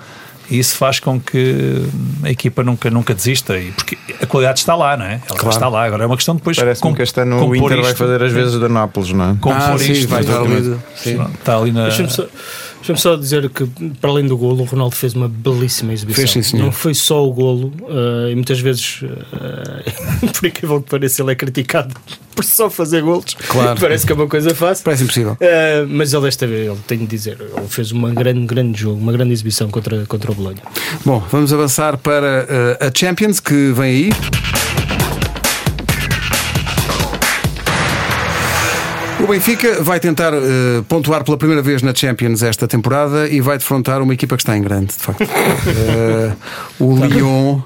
E 0.51 0.59
isso 0.59 0.77
faz 0.77 1.01
com 1.01 1.19
que 1.19 1.83
a 2.23 2.31
equipa 2.31 2.63
nunca, 2.63 2.91
nunca 2.91 3.15
desista. 3.15 3.57
E 3.59 3.73
porque 3.73 3.97
a 4.23 4.27
qualidade 4.27 4.59
está 4.61 4.75
lá, 4.75 4.97
não 4.97 5.05
é? 5.07 5.15
Ela 5.27 5.39
Claro. 5.39 5.49
está 5.51 5.69
lá. 5.69 5.85
Agora 5.85 6.03
é 6.05 6.07
uma 6.07 6.17
questão 6.17 6.37
depois 6.37 6.57
Parece-me 6.57 6.95
que 6.95 7.03
este 7.03 7.21
ano 7.21 7.47
o 7.47 7.57
Inter 7.57 7.81
vai 7.81 7.91
isto. 7.93 7.97
fazer 7.97 8.23
as 8.23 8.33
vezes 8.33 8.55
do 8.59 8.69
Nápoles, 8.69 9.11
não 9.13 9.31
é? 9.31 9.37
compor 9.41 9.57
Ah, 9.61 9.79
sim, 9.79 9.93
isto. 9.93 10.09
vai 10.09 10.21
estar 10.21 10.41
ali. 10.41 10.79
Sim. 10.97 11.23
Está 11.35 11.57
ali 11.59 11.73
na. 11.73 11.89
Deixa-me 12.87 12.99
só, 12.99 13.17
dizer 13.17 13.49
que, 13.49 13.65
para 13.99 14.11
além 14.11 14.27
do 14.27 14.37
golo, 14.37 14.61
o 14.61 14.65
Ronaldo 14.65 14.95
fez 14.95 15.15
uma 15.15 15.27
belíssima 15.27 15.95
exibição. 15.95 16.27
Fez, 16.27 16.47
sim. 16.47 16.59
Não 16.59 16.71
foi 16.71 16.93
só 16.93 17.27
o 17.27 17.33
golo, 17.33 17.73
eh, 17.89 18.33
e 18.33 18.35
muitas 18.35 18.61
vezes, 18.61 19.01
eh, 19.03 20.29
por 20.29 20.47
incrível 20.47 20.83
que 20.83 20.91
pareça, 20.91 21.23
ele 21.23 21.33
é 21.33 21.35
criticado 21.35 21.95
por 22.35 22.45
só 22.45 22.69
fazer 22.69 23.01
golos. 23.01 23.35
Claro. 23.49 23.81
Parece 23.81 24.05
que 24.05 24.13
é 24.13 24.15
uma 24.15 24.29
coisa 24.29 24.55
fácil. 24.55 24.85
Parece 24.85 25.03
impossível. 25.03 25.35
Eh, 25.41 25.87
mas 25.89 26.13
ele 26.13 26.25
desta 26.25 26.47
vez, 26.47 26.69
ele 26.69 26.79
tem 26.87 26.99
de 26.99 27.07
dizer, 27.07 27.39
ele 27.41 27.69
fez 27.69 27.91
uma 27.91 28.11
grande, 28.11 28.45
grande 28.45 28.79
jogo, 28.79 29.01
uma 29.01 29.13
grande 29.13 29.33
exibição 29.33 29.71
contra, 29.71 30.05
contra 30.05 30.31
o 30.31 30.35
Bolonha. 30.35 30.63
Bom, 31.07 31.25
vamos 31.33 31.55
avançar 31.55 31.97
para 31.97 32.77
a 32.81 32.93
Champions 32.95 33.41
que 33.41 33.73
vem 33.73 33.85
aí. 33.85 34.11
O 39.25 39.27
Benfica 39.27 39.83
vai 39.83 39.99
tentar 39.99 40.35
eh, 40.35 40.83
pontuar 40.87 41.25
pela 41.25 41.39
primeira 41.39 41.63
vez 41.63 41.81
na 41.81 41.95
Champions 41.95 42.43
esta 42.43 42.69
temporada 42.69 43.27
e 43.27 43.41
vai 43.41 43.57
defrontar 43.57 44.03
uma 44.03 44.13
equipa 44.13 44.37
que 44.37 44.43
está 44.43 44.55
em 44.57 44.61
grande, 44.61 44.89
de 44.89 44.99
facto. 44.99 45.23
Eh, 45.23 46.33
o 46.79 46.95
Lyon 47.07 47.61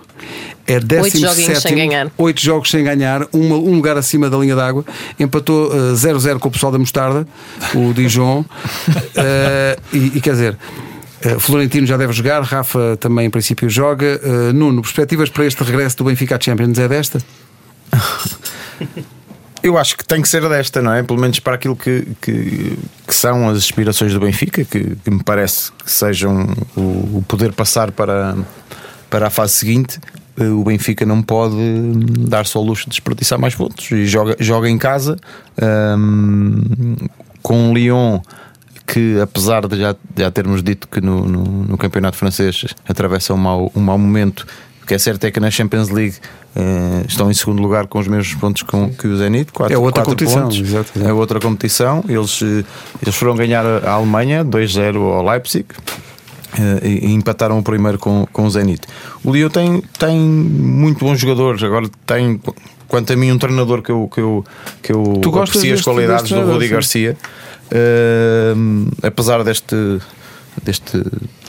é 0.68 0.78
17 0.78 1.18
joguinhos 1.18 1.58
sem 1.60 1.74
ganhar. 1.74 2.12
8 2.16 2.40
jogos 2.40 2.70
sem 2.70 2.84
ganhar, 2.84 3.26
uma- 3.32 3.56
um 3.56 3.74
lugar 3.74 3.96
acima 3.96 4.30
da 4.30 4.36
linha 4.38 4.54
d'água. 4.54 4.84
Empatou 5.18 5.72
eh, 5.72 5.94
0-0 5.96 6.38
com 6.38 6.48
o 6.48 6.52
pessoal 6.52 6.70
da 6.70 6.78
Mostarda, 6.78 7.26
o 7.74 7.92
Dijon. 7.92 8.44
Eh, 9.16 9.76
e, 9.92 9.98
e 10.16 10.20
quer 10.20 10.30
dizer. 10.32 10.56
eh, 11.22 11.36
Florentino 11.40 11.84
já 11.88 11.96
deve 11.96 12.12
jogar, 12.12 12.40
Rafa 12.42 12.96
também 13.00 13.26
em 13.26 13.30
princípio 13.30 13.68
joga. 13.68 14.20
Eh, 14.22 14.52
Nuno, 14.52 14.80
perspectivas 14.80 15.28
para 15.28 15.44
este 15.44 15.60
regresso 15.64 15.96
do 15.96 16.04
Benfica 16.04 16.36
à 16.36 16.40
Champions 16.40 16.78
é 16.78 16.86
desta? 16.86 17.18
Eu 19.62 19.76
acho 19.76 19.96
que 19.96 20.04
tem 20.04 20.22
que 20.22 20.28
ser 20.28 20.48
desta, 20.48 20.80
não 20.80 20.92
é? 20.92 21.02
Pelo 21.02 21.20
menos 21.20 21.40
para 21.40 21.54
aquilo 21.54 21.74
que, 21.74 22.06
que, 22.20 22.78
que 23.06 23.14
são 23.14 23.48
as 23.48 23.58
aspirações 23.58 24.12
do 24.12 24.20
Benfica, 24.20 24.64
que, 24.64 24.96
que 24.96 25.10
me 25.10 25.22
parece 25.22 25.72
que 25.72 25.90
sejam 25.90 26.46
o, 26.76 26.80
o 27.18 27.24
poder 27.26 27.52
passar 27.52 27.90
para, 27.90 28.36
para 29.10 29.26
a 29.26 29.30
fase 29.30 29.54
seguinte. 29.54 29.98
eh, 30.38 30.44
O 30.48 30.62
Benfica 30.62 31.04
não 31.04 31.20
pode 31.22 31.56
dar-se 32.28 32.56
ao 32.56 32.62
luxo 32.62 32.84
de 32.84 32.90
desperdiçar 32.90 33.38
mais 33.38 33.54
pontos 33.54 33.90
e 33.90 34.06
joga, 34.06 34.36
joga 34.38 34.68
em 34.68 34.78
casa 34.78 35.16
hum, 35.96 36.96
com 37.42 37.70
o 37.70 37.74
Lyon 37.74 38.20
que 38.86 39.20
apesar 39.20 39.66
de 39.66 39.76
já, 39.78 39.94
já 40.16 40.30
termos 40.30 40.62
dito 40.62 40.88
que 40.88 41.00
no, 41.00 41.28
no, 41.28 41.44
no 41.44 41.76
campeonato 41.76 42.16
francês 42.16 42.64
atravessa 42.88 43.34
um 43.34 43.36
mau, 43.36 43.70
um 43.76 43.80
mau 43.82 43.98
momento, 43.98 44.46
que 44.88 44.94
é 44.94 44.98
certo 44.98 45.22
é 45.24 45.30
que 45.30 45.38
na 45.38 45.50
Champions 45.50 45.90
League 45.90 46.16
eh, 46.56 47.04
estão 47.06 47.30
em 47.30 47.34
segundo 47.34 47.60
lugar 47.62 47.86
com 47.86 47.98
os 47.98 48.08
mesmos 48.08 48.34
pontos 48.40 48.62
com, 48.62 48.90
que 48.90 49.06
o 49.06 49.16
Zenit, 49.18 49.52
quatro, 49.52 49.74
É 49.74 49.78
outra 49.78 50.02
competição, 50.02 50.42
pontos. 50.44 50.62
É 51.04 51.12
outra 51.12 51.38
competição. 51.38 52.02
Eles, 52.08 52.40
eh, 52.42 52.64
eles 53.02 53.14
foram 53.14 53.36
ganhar 53.36 53.64
a 53.64 53.92
Alemanha 53.92 54.42
2-0 54.44 54.96
ao 54.96 55.24
Leipzig. 55.24 55.66
eh, 56.58 56.88
E 56.88 57.12
empataram 57.12 57.58
o 57.58 57.62
primeiro 57.62 57.98
com, 57.98 58.26
com 58.32 58.44
o 58.46 58.50
Zenit. 58.50 58.80
O 59.22 59.30
Lyon 59.30 59.50
tem, 59.50 59.82
tem 59.98 60.18
muito 60.18 60.98
bons 61.04 61.20
jogadores. 61.20 61.62
Agora 61.62 61.86
tem, 62.06 62.40
quanto 62.88 63.12
a 63.12 63.16
mim, 63.16 63.30
um 63.30 63.38
treinador 63.38 63.82
que 63.82 63.90
eu, 63.92 64.10
que 64.12 64.20
eu, 64.20 64.44
que 64.82 64.92
eu 64.92 65.20
aprecio 65.42 65.74
as 65.74 65.82
qualidades 65.82 66.30
do 66.32 66.40
Rudi. 66.50 66.68
Garcia. 66.68 67.16
Eh, 67.70 68.54
apesar 69.02 69.44
deste, 69.44 69.76
deste, 70.62 71.02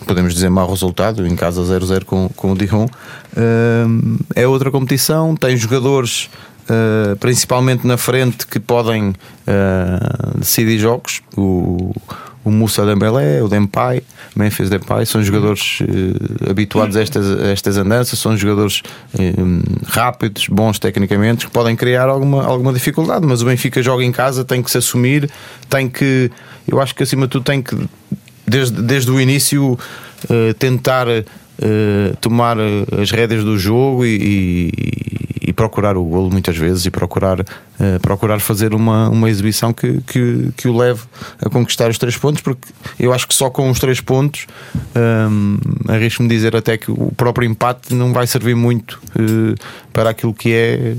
podemos 0.05 0.33
dizer, 0.33 0.49
mau 0.49 0.69
resultado, 0.69 1.25
em 1.25 1.35
casa 1.35 1.61
0-0 1.61 2.03
com, 2.03 2.29
com 2.35 2.51
o 2.51 2.57
Dijon, 2.57 2.87
é 4.35 4.47
outra 4.47 4.71
competição, 4.71 5.35
tem 5.35 5.55
jogadores. 5.57 6.29
eh, 6.69 7.15
principalmente 7.19 7.85
na 7.87 7.97
frente 7.97 8.45
que 8.45 8.59
podem 8.59 9.15
eh, 9.47 9.99
decidir 10.37 10.77
jogos 10.77 11.21
o, 11.35 11.91
o 12.43 12.51
Moussa 12.51 12.85
Dembélé, 12.85 13.41
o 13.41 13.47
Depay 13.47 14.03
Memphis 14.35 14.69
Depay 14.69 15.05
são 15.05 15.21
jogadores 15.23 15.79
eh, 15.81 16.49
habituados 16.49 16.95
a 16.95 17.01
estas, 17.01 17.39
a 17.39 17.47
estas 17.47 17.77
andanças 17.77 18.17
são 18.19 18.37
jogadores 18.37 18.81
eh, 19.17 19.33
rápidos, 19.85 20.47
bons 20.47 20.79
tecnicamente 20.79 21.45
que 21.45 21.51
podem 21.51 21.75
criar 21.75 22.07
alguma, 22.07 22.45
alguma 22.45 22.71
dificuldade 22.71 23.25
mas 23.25 23.41
o 23.41 23.45
Benfica 23.45 23.81
joga 23.81 24.03
em 24.03 24.11
casa, 24.11 24.45
tem 24.45 24.61
que 24.61 24.71
se 24.71 24.77
assumir 24.77 25.29
tem 25.69 25.89
que, 25.89 26.31
eu 26.67 26.79
acho 26.79 26.95
que 26.95 27.03
acima 27.03 27.25
de 27.25 27.31
tudo 27.31 27.43
tem 27.43 27.61
que 27.61 27.75
desde, 28.49 28.81
desde 28.81 29.12
o 29.12 29.19
início 29.21 29.77
eh, 30.29 30.53
tentar 30.53 31.07
eh, 31.09 31.25
tomar 32.21 32.57
eh, 32.57 33.01
as 33.01 33.12
rédeas 33.12 33.43
do 33.43 33.57
jogo 33.57 34.05
e, 34.05 34.15
e- 34.15 35.19
e 35.49 35.53
procurar 35.53 35.97
o 35.97 36.03
golo 36.03 36.29
muitas 36.29 36.55
vezes 36.55 36.85
e 36.85 36.91
procurar, 36.91 37.39
eh, 37.79 37.97
procurar 38.01 38.39
fazer 38.39 38.73
uma, 38.73 39.09
uma 39.09 39.27
exibição 39.29 39.73
que, 39.73 39.99
que, 40.01 40.49
que 40.55 40.67
o 40.67 40.77
leve 40.77 41.01
a 41.43 41.49
conquistar 41.49 41.89
os 41.89 41.97
três 41.97 42.15
pontos, 42.17 42.41
porque 42.41 42.67
eu 42.99 43.12
acho 43.12 43.27
que 43.27 43.33
só 43.33 43.49
com 43.49 43.69
os 43.69 43.79
três 43.79 43.99
pontos 43.99 44.45
hum, 44.95 45.57
arrisco-me 45.88 46.29
dizer 46.29 46.55
até 46.55 46.77
que 46.77 46.91
o 46.91 47.12
próprio 47.17 47.49
empate 47.49 47.95
não 47.95 48.13
vai 48.13 48.27
servir 48.27 48.55
muito 48.55 49.01
para 49.91 50.12
aquilo 50.12 50.33
que 50.35 50.53
é 50.53 50.93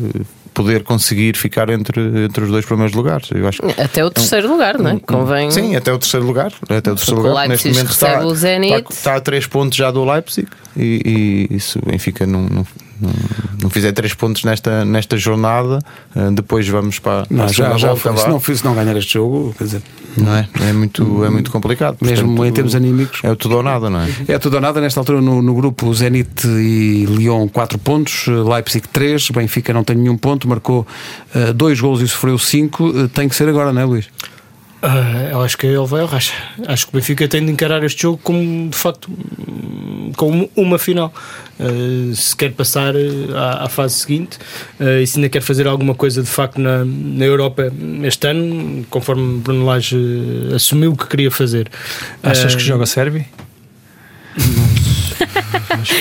poder 0.61 0.83
conseguir 0.83 1.37
ficar 1.37 1.71
entre, 1.71 2.01
entre 2.25 2.45
os 2.45 2.51
dois 2.51 2.67
primeiros 2.67 2.95
lugares. 2.95 3.31
Eu 3.31 3.49
acho 3.49 3.63
Até 3.79 4.05
o 4.05 4.11
terceiro 4.11 4.49
lugar, 4.49 4.79
não 4.79 4.91
é? 4.91 4.99
Convém. 5.01 5.51
Sim, 5.51 5.75
até 5.75 5.91
o 5.93 5.99
terceiro 5.99 6.27
lugar. 6.27 6.53
Até 6.69 6.93
o 6.93 6.95
terceiro 6.95 7.21
o 7.21 7.25
lugar. 7.25 7.49
Leipzig 7.49 7.83
recebe 7.83 8.25
o 8.25 8.35
Zenit. 8.35 8.75
Está, 8.75 8.95
está 8.95 9.17
a 9.17 9.21
3 9.21 9.47
pontos 9.47 9.77
já 9.77 9.91
do 9.91 10.05
Leipzig 10.05 10.49
e, 10.77 11.49
e 11.51 11.57
isso 11.57 11.79
o 11.79 11.91
Benfica 11.91 12.27
não, 12.27 12.43
não, 12.43 12.67
não, 13.63 13.71
fizer 13.71 13.93
3 13.93 14.15
pontos 14.15 14.45
nesta, 14.45 14.85
nesta 14.85 15.17
jornada, 15.17 15.79
eh, 16.15 16.31
depois 16.33 16.69
vamos 16.69 16.99
para, 16.99 17.27
Não, 17.31 17.45
a 17.45 17.49
já, 17.49 17.77
já 17.77 17.89
volta. 17.95 18.17
Se 18.17 18.29
não, 18.29 18.41
se 18.41 18.65
não 18.65 18.75
ganhar 18.75 18.97
este 18.97 19.15
jogo, 19.15 19.55
quer 19.57 19.65
dizer, 19.65 19.83
Não 20.17 20.35
é? 20.35 20.49
É 20.61 20.73
muito, 20.73 21.25
é 21.25 21.31
muito 21.31 21.51
complicado. 21.51 21.97
mesmo 22.03 22.29
Portanto, 22.29 22.47
em 22.47 22.53
termos 22.53 22.75
anímicos. 22.75 23.21
É 23.23 23.35
tudo 23.35 23.57
ou 23.57 23.63
nada, 23.63 23.89
não 23.89 24.01
é? 24.01 24.09
É 24.29 24.39
tudo 24.39 24.55
ou 24.55 24.61
nada 24.61 24.81
nesta 24.81 25.01
altura 25.01 25.21
no, 25.21 25.41
no 25.41 25.55
grupo 25.55 25.93
Zenit 25.95 26.47
e 26.47 27.07
Lyon 27.07 27.49
4 27.49 27.79
pontos, 27.79 28.27
Leipzig 28.27 28.87
3, 28.89 29.31
Benfica 29.31 29.73
não 29.73 29.85
tem 29.85 29.97
nenhum 29.97 30.17
ponto, 30.17 30.49
marcou 30.49 30.87
2 31.55 31.81
golos 31.81 32.01
e 32.03 32.09
sofreu 32.09 32.39
5. 32.39 33.09
tem 33.09 33.29
que 33.29 33.35
ser 33.35 33.49
agora, 33.49 33.73
não 33.73 33.81
é, 33.81 33.85
Luís? 33.85 34.09
Ah, 34.83 35.29
eu 35.31 35.43
acho 35.43 35.59
que 35.59 35.67
ele 35.67 35.87
vai 35.87 36.01
ao 36.01 36.07
racha. 36.07 36.33
Acho 36.67 36.87
que 36.87 36.93
o 36.93 36.97
Benfica 36.97 37.29
tem 37.29 37.45
de 37.45 37.53
encarar 37.53 37.85
este 37.85 38.03
jogo 38.03 38.19
como 38.23 38.71
de 38.71 38.77
facto 38.77 39.11
como 40.17 40.51
uma 40.57 40.79
final. 40.79 41.13
Ah, 41.59 41.65
se 42.15 42.35
quer 42.35 42.53
passar 42.53 42.95
ah, 42.97 43.61
à, 43.61 43.65
à 43.65 43.69
fase 43.69 43.97
seguinte 43.97 44.39
ah, 44.79 45.01
e 45.01 45.07
se 45.07 45.19
ainda 45.19 45.29
quer 45.29 45.43
fazer 45.43 45.67
alguma 45.67 45.95
coisa 45.95 46.23
de 46.23 46.29
facto 46.29 46.59
na, 46.59 46.85
na 46.85 47.25
Europa 47.25 47.71
este 48.05 48.27
ano, 48.27 48.85
conforme 48.89 49.41
Bruno 49.41 49.67
Lage 49.67 49.97
assumiu 50.55 50.97
que 50.97 51.07
queria 51.07 51.31
fazer. 51.31 51.71
Achas 52.23 52.55
que 52.55 52.63
joga 52.63 52.87
Sérvio? 52.87 53.25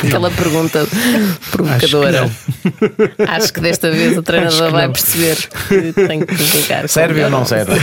Aquela 0.03 0.31
pergunta 0.31 0.87
provocadora. 1.51 2.29
Acho 3.27 3.53
que, 3.53 3.61
desta 3.61 3.91
vez 3.91 4.17
o 4.17 4.23
treinador 4.23 4.71
vai 4.71 4.89
perceber 4.89 5.37
que 5.67 5.93
tem 5.93 6.25
que 6.25 6.35
jogar. 6.35 6.87
Serve 6.87 7.23
ou 7.23 7.29
não 7.29 7.45
serve? 7.45 7.71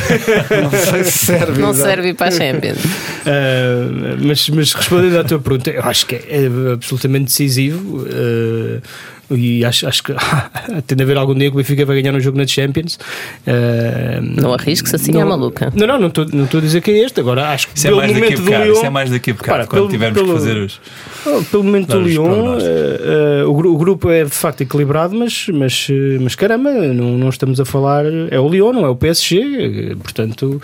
Não 0.62 0.70
sei 0.70 1.05
se 1.05 1.27
serve. 1.27 1.61
Não 1.61 1.70
exato. 1.70 1.88
serve 1.88 2.14
para 2.14 2.29
a 2.29 2.31
Champions. 2.31 2.79
Uh, 2.85 4.16
mas, 4.27 4.49
mas 4.49 4.72
respondendo 4.72 5.18
à 5.18 5.25
tua 5.25 5.38
pergunta, 5.38 5.70
eu 5.70 5.83
acho 5.83 6.07
que 6.07 6.16
é 6.16 6.72
absolutamente 6.72 7.25
decisivo. 7.27 7.99
uh, 7.99 8.83
e 9.30 9.64
acho, 9.64 9.86
acho 9.88 10.02
que 10.02 10.12
tem 10.86 10.96
de 10.96 11.02
haver 11.02 11.16
algum 11.16 11.34
dia 11.34 11.48
que 11.50 11.54
o 11.54 11.58
Benfica 11.58 11.84
vai 11.84 12.00
ganhar 12.00 12.14
um 12.16 12.20
jogo 12.20 12.38
na 12.38 12.46
Champions. 12.46 12.98
Uh, 13.46 14.40
Não 14.40 14.52
arrisques 14.54 14.94
assim, 14.94 15.18
é 15.20 15.24
maluca. 15.24 15.72
Não, 15.74 15.86
não, 15.86 15.98
não 15.98 16.08
estou 16.08 16.26
não 16.32 16.44
estou 16.44 16.58
a 16.58 16.62
dizer 16.62 16.80
que 16.80 16.90
é 16.90 16.98
este. 17.04 17.20
Agora 17.20 17.48
acho 17.48 17.68
que 17.68 17.76
Isso 17.76 17.86
é 17.86 17.90
pelo 17.90 18.00
mais 18.00 18.12
daqui 18.12 18.20
a 18.20 18.24
momento 18.24 18.38
do 18.40 18.44
bocado. 18.44 18.64
Lyon. 18.64 18.72
Isso 18.76 18.86
é 18.86 18.90
mais 18.90 19.10
daqui 19.10 19.30
a 19.30 19.34
bocado. 19.34 19.50
Repara, 19.52 19.66
quando 19.66 19.80
pelo- 19.80 19.90
tivermos 19.90 20.20
pelo- 20.20 20.32
que 20.34 20.38
fazer 20.40 20.56
os. 20.58 20.80
Oh, 21.26 21.42
Pelo 21.50 21.64
momento 21.64 21.88
do 21.88 22.00
Lyon, 22.02 22.56
eh, 22.60 23.44
o, 23.44 23.50
o 23.50 23.76
grupo 23.76 24.10
é 24.10 24.22
de 24.24 24.30
facto 24.30 24.60
equilibrado, 24.60 25.12
mas, 25.16 25.46
mas, 25.52 25.88
mas 26.20 26.34
caramba, 26.36 26.70
não, 26.70 27.18
não 27.18 27.28
estamos 27.28 27.58
a 27.58 27.64
falar. 27.64 28.04
É 28.30 28.38
o 28.38 28.48
Lyon, 28.48 28.72
não 28.72 28.84
é 28.84 28.88
o 28.88 28.94
PSG, 28.96 29.96
portanto. 30.02 30.62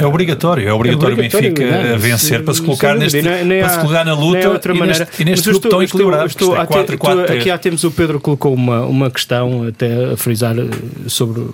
É 0.00 0.06
obrigatório, 0.06 0.66
é 0.68 0.72
obrigatório 0.72 1.10
o 1.16 1.18
obrigatório, 1.18 1.52
Benfica 1.54 1.82
não, 1.88 1.94
a 1.94 1.98
vencer 1.98 2.42
para 2.44 2.54
se 2.54 2.62
colocar 2.62 2.94
neste, 2.96 3.20
nem- 3.20 3.44
nem 3.44 3.58
para 3.60 3.66
há- 3.68 3.70
se 3.74 3.78
colocar 3.80 4.04
na 4.04 4.14
luta 4.14 4.48
outra 4.50 4.74
e 4.74 4.78
maneira. 4.78 5.00
neste, 5.00 5.22
e 5.22 5.24
neste 5.24 5.50
grupo 5.50 5.68
tão 5.68 5.82
estou- 5.82 6.00
equilibrado. 6.00 6.26
estou- 6.28 6.48
Isto 6.54 6.60
é 6.60 6.64
estou- 6.64 7.36
4 7.54 7.54
até- 7.54 7.54
4 7.54 7.54
Aqui 7.54 7.54
há 7.54 7.58
tempos 7.58 7.84
o 7.84 7.90
Pedro 7.90 8.20
colocou 8.20 8.52
uma, 8.54 8.84
uma 8.86 9.10
questão 9.10 9.66
até 9.68 10.12
a 10.12 10.16
frisar 10.16 10.54
eh, 10.58 11.08
sobre 11.08 11.46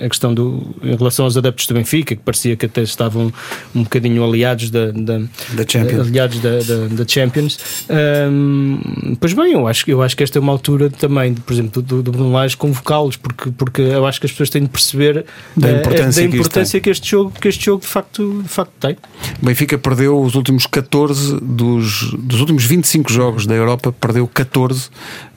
a 0.00 0.08
questão 0.08 0.34
do 0.34 0.74
em 0.82 0.96
relação 0.96 1.24
aos 1.24 1.36
adeptos 1.36 1.66
do 1.66 1.74
Benfica, 1.74 2.14
que 2.14 2.22
parecia 2.22 2.56
que 2.56 2.66
até 2.66 2.82
estavam 2.82 3.32
um 3.74 3.82
bocadinho 3.82 4.24
aliados 4.24 4.70
da, 4.70 4.90
da, 4.90 5.18
Da 5.18 5.64
Champions. 5.66 6.08
aliados 6.08 6.40
da, 6.40 6.58
da, 6.58 6.86
da 6.90 7.08
Champions. 7.08 7.58
Ahm, 7.88 9.14
pois 9.20 9.32
bem, 9.32 9.52
eu 9.52 9.66
acho, 9.66 9.88
eu 9.90 10.02
acho 10.02 10.16
que 10.16 10.22
esta 10.22 10.38
é 10.38 10.40
uma 10.40 10.52
altura 10.52 10.90
também, 10.90 11.34
por 11.34 11.52
exemplo, 11.52 11.82
do, 11.82 12.02
do 12.02 12.12
Bruno 12.12 12.32
Lage 12.32 12.56
convocá-los, 12.56 13.16
porque, 13.16 13.50
porque 13.50 13.82
eu 13.82 14.06
acho 14.06 14.20
que 14.20 14.26
as 14.26 14.32
pessoas 14.32 14.50
têm 14.50 14.62
de 14.62 14.68
perceber 14.68 15.24
Da 15.56 15.68
eh, 15.68 15.78
importância 15.78 16.22
da 16.22 16.28
que 16.28 16.36
isto 16.36 16.46
importância 16.46 16.80
que, 16.80 16.90
este 16.90 17.10
jogo, 17.10 17.32
que 17.40 17.48
este 17.48 17.64
jogo 17.64 17.80
de 17.82 17.88
facto, 17.88 18.42
de 18.42 18.48
facto 18.48 18.72
tem. 18.80 18.96
O 19.42 19.46
Benfica 19.46 19.78
perdeu 19.78 20.20
os 20.20 20.34
últimos 20.34 20.66
14 20.66 21.38
dos, 21.40 22.12
dos 22.18 22.40
últimos 22.40 22.64
25 22.64 23.12
jogos 23.12 23.46
da 23.46 23.54
Europa, 23.54 23.92
perdeu 23.92 24.26
14. 24.26 24.88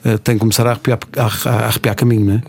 Eh, 0.04 0.18
tem 0.18 0.34
que 0.34 0.40
começar 0.40 0.66
a 0.66 0.70
arrepiar, 0.70 0.98
a, 1.16 1.48
a 1.48 1.66
arrepiar 1.66 1.94
caminho, 1.94 2.24
não 2.24 2.34
é? 2.34 2.42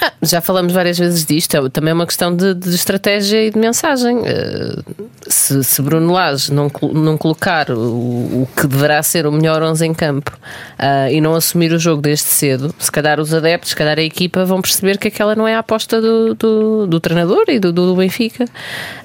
Ah, 0.00 0.12
já 0.22 0.40
falamos 0.40 0.72
várias 0.72 0.98
vezes 0.98 1.24
disto, 1.24 1.56
é 1.56 1.68
também 1.70 1.90
é 1.90 1.94
uma 1.94 2.06
questão 2.06 2.34
de, 2.34 2.54
de 2.54 2.74
estratégia 2.74 3.46
e 3.46 3.50
de 3.50 3.58
mensagem. 3.58 4.22
Eh, 4.26 4.82
se, 5.26 5.64
se 5.64 5.82
Bruno 5.82 6.12
Lage 6.12 6.52
não, 6.52 6.70
não 6.92 7.16
colocar 7.16 7.70
o, 7.70 8.42
o 8.42 8.48
que 8.54 8.66
deverá 8.66 9.02
ser 9.02 9.26
o 9.26 9.32
melhor 9.32 9.62
11 9.62 9.86
em 9.86 9.94
campo 9.94 10.36
ah, 10.78 11.10
e 11.10 11.20
não 11.20 11.34
assumir 11.34 11.72
o 11.72 11.78
jogo 11.78 12.02
desde 12.02 12.24
cedo, 12.24 12.74
se 12.78 12.92
calhar 12.92 13.18
os 13.18 13.32
adeptos, 13.32 13.70
se 13.70 13.76
calhar 13.76 13.98
a 13.98 14.02
equipa 14.02 14.44
vão 14.44 14.60
perceber 14.60 14.98
que 14.98 15.08
aquela 15.08 15.34
não 15.34 15.48
é 15.48 15.54
a 15.54 15.60
aposta 15.60 16.00
do, 16.00 16.34
do, 16.34 16.86
do 16.86 17.00
treinador 17.00 17.44
e 17.48 17.58
do, 17.58 17.72
do 17.72 17.96
Benfica. 17.96 18.44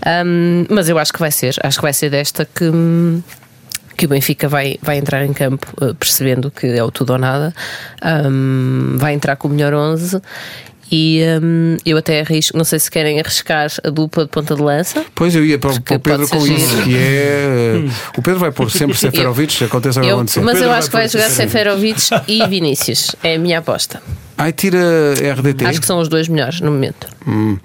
Ahm, 0.06 0.66
mas 0.70 0.90
eu 0.90 0.98
acho 0.98 1.14
que 1.14 1.20
vai 1.20 1.32
ser, 1.32 1.56
acho 1.64 1.78
que 1.78 1.84
vai 1.84 1.94
ser 1.94 2.10
desta 2.10 2.46
que. 2.46 2.66
que 3.98 4.06
o 4.06 4.10
Benfica 4.10 4.50
vai, 4.50 4.78
vai 4.82 4.98
entrar 4.98 5.24
em 5.24 5.32
campo 5.32 5.68
eh, 5.82 5.94
percebendo 5.94 6.52
que 6.52 6.68
é 6.68 6.84
o 6.84 6.92
tudo 6.92 7.14
ou 7.14 7.20
nada, 7.20 7.54
Ahm, 8.02 8.98
vai 8.98 9.14
entrar 9.14 9.36
com 9.36 9.48
o 9.48 9.52
melhor 9.52 9.74
11 9.74 10.22
e 10.92 11.22
hum, 11.42 11.78
eu 11.86 11.98
até 11.98 12.20
arrisco, 12.22 12.58
não 12.58 12.66
sei 12.66 12.80
se 12.80 12.92
querem 12.92 13.20
arriscar 13.20 13.70
a 13.84 13.90
dupla 13.90 14.26
de 14.26 14.30
ponta 14.32 14.54
de 14.56 14.62
lança. 14.62 15.06
Pois 15.16 15.34
eu 15.36 15.46
ia 15.46 15.58
para, 15.58 15.72
o- 15.72 15.82
para 15.82 15.96
o 15.96 16.00
Pedro 16.00 16.28
com 16.28 16.46
isso, 16.46 16.84
que 16.84 16.96
é. 16.96 17.82
eh, 17.86 17.90
O 18.18 18.22
Pedro 18.22 18.40
vai 18.40 18.52
pôr 18.52 18.70
sempre 18.70 18.96
Seferovic, 19.00 19.64
aconteça 19.64 20.00
o 20.00 20.04
que 20.04 20.10
Eu- 20.10 20.16
acontecer. 20.18 20.42
mas 20.42 20.54
Pedro 20.56 20.70
eu 20.70 20.74
acho 20.74 20.88
que 20.88 20.94
vai 20.94 21.08
jogar 21.08 21.30
Seferovic. 21.30 22.02
E 22.28 22.46
Vinícius. 22.48 23.16
É 23.24 23.36
a 23.36 23.40
minha 23.40 23.60
aposta. 23.60 24.02
Ai, 24.38 24.52
tira 24.52 24.80
RDT. 25.38 25.66
Acho 25.66 25.80
que 25.80 25.86
são 25.86 26.00
os 26.00 26.08
dois 26.10 26.28
melhores 26.28 26.60
no 26.62 26.72
momento. 26.72 27.08
Hum. 27.28 27.58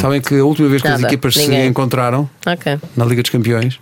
Sabem 0.00 0.20
que 0.20 0.38
a 0.38 0.44
última 0.44 0.68
vez 0.68 0.80
que 0.80 0.86
as 0.88 0.94
Nada, 1.00 1.06
equipas 1.12 1.34
se 1.34 1.40
ninguém. 1.40 1.66
encontraram 1.66 2.30
Ok. 2.46 2.78
na 2.96 3.04
Liga 3.04 3.20
dos 3.22 3.30
Campeões. 3.30 3.78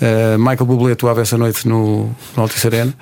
Eh, 0.00 0.36
Michael 0.38 0.64
Bublé 0.64 0.92
atuava 0.92 1.22
essa 1.22 1.36
noite 1.36 1.66
no, 1.66 2.14
no 2.36 2.42
Altice 2.42 2.66
Arena. 2.66 2.94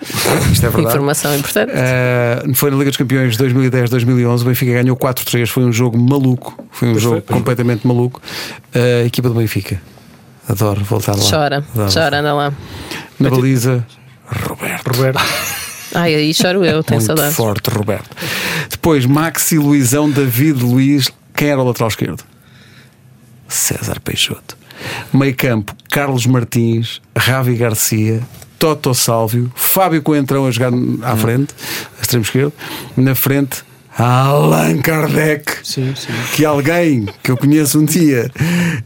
Isto 0.51 0.67
é 0.67 0.71
verdade. 0.71 0.87
Informação 0.97 1.37
importante. 1.37 1.73
Uh, 1.73 2.55
foi 2.55 2.71
na 2.71 2.77
Liga 2.79 2.91
dos 2.91 2.97
Campeões 2.97 3.37
2010-2011. 3.37 4.41
O 4.41 4.45
Benfica 4.45 4.73
ganhou 4.73 4.97
4-3. 4.97 5.47
Foi 5.47 5.65
um 5.65 5.73
jogo 5.73 5.99
maluco. 5.99 6.59
Foi 6.71 6.89
um 6.89 6.99
jogo 6.99 7.21
completamente 7.23 7.87
maluco. 7.87 8.21
Uh, 8.75 9.03
a 9.03 9.07
equipa 9.07 9.29
do 9.29 9.35
Benfica. 9.35 9.81
Adoro 10.49 10.83
voltar 10.85 11.15
lá. 11.17 11.23
Chora, 11.29 11.65
Adoro. 11.75 11.93
chora, 11.93 12.21
anda 12.21 12.33
lá. 12.33 12.53
Na 13.19 13.31
baliza, 13.31 13.85
Roberto. 14.49 14.97
Roberto. 14.97 15.21
Ai, 15.95 16.15
aí 16.15 16.35
choro 16.35 16.65
eu, 16.65 16.83
tenho 16.83 17.01
Muito 17.01 17.07
saudades. 17.07 17.37
forte, 17.37 17.71
Roberto. 17.71 18.17
Depois, 18.71 19.07
Maxi 19.07 19.59
Luizão, 19.59 20.11
David 20.11 20.63
Luiz. 20.63 21.11
Quem 21.35 21.49
era 21.49 21.61
o 21.61 21.65
lateral 21.65 21.89
esquerdo? 21.89 22.23
César 23.49 24.01
Peixoto. 24.01 24.57
Meio 25.13 25.35
campo, 25.35 25.75
Carlos 25.91 26.27
Martins, 26.27 27.01
Ravi 27.17 27.57
Garcia, 27.57 28.21
Toto 28.59 28.95
Sálvio, 28.95 29.51
Fábio 29.55 30.03
Coentrão 30.03 30.47
a 30.47 30.51
jogar 30.51 30.73
à 31.03 31.17
frente, 31.17 31.55
extremo 32.01 32.25
esquerdo. 32.25 32.53
Na 32.97 33.15
frente, 33.15 33.65
Allan 33.99 34.83
Kardec. 34.83 35.59
Sim, 35.63 35.95
sim. 35.95 36.13
Que 36.35 36.45
alguém 36.45 37.09
que 37.23 37.31
eu 37.31 37.37
conheço 37.37 37.81
um 37.81 37.85
dia, 37.85 38.31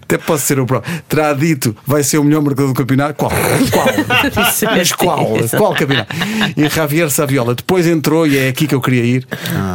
até 0.03 0.17
posso 0.17 0.47
ser 0.47 0.61
o 0.61 0.67
próprio, 0.67 1.03
terá 1.09 1.33
dito 1.33 1.77
vai 1.85 2.05
ser 2.05 2.19
o 2.19 2.25
melhor 2.25 2.43
marcador 2.43 2.73
do 2.73 2.75
campeonato. 2.75 3.15
Qual? 3.15 3.31
Qual? 3.73 3.87
Mas 4.77 4.93
qual? 4.93 5.27
Qual 5.57 5.75
campeonato? 5.75 6.15
E 6.57 6.69
Javier 6.69 7.11
Saviola. 7.11 7.55
Depois 7.57 7.87
entrou, 7.87 8.27
e 8.27 8.39
é 8.39 8.49
aqui 8.49 8.69
que 8.69 8.75
eu 8.75 8.81
queria 8.81 9.05
ir. 9.05 9.27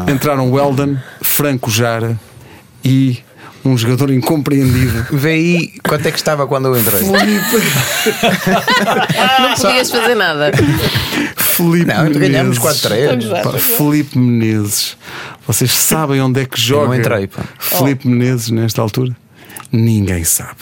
Entraram 0.09 0.51
Weldon, 0.51 0.97
Franco 1.21 1.69
Jara 1.69 2.17
e 2.83 3.19
um 3.65 3.77
jogador 3.77 4.11
incompreendido. 4.11 5.05
Vê 5.11 5.31
aí 5.31 5.73
quanto 5.87 6.07
é 6.07 6.11
que 6.11 6.17
estava 6.17 6.45
quando 6.47 6.67
eu 6.67 6.77
entrei. 6.77 7.01
Não 9.39 9.53
podias 9.55 9.89
fazer 9.89 10.15
nada. 10.15 10.51
Felipe 11.35 11.85
Não, 11.85 12.03
Menezes. 12.05 12.59
4-3. 12.59 13.41
Pá, 13.43 13.53
Felipe 13.53 14.17
Menezes. 14.17 14.97
Vocês 15.47 15.71
sabem 15.71 16.21
onde 16.21 16.41
é 16.41 16.45
que 16.45 16.59
joga 16.59 16.87
não 16.87 16.95
entrei, 16.95 17.27
pá. 17.27 17.43
Felipe 17.59 18.07
Menezes 18.07 18.49
nesta 18.51 18.81
altura? 18.81 19.15
Ninguém 19.71 20.23
sabe. 20.23 20.55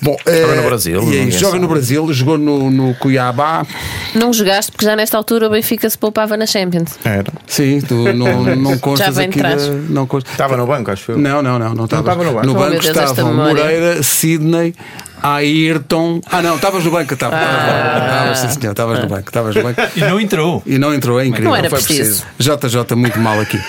Bom, 0.00 0.16
Joga 0.26 0.52
eh, 0.52 0.56
no 0.56 0.62
Brasil, 0.62 1.12
E 1.12 1.18
aí, 1.20 1.30
joga 1.30 1.46
sabe. 1.46 1.58
no 1.58 1.68
Brasil, 1.68 2.12
jogou 2.12 2.38
no, 2.38 2.70
no 2.70 2.94
Cuiabá. 2.94 3.66
Não 4.14 4.32
jogaste 4.32 4.72
porque 4.72 4.84
já 4.86 4.96
nesta 4.96 5.16
altura 5.16 5.48
o 5.48 5.50
Benfica 5.50 5.88
se 5.90 5.98
poupava 5.98 6.36
na 6.36 6.46
Champions. 6.46 6.98
Era. 7.04 7.32
Sim, 7.46 7.80
tu 7.80 8.12
não, 8.12 8.42
não 8.56 8.78
constas 8.78 9.16
de 9.16 9.22
aqui. 9.22 9.36
Da, 9.40 9.50
trás. 9.50 9.68
não 9.90 10.06
constas. 10.06 10.32
Estava 10.32 10.56
no 10.56 10.66
banco, 10.66 10.90
acho 10.90 11.12
eu. 11.12 11.18
Não, 11.18 11.42
não, 11.42 11.58
não. 11.58 11.74
Não, 11.74 11.84
estava 11.84 12.14
no 12.24 12.32
banco. 12.32 12.46
No 12.46 12.52
Oh, 12.52 12.58
banco 12.58 12.76
estavam. 12.86 13.34
Moreira, 13.34 14.02
Sidney, 14.02 14.74
Ayrton. 15.22 16.20
Ah, 16.30 16.40
não, 16.40 16.54
estavas 16.56 16.84
no 16.84 16.90
banco. 16.90 17.12
Estavas 17.14 17.38
ah. 17.42 18.34
sim, 18.36 18.48
senhor, 18.60 18.70
estavas 18.72 19.00
no 19.00 19.08
banco. 19.08 19.28
Estavas 19.28 19.54
no 19.56 19.62
banco. 19.62 19.80
E 19.96 20.00
não 20.00 20.20
entrou. 20.20 20.62
E 20.64 20.78
não 20.78 20.94
entrou, 20.94 21.20
é 21.20 21.26
incrível. 21.26 21.50
Não 21.50 21.56
era 21.56 21.68
foi 21.68 21.82
preciso. 21.82 22.24
JJ 22.38 22.94
muito 22.96 23.18
mal 23.18 23.38
aqui. 23.40 23.60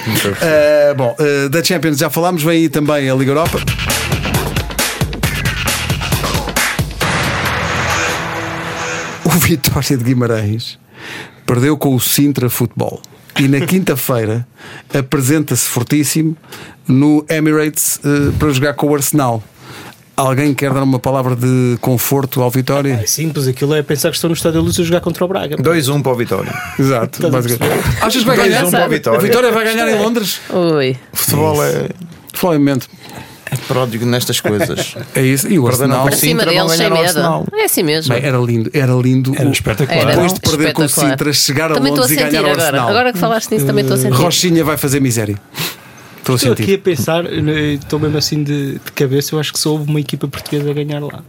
Eh, 0.42 0.94
bom, 0.96 1.16
eh, 1.20 1.50
da 1.50 1.64
Champions 1.64 1.98
já 1.98 2.10
falámos, 2.10 2.44
vem 2.44 2.58
aí 2.64 2.70
também 2.70 3.10
a 3.10 3.16
Liga 3.16 3.32
Europa. 3.32 3.60
Vitória 9.40 9.98
de 9.98 10.04
Guimarães 10.04 10.78
perdeu 11.46 11.78
com 11.78 11.96
o 11.96 12.00
Sintra 12.00 12.50
Futebol. 12.50 13.02
E 13.40 13.48
na 13.50 13.60
quinta-feira 13.66 14.48
apresenta-se 14.94 15.66
fortíssimo 15.68 16.38
no 16.88 17.26
Emirates 17.30 18.00
eh, 18.04 18.32
para 18.40 18.50
jogar 18.52 18.74
com 18.76 18.88
o 18.88 18.96
Arsenal. 18.96 19.44
Alguém 20.16 20.54
quer 20.54 20.74
dar 20.74 20.82
uma 20.84 21.00
palavra 21.00 21.36
de 21.36 21.78
conforto 21.82 22.42
ao 22.42 22.50
Vitória? 22.50 22.94
É 23.04 23.06
simples, 23.06 23.46
aquilo 23.48 23.76
é 23.76 23.84
pensar 23.84 24.10
que 24.10 24.16
estão 24.16 24.30
no 24.30 24.34
Estádio 24.34 24.62
Luz 24.62 24.80
a 24.80 24.84
jogar 24.84 25.02
contra 25.02 25.26
o 25.26 25.28
Braga. 25.28 25.58
2-1 25.58 26.02
para 26.02 26.12
o 26.14 26.16
Vitória. 26.16 26.54
Exato. 26.80 27.20
Achas 28.02 28.22
que 28.22 28.26
vai 28.26 28.38
Dois, 28.38 28.50
ganhar? 28.50 28.66
um 28.66 28.72
para 28.72 28.86
o 28.86 28.90
Vitória. 28.90 29.20
A 29.20 29.22
Vitória 29.22 29.52
vai 29.52 29.66
ganhar 29.66 29.90
em 29.90 30.02
Londres? 30.02 30.40
Ui. 30.50 30.98
O 31.12 31.18
futebol 31.18 31.62
é, 31.66 31.90
Provavelmente. 32.32 32.88
é 32.88 33.35
pródigo 33.58 34.06
nestas 34.06 34.39
coisas. 34.39 34.95
É 35.16 35.22
isso. 35.22 35.47
E 35.47 35.58
o 35.60 35.68
Arsenal. 35.68 36.01
ao 36.01 36.08
Acima 36.08 36.41
Sintra 36.43 36.45
vão 36.53 36.68
deles, 36.68 36.72
sem 36.72 36.78
ganhar 36.89 36.91
ao 36.91 36.97
medo. 36.97 37.08
Arsenal. 37.20 37.47
É 37.53 37.64
assim 37.66 37.84
mesmo. 37.84 38.14
Bem, 38.14 38.24
era 38.24 38.38
lindo, 38.38 38.70
era 38.74 38.93
lindo. 38.93 39.34
Era 39.38 39.47
o- 39.49 39.51
espetacular. 39.51 40.01
Era 40.01 40.12
Depois 40.12 40.34
de 40.34 40.39
perder 40.39 40.74
com 40.74 40.84
o. 40.84 40.89
Sintra, 40.89 41.34
chegar 41.34 41.72
a 41.72 41.76
Também 41.76 41.91
estou 41.93 42.03
a 42.06 42.08
Londres 42.08 42.12
e 42.12 42.30
ganhar 42.30 42.39
ao 42.45 42.51
agora. 42.51 42.64
Arsenal. 42.66 42.89
Agora 42.89 43.14
que 43.14 43.20
falaste 43.20 43.51
nisso, 43.51 43.66
também 43.66 43.84
estou 43.84 43.95
a 43.97 43.99
sentir. 43.99 44.14
Rochinha 44.16 44.64
vai 44.64 44.78
fazer 44.78 44.99
miséria. 44.99 45.36
Estou 46.18 46.34
a 46.34 46.38
Estou 46.38 46.53
aqui 46.53 46.74
a 46.74 46.80
pensar, 46.80 47.24
estou 47.26 47.99
mesmo 47.99 48.18
assim 48.18 48.43
de, 48.43 48.74
de 48.74 48.91
cabeça, 48.95 49.36
eu 49.36 49.39
acho 49.39 49.53
que 49.53 49.60
só 49.60 49.70
houve 49.74 49.88
uma 49.89 49.99
equipa 49.99 50.28
portuguesa 50.28 50.72
a 50.72 50.74
ganhar 50.74 50.99
lá. 50.99 51.20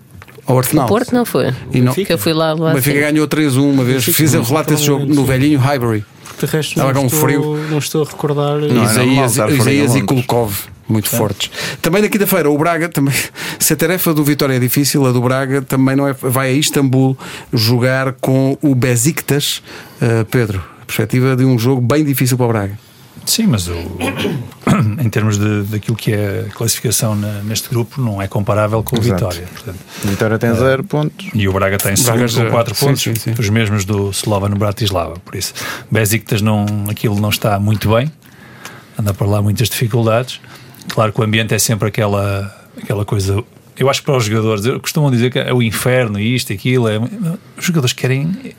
Ao 0.47 0.57
Arsenal. 0.59 0.87
Porto 0.87 1.13
não 1.13 1.25
foi. 1.25 1.53
E 1.73 1.81
não- 1.81 1.93
Que 1.93 2.13
eu 2.13 2.19
fui 2.19 2.33
lá, 2.33 2.53
lá 2.55 2.71
O 2.71 2.75
Benfica 2.75 2.99
assim. 3.01 3.13
ganhou 3.13 3.27
3-1 3.27 3.69
uma 3.71 3.83
vez. 3.85 3.97
Benfica 4.05 4.17
Fiz 4.17 4.33
o 4.35 4.37
não, 4.39 4.45
relato 4.45 4.71
desse 4.73 4.85
jogo 4.85 5.05
no 5.07 5.25
velhinho 5.25 5.59
Highbury. 5.59 6.05
De 6.39 6.47
resto, 6.47 6.71
Estava 6.73 6.93
não 6.93 7.01
com 7.03 7.07
estou, 7.07 7.21
frio. 7.21 7.57
não 7.71 7.79
estou 7.79 8.03
a 8.03 8.07
recordar. 8.07 8.59
Não, 8.59 8.83
é 8.83 8.85
Isaías, 8.85 9.31
estar 9.33 9.47
frio 9.47 9.57
em 9.57 9.61
Isaías 9.61 9.95
e. 9.97 10.03
Kulkov, 10.03 10.53
muito 10.87 11.09
fortes. 11.09 11.51
Também 11.81 12.03
na 12.03 12.09
quinta-feira, 12.11 12.51
o 12.51 12.59
Braga, 12.59 12.89
também, 12.91 13.15
se 13.59 13.73
a 13.73 13.77
tarefa 13.77 14.13
do 14.13 14.23
Vitória 14.23 14.55
é 14.55 14.59
difícil, 14.59 15.05
a 15.07 15.13
do 15.13 15.21
Braga 15.23 15.63
também 15.63 15.97
não 15.97 16.07
é. 16.07 16.13
Vai 16.13 16.51
a 16.51 16.53
Istambul 16.53 17.17
jogar 17.53 18.13
com 18.21 18.57
o 18.61 18.75
Besiktas. 18.75 19.63
Uh, 20.01 20.25
Pedro, 20.27 20.63
a 20.83 20.85
perspectiva 20.85 21.35
de 21.35 21.45
um 21.45 21.59
jogo 21.59 21.81
bem 21.81 22.05
difícil 22.05 22.37
para 22.37 22.45
o 22.47 22.49
Braga. 22.49 22.79
Sim, 23.27 23.49
mas 23.49 23.67
o, 23.69 23.75
em 25.03 25.11
termos 25.11 25.37
de, 25.39 25.63
daquilo 25.65 25.97
que 25.97 26.13
é 26.13 26.47
a 26.49 26.55
classificação 26.55 27.15
na- 27.17 27.43
neste 27.43 27.69
grupo, 27.69 28.01
não 28.01 28.23
é 28.23 28.29
comparável 28.29 28.83
com 28.85 28.97
o 28.97 29.01
Exato. 29.01 29.15
Vitória. 29.29 29.49
Portanto, 29.53 29.79
Vitória 30.05 30.39
tem 30.39 30.55
0 30.55 30.85
pontos. 30.85 31.27
e 31.35 31.49
o 31.49 31.53
Braga 31.53 31.77
tem 31.77 31.95
Braga 31.95 32.27
segundo 32.29 32.29
já- 32.29 32.45
com 32.45 32.51
4 32.53 32.75
sim, 32.75 32.87
pontos, 32.87 33.03
sim, 33.03 33.15
sim. 33.17 33.35
os 33.39 33.49
mesmos 33.51 33.85
do 33.85 34.11
Slovan 34.11 34.51
Bratislava. 34.51 35.15
Por 35.25 35.35
isso, 35.35 35.53
Besiktas 35.91 36.41
não, 36.41 36.65
aquilo 36.89 37.21
não 37.21 37.29
está 37.31 37.59
muito 37.59 37.93
bem, 37.95 38.11
anda 38.99 39.13
por 39.13 39.29
lá 39.29 39.43
muitas 39.43 39.69
dificuldades. 39.69 40.41
Claro 40.89 41.13
que 41.13 41.21
o 41.21 41.25
ambiente 41.25 41.53
é 41.53 41.59
sempre 41.59 41.89
aquela, 41.89 42.55
aquela 42.81 43.05
coisa. 43.05 43.43
Eu 43.77 43.91
acho 43.91 44.01
que 44.01 44.07
para 44.07 44.17
os 44.17 44.25
jogadores, 44.25 44.65
costumam 44.81 45.11
dizer 45.11 45.31
que 45.33 45.39
é 45.39 45.53
o 45.53 45.61
inferno, 45.63 46.19
isto, 46.19 46.53
aquilo. 46.53 46.89
É, 46.89 46.99
os 47.59 47.65
jogadores 47.65 47.93
querem, 47.93 48.55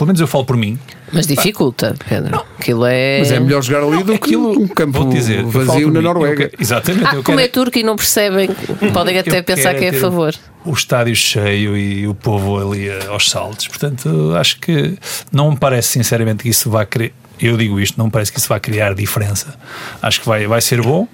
pelo 0.00 0.06
menos 0.08 0.20
eu 0.20 0.26
falo 0.26 0.46
por 0.46 0.56
mim, 0.56 0.78
Mas 1.12 1.26
dificulta, 1.26 1.94
Pedro. 2.08 2.42
Aquilo 2.58 2.86
é. 2.86 3.18
Mas 3.18 3.30
é 3.32 3.38
melhor 3.38 3.62
jogar 3.62 3.82
ali 3.86 4.02
do 4.02 4.18
que 4.18 4.34
um 4.34 4.66
campo 4.66 5.04
dizer, 5.10 5.42
vazio 5.44 5.88
na 5.90 5.98
mim, 6.00 6.06
Noruega. 6.06 6.48
quero- 6.48 6.52
exatamente. 6.58 7.04
Ah, 7.04 7.16
eu 7.16 7.22
como 7.22 7.36
quero- 7.36 7.40
é 7.40 7.52
turco 7.52 7.78
e 7.78 7.82
não 7.82 7.96
percebem, 7.96 8.48
podem 8.94 9.18
até 9.18 9.38
eu 9.38 9.44
pensar 9.44 9.74
que 9.74 9.84
é 9.84 9.90
a 9.90 10.00
favor. 10.00 10.34
O 10.64 10.72
estádio 10.72 11.14
cheio 11.14 11.76
e 11.76 12.08
o 12.08 12.14
povo 12.14 12.58
ali 12.58 12.88
eh, 12.88 13.06
aos 13.08 13.28
saltos. 13.28 13.68
Portanto, 13.68 14.34
acho 14.38 14.58
que 14.58 14.96
não 15.30 15.50
me 15.50 15.56
parece 15.58 15.88
sinceramente 15.88 16.42
que 16.44 16.48
isso 16.48 16.70
vá 16.70 16.86
criar. 16.86 17.12
Eu 17.38 17.56
digo 17.56 17.78
isto, 17.80 17.96
não 17.98 18.06
me 18.06 18.10
parece 18.10 18.32
que 18.32 18.38
isso 18.38 18.48
vá 18.48 18.58
criar 18.60 18.94
diferença. 18.94 19.54
Acho 20.00 20.20
que 20.20 20.26
vai, 20.26 20.46
vai 20.46 20.60
ser 20.62 20.80
bom. 20.82 21.06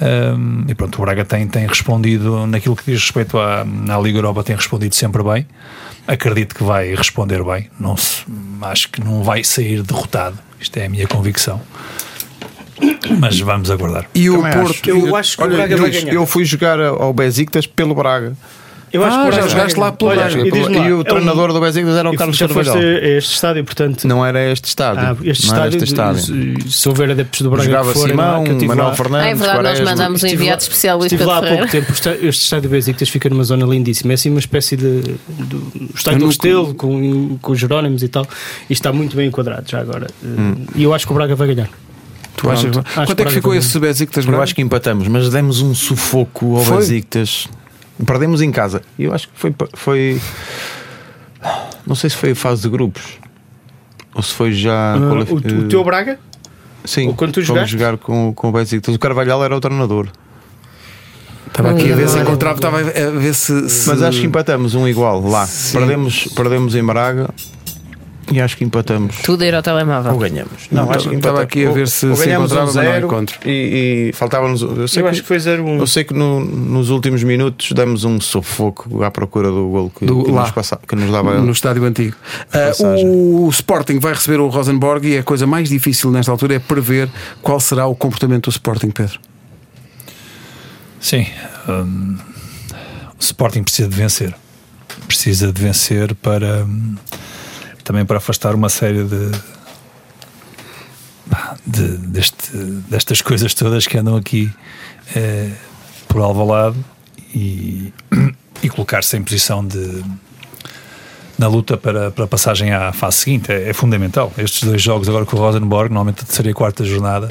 Um, 0.00 0.64
e 0.68 0.74
pronto, 0.74 0.96
o 0.98 1.00
Braga 1.02 1.24
tem, 1.24 1.46
tem 1.46 1.66
respondido 1.66 2.46
naquilo 2.46 2.74
que 2.74 2.84
diz 2.90 3.00
respeito 3.00 3.38
à, 3.38 3.60
à 3.62 3.98
Liga 4.00 4.18
Europa, 4.18 4.42
tem 4.42 4.56
respondido 4.56 4.94
sempre 4.94 5.22
bem. 5.22 5.46
Acredito 6.06 6.54
que 6.54 6.62
vai 6.64 6.94
responder 6.94 7.42
bem. 7.44 7.70
Não 7.78 7.96
se, 7.96 8.24
acho 8.62 8.90
que 8.90 9.02
não 9.02 9.22
vai 9.22 9.42
sair 9.44 9.82
derrotado. 9.82 10.38
Isto 10.60 10.76
é 10.78 10.86
a 10.86 10.88
minha 10.88 11.06
convicção. 11.06 11.60
Mas 13.18 13.38
vamos 13.40 13.70
aguardar. 13.70 14.06
E 14.14 14.28
o 14.28 14.36
Também 14.38 14.52
Porto. 14.52 14.70
acho. 14.70 14.90
Eu 14.90 15.16
acho 15.16 15.36
que 15.36 15.42
o 15.42 15.46
Olha, 15.46 15.56
Braga 15.56 15.76
vai 15.76 15.90
Luís, 15.90 16.02
ganhar. 16.04 16.14
eu 16.14 16.26
fui 16.26 16.44
jogar 16.44 16.80
ao 16.80 17.12
Besiktas 17.12 17.66
pelo 17.66 17.94
Braga. 17.94 18.34
Eu 18.94 19.04
acho 19.04 19.16
Ah, 19.18 19.22
que 19.24 19.28
o 19.28 19.32
já 19.32 19.48
jogaste 19.48 19.80
lá 19.80 19.90
pelo 19.90 20.10
Olha, 20.12 20.20
Braga. 20.20 20.38
e 20.38 20.42
E 20.44 20.88
é 20.88 20.94
o 20.94 21.00
um- 21.00 21.02
treinador 21.02 21.52
do 21.52 21.60
Besiktas 21.60 21.96
era 21.96 22.08
o 22.08 22.14
e 22.14 22.16
Carlos 22.16 22.40
a 22.40 22.46
este 23.18 23.34
estádio, 23.34 23.64
portanto. 23.64 24.06
Não 24.06 24.24
era 24.24 24.52
este 24.52 24.66
estádio. 24.66 25.00
Ah, 25.02 25.16
este 25.24 25.48
não 25.48 25.56
era 25.56 25.66
estádio, 25.66 25.76
este 25.82 25.92
estádio. 25.92 26.62
Se, 26.70 26.70
se 26.78 26.88
houver 26.88 27.10
adeptos 27.10 27.40
do 27.40 27.50
Braga 27.50 27.64
Jogava 27.64 27.88
que 27.92 27.98
forem 27.98 28.10
Simão, 28.14 28.44
que 28.44 28.50
tive 28.54 28.68
Manuel 28.68 28.86
lá, 28.90 28.94
Fernandes. 28.94 29.26
Ah, 29.26 29.30
é 29.30 29.34
verdade, 29.34 29.56
nós 29.56 29.62
Quaresma. 29.64 29.84
mandamos 29.90 30.22
um 30.22 30.26
Estive 30.26 30.42
enviado 30.42 30.60
lá- 30.60 30.62
especial 30.62 30.98
Luís 30.98 31.12
Estive 31.12 31.28
Pedro 31.28 31.40
lá 31.42 31.46
há 31.54 31.56
pouco 31.56 31.72
tempo. 31.72 31.92
Este 31.92 32.42
estádio 32.44 32.70
Besiktas 32.70 33.08
fica 33.08 33.28
numa 33.28 33.42
zona 33.42 33.66
lindíssima. 33.66 34.12
É 34.12 34.14
assim 34.14 34.30
uma 34.30 34.38
espécie 34.38 34.76
de. 34.76 35.00
de 35.02 35.56
o 35.56 35.90
estádio 35.96 36.20
do 36.20 36.26
Restelo 36.28 36.74
com, 36.74 37.36
com 37.42 37.52
os 37.52 37.58
Jerónimos 37.58 38.04
e 38.04 38.08
tal. 38.08 38.24
E 38.70 38.72
está 38.72 38.92
muito 38.92 39.16
bem 39.16 39.26
enquadrado 39.26 39.68
já 39.68 39.80
agora. 39.80 40.06
Hum. 40.24 40.54
E 40.76 40.84
eu 40.84 40.94
acho 40.94 41.04
que 41.04 41.12
o 41.12 41.16
Braga 41.16 41.34
vai 41.34 41.52
ganhar. 41.52 41.68
Tu 42.36 42.48
achas, 42.50 42.70
quanto 42.94 43.20
é 43.20 43.24
que 43.24 43.32
ficou 43.32 43.54
esse 43.56 43.76
Besiktas 43.78 44.24
Eu 44.24 44.30
Braga? 44.30 44.44
acho 44.44 44.54
que 44.54 44.62
empatamos, 44.62 45.08
mas 45.08 45.30
demos 45.30 45.60
um 45.60 45.74
sufoco 45.74 46.58
ao? 46.58 46.76
Besiktas. 46.78 47.48
Perdemos 48.06 48.42
em 48.42 48.50
casa. 48.50 48.82
Eu 48.98 49.12
acho 49.14 49.28
que 49.28 49.38
foi, 49.38 49.54
foi. 49.74 50.20
Não 51.86 51.94
sei 51.94 52.10
se 52.10 52.16
foi 52.16 52.30
a 52.32 52.34
fase 52.36 52.62
de 52.62 52.68
grupos 52.68 53.02
ou 54.14 54.22
se 54.22 54.32
foi 54.32 54.52
já. 54.52 54.94
Ah, 54.94 54.98
quali- 54.98 55.54
o, 55.54 55.60
o 55.64 55.68
teu 55.68 55.84
Braga? 55.84 56.18
Sim, 56.84 57.08
ou 57.08 57.14
quando 57.14 57.32
tu 57.32 57.42
jogaste? 57.42 57.72
jogar 57.72 57.96
com, 57.98 58.32
com 58.34 58.48
o 58.48 58.52
Besiktas. 58.52 58.94
O 58.94 58.98
Carvalhal 58.98 59.42
era 59.44 59.56
o 59.56 59.60
treinador. 59.60 60.08
Estava 61.46 61.70
aqui 61.70 61.92
a 61.92 61.94
ver 61.96 62.08
se 62.08 62.14
Olha. 62.16 62.22
encontrava, 62.24 62.56
estava 62.56 62.80
a 62.80 62.82
ver 63.10 63.34
se. 63.34 63.68
se- 63.70 63.88
Mas 63.88 64.02
acho 64.02 64.20
que 64.20 64.26
empatamos 64.26 64.74
um 64.74 64.88
igual 64.88 65.20
lá. 65.26 65.46
Sim. 65.46 65.78
Perdemos, 65.78 66.28
perdemos 66.34 66.74
em 66.74 66.84
Braga 66.84 67.30
e 68.32 68.40
acho 68.40 68.56
que 68.56 68.64
empatamos. 68.64 69.16
Tudo 69.22 69.44
ir 69.44 69.54
ao 69.54 69.62
telemóvel. 69.62 70.12
Ou 70.12 70.18
ganhamos. 70.18 70.68
Não, 70.70 70.90
acho 70.90 71.08
que 71.08 71.14
estava 71.16 71.16
empatamos. 71.16 71.40
aqui 71.42 71.66
a 71.66 71.70
ver 71.70 71.88
se 71.88 72.06
Ou 72.06 72.16
se 72.16 72.30
encontrava, 72.30 72.62
um 72.62 72.66
não 72.66 72.72
zero 72.72 73.06
encontro. 73.06 73.38
E, 73.48 74.08
e 74.10 74.12
faltava-nos. 74.14 74.62
Eu 74.62 74.88
sei 74.88 75.02
Eu 75.02 75.04
que, 75.06 75.10
acho 75.10 75.22
que 75.22 75.28
foi 75.28 75.36
0-1. 75.38 75.78
eu 75.78 75.86
sei 75.86 76.04
que 76.04 76.14
no- 76.14 76.44
nos 76.44 76.90
últimos 76.90 77.22
minutos 77.22 77.72
demos 77.72 78.04
um 78.04 78.20
sufoco 78.20 79.02
à 79.04 79.10
procura 79.10 79.48
do 79.48 79.68
gol 79.68 79.90
que, 79.90 80.06
Do- 80.06 80.24
que 80.24 80.30
lá. 80.30 80.42
nos, 80.42 80.50
passa, 80.52 80.78
que 80.88 80.96
nos 80.96 81.10
dava. 81.12 81.38
no 81.40 81.52
estádio 81.52 81.84
antigo. 81.84 82.16
Passagem. 82.50 83.06
o 83.06 83.48
Sporting 83.50 83.98
vai 83.98 84.14
receber 84.14 84.40
o 84.40 84.48
Rosenborg 84.48 85.06
e 85.06 85.18
a 85.18 85.22
coisa 85.22 85.46
mais 85.46 85.68
difícil 85.68 86.10
nesta 86.10 86.30
altura 86.32 86.54
é 86.54 86.58
prever 86.58 87.08
qual 87.42 87.60
será 87.60 87.86
o 87.86 87.94
comportamento 87.94 88.44
do 88.44 88.50
Sporting, 88.50 88.90
Pedro. 88.90 89.18
Sim, 91.00 91.26
hum, 91.68 92.16
o 93.18 93.20
Sporting 93.22 93.62
precisa 93.62 93.88
de 93.88 93.94
vencer. 93.96 94.34
Precisa 95.06 95.52
de 95.52 95.60
vencer 95.60 96.14
para 96.14 96.64
hum, 96.64 96.94
também 97.84 98.04
para 98.04 98.16
afastar 98.16 98.54
uma 98.54 98.68
série 98.68 99.04
de, 99.04 99.30
de- 101.66 101.96
deste- 101.98 102.56
destas 102.88 103.20
coisas 103.20 103.54
todas 103.54 103.86
que 103.86 103.96
andam 103.98 104.16
aqui 104.16 104.50
eh, 105.14 105.50
por 106.08 106.20
Alvalade 106.22 106.76
e, 107.34 107.92
e 108.62 108.68
colocar-se 108.68 109.16
em 109.16 109.22
posição 109.22 109.64
de 109.66 110.02
na 111.36 111.48
luta 111.48 111.76
para, 111.76 112.12
para 112.12 112.24
a 112.24 112.28
passagem 112.28 112.72
à 112.72 112.92
fase 112.92 113.16
seguinte 113.16 113.50
é, 113.50 113.68
é 113.70 113.72
fundamental. 113.72 114.32
Estes 114.38 114.62
dois 114.62 114.80
jogos 114.80 115.08
agora 115.08 115.26
com 115.26 115.36
o 115.36 115.40
Rosenborg, 115.40 115.88
normalmente 115.92 116.22
a 116.22 116.24
terceira 116.26 116.48
e 116.50 116.54
quarta 116.54 116.84
jornada, 116.84 117.28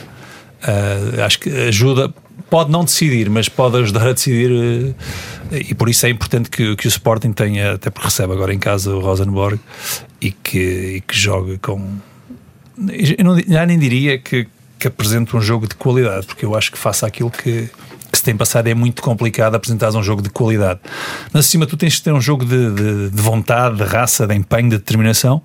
ah, 0.62 1.26
acho 1.26 1.40
que 1.40 1.50
ajuda, 1.50 2.14
pode 2.50 2.72
não 2.72 2.84
decidir, 2.84 3.30
mas 3.30 3.50
pode 3.50 3.78
ajudar 3.78 4.08
a 4.08 4.14
decidir 4.14 4.52
eh, 5.52 5.64
e 5.70 5.74
por 5.74 5.90
isso 5.90 6.06
é 6.06 6.10
importante 6.10 6.50
que, 6.50 6.76
que 6.76 6.88
o 6.88 6.90
Sporting 6.90 7.32
tenha, 7.32 7.74
até 7.74 7.90
porque 7.90 8.08
recebe 8.08 8.34
agora 8.34 8.54
em 8.54 8.60
casa 8.60 8.94
o 8.94 9.00
Rosenborg 9.00 9.60
e 10.20 10.32
que, 10.32 10.98
e 10.98 11.02
que 11.02 11.16
jogue 11.16 11.58
com. 11.58 11.98
Eu 13.18 13.24
não, 13.24 13.40
já 13.40 13.66
nem 13.66 13.78
diria 13.78 14.18
que, 14.18 14.48
que 14.80 14.88
apresente 14.88 15.36
um 15.36 15.42
jogo 15.42 15.68
de 15.68 15.76
qualidade, 15.76 16.26
porque 16.26 16.46
eu 16.46 16.56
acho 16.56 16.72
que 16.72 16.78
faça 16.78 17.06
aquilo 17.06 17.30
que, 17.30 17.70
que 18.12 18.18
se 18.18 18.24
tem 18.24 18.36
passado 18.36 18.68
é 18.68 18.74
muito 18.74 19.02
complicado 19.02 19.56
apresentar 19.56 19.90
um 19.92 20.04
jogo 20.04 20.22
de 20.22 20.30
qualidade. 20.30 20.80
Mas 21.32 21.46
acima 21.46 21.66
tu 21.66 21.78
tens 21.78 21.94
de 21.94 22.04
ter 22.04 22.14
um 22.14 22.22
jogo 22.22 22.46
de, 22.46 22.72
de, 22.72 23.10
de 23.10 23.22
vontade, 23.22 23.78
de 23.78 23.84
raça, 23.84 24.26
de 24.26 24.36
empenho, 24.36 24.70
de 24.70 24.78
determinação. 24.78 25.42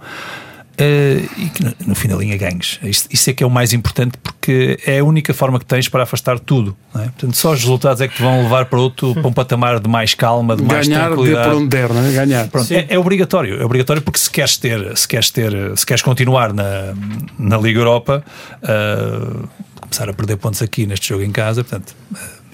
Eh, 0.78 1.22
e 1.36 1.48
que 1.50 1.64
no, 1.64 1.74
no 1.88 1.94
fim 1.94 2.08
da 2.08 2.16
linha 2.16 2.36
ganhes. 2.36 2.78
Isso, 2.82 3.08
isso 3.10 3.30
é 3.30 3.32
que 3.32 3.42
é 3.42 3.46
o 3.46 3.50
mais 3.50 3.72
importante 3.72 4.16
porque 4.22 4.78
é 4.86 5.00
a 5.00 5.04
única 5.04 5.34
forma 5.34 5.58
que 5.58 5.66
tens 5.66 5.88
para 5.88 6.04
afastar 6.04 6.38
tudo. 6.38 6.76
não 6.94 7.02
é? 7.02 7.04
Portanto, 7.06 7.36
só 7.36 7.52
os 7.52 7.60
resultados 7.60 8.00
é 8.00 8.08
que 8.08 8.14
te 8.14 8.22
vão 8.22 8.42
levar 8.42 8.66
para 8.66 8.78
outro 8.78 9.12
para 9.14 9.26
um 9.26 9.32
patamar 9.32 9.80
de 9.80 9.88
mais 9.88 10.14
calma, 10.14 10.56
de 10.56 10.62
mais 10.62 10.86
Ganhar, 10.86 11.00
de 11.00 11.06
tranquilidade. 11.08 11.48
por 11.48 11.56
onde 11.56 11.68
der, 11.68 11.92
não 11.92 12.04
é? 12.04 12.12
Ganhar. 12.12 12.48
Pronto, 12.48 12.72
é, 12.72 12.86
é 12.88 12.98
obrigatório, 12.98 13.60
é 13.60 13.64
obrigatório 13.64 14.00
porque 14.00 14.20
se 14.20 14.30
queres 14.30 14.56
ter, 14.56 14.96
se 14.96 15.08
queres 15.08 15.30
ter, 15.30 15.76
se 15.76 15.84
queres 15.84 16.02
continuar 16.02 16.52
na, 16.52 16.94
na 17.38 17.58
Liga 17.58 17.80
Europa, 17.80 18.24
ah, 18.62 19.48
começar 19.80 20.08
a 20.08 20.12
perder 20.12 20.36
pontos 20.36 20.62
aqui 20.62 20.86
neste 20.86 21.08
jogo 21.08 21.24
em 21.24 21.32
casa, 21.32 21.64
portanto, 21.64 21.94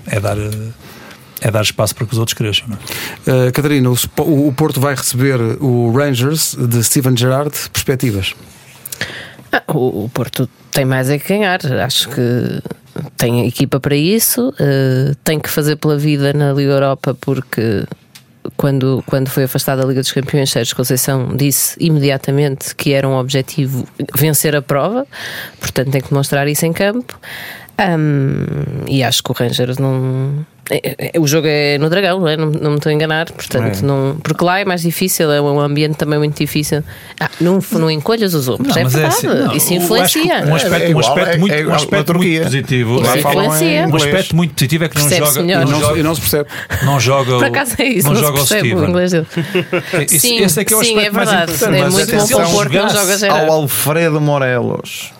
é 0.06 0.18
dar 0.18 0.36
é 1.44 1.50
dar 1.50 1.62
espaço 1.62 1.94
para 1.94 2.06
que 2.06 2.12
os 2.12 2.18
outros 2.18 2.34
cresçam. 2.34 2.66
Não 2.68 2.76
é? 2.76 3.48
Uh, 3.48 3.52
Catarina, 3.52 3.90
o, 3.90 4.48
o 4.48 4.52
Porto 4.52 4.80
vai 4.80 4.94
receber 4.94 5.38
o 5.60 5.92
Rangers 5.92 6.56
de 6.58 6.82
Steven 6.82 7.16
Gerrard. 7.16 7.52
Perspectivas? 7.70 8.34
Ah, 9.52 9.62
o, 9.68 10.04
o 10.04 10.08
Porto 10.08 10.48
tem 10.72 10.86
mais 10.86 11.10
é 11.10 11.18
que 11.18 11.28
ganhar. 11.28 11.60
Acho 11.84 12.08
que 12.08 12.62
tem 13.16 13.42
a 13.42 13.46
equipa 13.46 13.78
para 13.78 13.94
isso. 13.94 14.52
eh, 14.58 15.12
tem 15.22 15.38
que 15.38 15.50
fazer 15.50 15.76
pela 15.76 15.98
vida 15.98 16.32
na 16.32 16.52
Liga 16.52 16.72
Europa 16.72 17.14
porque 17.20 17.84
quando, 18.56 19.02
quando 19.06 19.28
foi 19.28 19.44
afastada 19.44 19.82
da 19.82 19.88
Liga 19.88 20.00
dos 20.00 20.12
Campeões, 20.12 20.50
Sérgio 20.50 20.76
Conceição 20.76 21.36
disse 21.36 21.76
imediatamente 21.80 22.74
que 22.74 22.92
era 22.92 23.08
um 23.08 23.16
objetivo 23.16 23.86
vencer 24.14 24.54
a 24.54 24.62
prova, 24.62 25.06
portanto 25.60 25.90
tem 25.90 26.00
que 26.00 26.08
demonstrar 26.08 26.46
isso 26.48 26.64
em 26.66 26.72
campo. 26.72 27.18
Ahm, 27.76 28.84
e 28.88 29.02
acho 29.02 29.22
que 29.22 29.30
o 29.30 29.34
Rangers 29.34 29.78
não. 29.78 30.46
é- 30.70 31.10
é- 31.14 31.20
O 31.20 31.26
jogo 31.26 31.46
é 31.46 31.76
no 31.76 31.90
Dragão, 31.90 32.20
não, 32.20 32.28
é? 32.28 32.36
não, 32.38 32.46
não 32.46 32.70
me 32.70 32.76
estou 32.76 32.88
a 32.88 32.92
enganar, 32.94 33.30
portanto, 33.30 33.80
É. 33.80 33.82
não, 33.82 34.16
porque 34.22 34.42
lá 34.44 34.60
é 34.60 34.64
mais 34.64 34.80
difícil, 34.82 35.30
é 35.30 35.38
um 35.40 35.60
ambiente 35.60 35.96
também 35.96 36.18
muito 36.18 36.38
difícil. 36.38 36.82
Ah, 37.20 37.28
não, 37.40 37.58
não 37.72 37.90
encolhas 37.90 38.32
os 38.32 38.48
ombros, 38.48 38.74
é 38.76 38.84
mas 38.84 38.92
verdade, 38.94 39.14
assim, 39.16 39.26
não, 39.26 39.52
isso 39.56 39.74
influencia. 39.74 40.22
Um 40.46 40.54
aspecto, 40.54 40.90
É 40.90 40.94
um 40.94 40.98
aspecto 41.00 41.30
é- 41.32 41.36
muito, 41.36 41.52
é 41.54 41.66
um 41.66 41.74
aspecto 41.74 42.14
muito 42.14 42.42
positivo. 42.44 43.00
Lá 43.00 43.16
falam 43.18 43.42
em 43.42 43.46
influencia. 43.46 43.88
Um 43.88 43.96
aspecto 43.96 44.36
muito 44.36 44.54
positivo 44.54 44.84
é 44.84 44.88
que 44.88 44.98
não 44.98 45.10
joga, 45.10 45.42
melhor. 45.42 45.60
não 45.60 45.68
E 45.68 45.72
não, 45.72 45.80
joga, 45.80 45.98
e 45.98 46.02
não 46.02 46.14
se 46.14 46.20
percebe. 46.22 46.48
não 46.84 47.00
joga, 47.00 47.32
Por 47.32 47.42
o- 47.42 47.46
acaso 47.46 47.74
é 47.78 47.84
isso, 47.84 48.06
não 48.06 48.14
não, 48.14 48.20
joga 48.22 48.40
o 48.40 48.46
se 48.46 48.48
percebe 48.54 48.68
o 48.68 48.76
Steven. 48.78 48.88
inglês 48.90 49.10
dele. 49.10 49.26
Esse- 50.04 50.20
Sim, 50.20 50.38
esse 50.38 50.60
é 50.60 50.64
que 50.64 50.72
é 50.72 50.76
o 50.76 50.82
sim, 50.84 50.92
é 50.98 51.10
mais 51.10 51.28
verdade. 51.28 51.52
importante. 51.52 51.78
É 51.78 51.82
mas 51.82 51.92
muito 51.92 52.16
bom 52.16 52.26
para 52.26 52.46
o 52.46 52.50
Porto, 52.52 52.72
não 52.72 52.88
joga. 52.88 53.32
Ao 53.32 53.52
Alfredo 53.52 54.20
Morelos. 54.20 55.12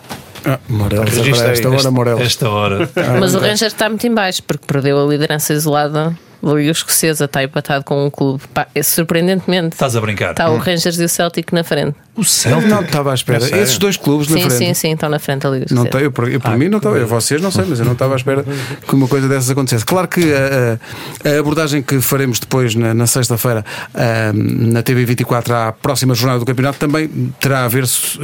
Ah, 0.45 0.59
Morelos, 0.69 1.17
agora 1.17 1.51
esta 1.51 1.69
hora, 1.69 1.91
Morelos. 1.91 2.21
Esta 2.21 2.49
hora. 2.49 2.89
Mas 3.19 3.33
o 3.35 3.39
Rangers 3.39 3.73
está 3.73 3.89
muito 3.89 4.05
em 4.05 4.13
baixo 4.13 4.43
porque 4.43 4.65
perdeu 4.65 5.03
a 5.03 5.09
liderança 5.09 5.53
isolada 5.53 6.15
da 6.41 6.53
Liga 6.53 6.71
Escocesa, 6.71 7.25
está 7.25 7.43
empatado 7.43 7.83
com 7.83 8.05
um 8.05 8.09
clube. 8.09 8.43
Pá, 8.53 8.67
é 8.73 8.81
surpreendentemente. 8.83 9.73
Estás 9.73 9.95
a 9.95 10.01
brincar? 10.01 10.31
Está 10.31 10.49
o 10.49 10.57
Rangers 10.57 10.99
e 10.99 11.03
o 11.03 11.09
Celtic 11.09 11.51
na 11.53 11.63
frente. 11.63 11.95
O 12.15 12.23
Celtic. 12.23 12.69
Não 12.69 12.81
estava 12.81 13.11
à 13.11 13.13
espera. 13.13 13.43
É? 13.45 13.61
Esses 13.61 13.77
dois 13.77 13.97
clubes 13.97 14.27
na 14.29 14.37
Sim, 14.37 14.43
frente. 14.43 14.57
sim, 14.57 14.73
sim, 14.73 14.91
estão 14.93 15.09
na 15.09 15.19
frente 15.19 15.41
da 15.41 15.49
Liga 15.49 15.65
Não 15.71 15.85
tem, 15.85 16.01
eu, 16.01 16.11
por, 16.11 16.31
eu, 16.31 16.39
por 16.39 16.51
Ah, 16.51 16.57
mim 16.57 16.69
não 16.69 16.77
estava, 16.77 16.97
eu, 16.97 17.05
vocês 17.07 17.41
não 17.41 17.51
sei, 17.51 17.65
mas 17.67 17.77
eu 17.79 17.85
não 17.85 17.91
estava 17.93 18.13
à 18.13 18.15
espera 18.15 18.45
que 18.87 18.95
uma 18.95 19.07
coisa 19.07 19.27
dessas 19.27 19.49
acontecesse. 19.49 19.83
Claro 19.85 20.07
que 20.07 20.21
a, 20.33 21.29
a- 21.29 21.35
a 21.35 21.39
abordagem 21.39 21.81
que 21.81 21.99
faremos 21.99 22.39
depois 22.39 22.73
na, 22.73 22.93
na 22.93 23.05
sexta-feira 23.05 23.65
ah, 23.93 24.31
na 24.33 24.81
TV 24.81 25.03
24 25.05 25.53
à 25.53 25.71
próxima 25.73 26.15
jornada 26.15 26.39
do 26.39 26.45
campeonato 26.45 26.79
também 26.79 27.09
terá 27.39 27.65
a 27.65 27.67
ver, 27.67 27.83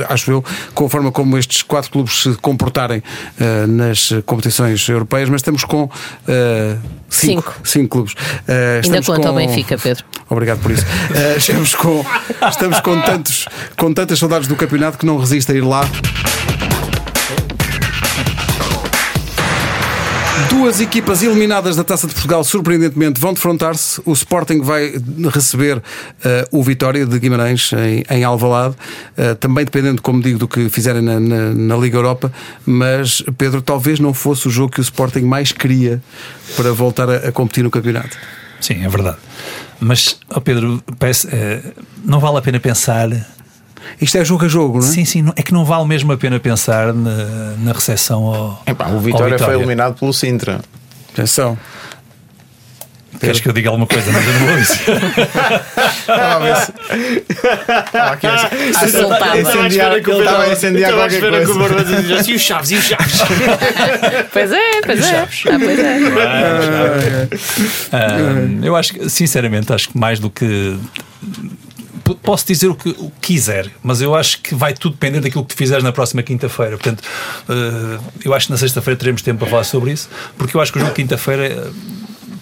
acho 0.09 0.31
eu, 0.31 0.45
com 0.73 0.85
a 0.85 0.89
forma 0.89 1.11
como 1.11 1.37
estes 1.37 1.61
quatro 1.61 1.91
clubes 1.91 2.21
se 2.23 2.33
comportarem 2.35 3.03
nas 3.67 4.13
competições 4.25 4.87
europeias, 4.87 5.27
mas 5.29 5.39
estamos 5.41 5.65
com 5.65 5.89
ah, 6.27 6.77
cinco, 7.09 7.41
Cinco. 7.53 7.67
cinco 7.67 7.89
clubes. 7.89 8.10
Ah, 8.19 8.51
Ainda 8.75 8.79
estamos 8.81 9.05
conta 9.07 9.21
com- 9.29 9.33
o 9.33 9.35
Benfica, 9.35 9.77
Pedro. 9.77 10.03
Obrigado 10.29 10.59
por 10.59 10.71
isso. 10.71 10.85
Eh, 11.13 11.35
estamos 11.37 11.75
com, 11.75 12.05
estamos 12.49 12.79
com, 12.79 12.99
tantos, 13.01 13.45
com 13.77 13.93
tantas 13.93 14.17
saudades 14.19 14.47
do 14.47 14.55
campeonato 14.55 14.97
que 14.97 15.05
não 15.05 15.17
resiste 15.17 15.51
a 15.51 15.55
ir 15.55 15.61
lá. 15.61 15.81
Duas 20.61 20.79
equipas 20.79 21.23
eliminadas 21.23 21.75
da 21.75 21.83
Taça 21.83 22.05
de 22.05 22.13
Portugal, 22.13 22.43
surpreendentemente, 22.43 23.19
vão 23.19 23.33
defrontar-se. 23.33 23.99
O 24.05 24.13
Sporting 24.13 24.61
vai 24.61 24.93
receber 25.33 25.81
eh, 26.23 26.47
o 26.51 26.61
Vitória 26.61 27.03
de 27.03 27.17
Guimarães 27.17 27.71
em, 27.73 28.03
em 28.15 28.23
Alvalade, 28.23 28.75
eh, 29.17 29.33
também 29.33 29.65
dependendo, 29.65 30.03
como 30.03 30.21
digo, 30.21 30.37
do 30.37 30.47
que 30.47 30.69
fizerem 30.69 31.01
na, 31.01 31.19
na- 31.19 31.51
na 31.55 31.75
Liga 31.77 31.97
Europa. 31.97 32.31
Mas, 32.63 33.23
Pedro, 33.39 33.59
talvez 33.63 33.99
não 33.99 34.13
fosse 34.13 34.47
o 34.47 34.51
jogo 34.51 34.71
que 34.73 34.79
o 34.79 34.83
Sporting 34.83 35.21
mais 35.21 35.51
queria 35.51 35.99
para 36.55 36.71
voltar 36.71 37.09
a, 37.09 37.15
a 37.29 37.31
competir 37.31 37.63
no 37.63 37.71
campeonato. 37.71 38.15
Sim, 38.61 38.85
é 38.85 38.87
verdade. 38.87 39.17
Mas, 39.79 40.15
ó 40.29 40.39
Pedro, 40.39 40.79
eh, 41.31 41.61
não 42.05 42.19
vale 42.19 42.37
a 42.37 42.41
pena 42.41 42.59
pensar. 42.59 43.09
Isto 43.99 44.17
é 44.17 44.25
jogo 44.25 44.45
a 44.45 44.47
jogo, 44.47 44.79
não 44.79 44.85
é? 44.87 44.89
Sim, 44.89 45.05
sim, 45.05 45.25
é 45.35 45.41
que 45.41 45.53
não 45.53 45.63
vale 45.65 45.85
mesmo 45.87 46.11
a 46.11 46.17
pena 46.17 46.39
pensar 46.39 46.93
na, 46.93 47.55
na 47.59 47.71
recepção 47.71 48.25
ao. 48.25 48.63
Epá, 48.65 48.87
o 48.89 48.93
ao 48.95 48.99
Vitória, 48.99 49.37
foi 49.37 49.55
eliminado 49.55 49.97
pelo 49.99 50.13
Sintra. 50.13 50.59
Atenção. 51.13 51.57
Queres 53.19 53.39
que 53.39 53.47
eu 53.49 53.53
diga 53.53 53.69
alguma 53.69 53.85
coisa, 53.85 54.11
mas 54.11 54.25
eu 54.25 54.33
não 54.33 54.47
vou 54.47 54.55
dizer. 54.55 54.79
Estava 55.99 56.35
a 56.35 56.39
ver 56.39 56.55
se. 56.55 56.71
Estava 57.85 58.11
aqui 58.13 58.25
a- 58.25 58.31
A 58.31 59.37
incendiar- 59.37 59.97
estava 59.97 60.43
a 60.43 60.51
incendiar 60.51 60.91
qualquer 60.93 61.19
coisa. 61.45 62.31
E 62.31 62.33
os 62.33 62.41
chaves, 62.41 62.71
e 62.71 62.75
os 62.77 62.83
chaves. 62.85 63.21
Pois 64.33 64.51
é, 64.51 64.81
pois 64.83 65.05
é. 65.11 65.19
Ah, 65.19 65.27
pois 65.59 65.79
é. 65.79 67.27
Ah, 67.91 68.65
eu 68.65 68.75
acho 68.75 68.93
que, 68.93 69.07
sinceramente, 69.09 69.71
acho 69.71 69.89
que 69.89 69.97
mais 69.99 70.17
do 70.17 70.29
que. 70.31 70.79
Posso 72.15 72.45
dizer 72.45 72.67
o 72.67 72.75
que, 72.75 72.89
o 72.89 73.11
quiser, 73.21 73.69
mas 73.83 74.01
eu 74.01 74.15
acho 74.15 74.41
que 74.41 74.55
vai 74.55 74.73
tudo 74.73 74.93
depender 74.93 75.19
daquilo 75.19 75.43
que 75.43 75.55
tu 75.55 75.57
fizeres 75.57 75.83
na 75.83 75.91
próxima 75.91 76.23
quinta-feira. 76.23 76.77
Portanto, 76.77 77.03
ah, 77.47 77.99
eu 78.23 78.33
acho 78.33 78.47
que 78.47 78.51
na 78.51 78.57
sexta-feira 78.57 78.97
teremos 78.97 79.21
tempo 79.21 79.39
para 79.39 79.49
falar 79.49 79.63
sobre 79.63 79.91
isso, 79.91 80.09
porque 80.37 80.55
eu 80.55 80.61
acho 80.61 80.71
que 80.71 80.77
o 80.77 80.81
jogo 80.81 80.93
de 80.93 81.01
quinta-feira 81.01 81.69
ah, 81.69 81.71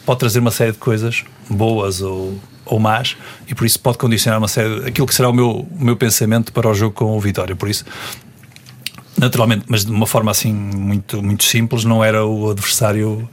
pode 0.06 0.20
trazer 0.20 0.40
uma 0.40 0.52
série 0.52 0.72
de 0.72 0.78
coisas 0.78 1.24
boas 1.50 2.02
ou, 2.02 2.40
ou 2.66 2.80
más, 2.80 3.18
e 3.48 3.56
por 3.56 3.66
isso 3.66 3.80
pode 3.80 3.98
condicionar 3.98 4.40
uma 4.40 4.48
série 4.48 4.88
aquilo 4.88 5.08
que 5.08 5.14
será 5.14 5.30
o 5.30 5.34
meu, 5.34 5.68
o 5.70 5.84
meu 5.84 5.96
pensamento 5.96 6.52
para 6.54 6.70
o 6.70 6.74
jogo 6.74 6.94
com 6.94 7.18
o 7.18 7.20
Vitória. 7.20 7.56
Por 7.56 7.70
isso, 7.70 7.86
Naturalmente, 9.20 9.66
mas 9.68 9.84
de 9.84 9.92
uma 9.92 10.08
forma 10.08 10.32
assim 10.32 10.54
muito, 10.54 11.22
muito 11.22 11.44
simples, 11.44 11.84
não 11.84 12.04
era 12.04 12.26
o 12.26 12.50
adversário, 12.50 13.28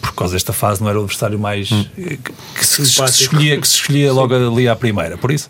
por 0.00 0.12
causa 0.14 0.34
desta 0.34 0.52
fase, 0.52 0.80
não 0.80 0.88
era 0.88 0.98
o 0.98 1.02
adversário 1.02 1.38
mais 1.38 1.70
eh, 1.70 2.18
que, 2.22 2.32
que 2.56 2.66
se, 2.66 2.82
que 2.82 2.88
se 2.88 3.22
escolhia, 3.22 3.60
que 3.60 3.68
se 3.68 3.76
escolhia 3.76 4.12
logo 4.12 4.34
ali 4.34 4.68
à 4.68 4.74
primeira. 4.74 5.16
Por 5.16 5.30
isso, 5.30 5.48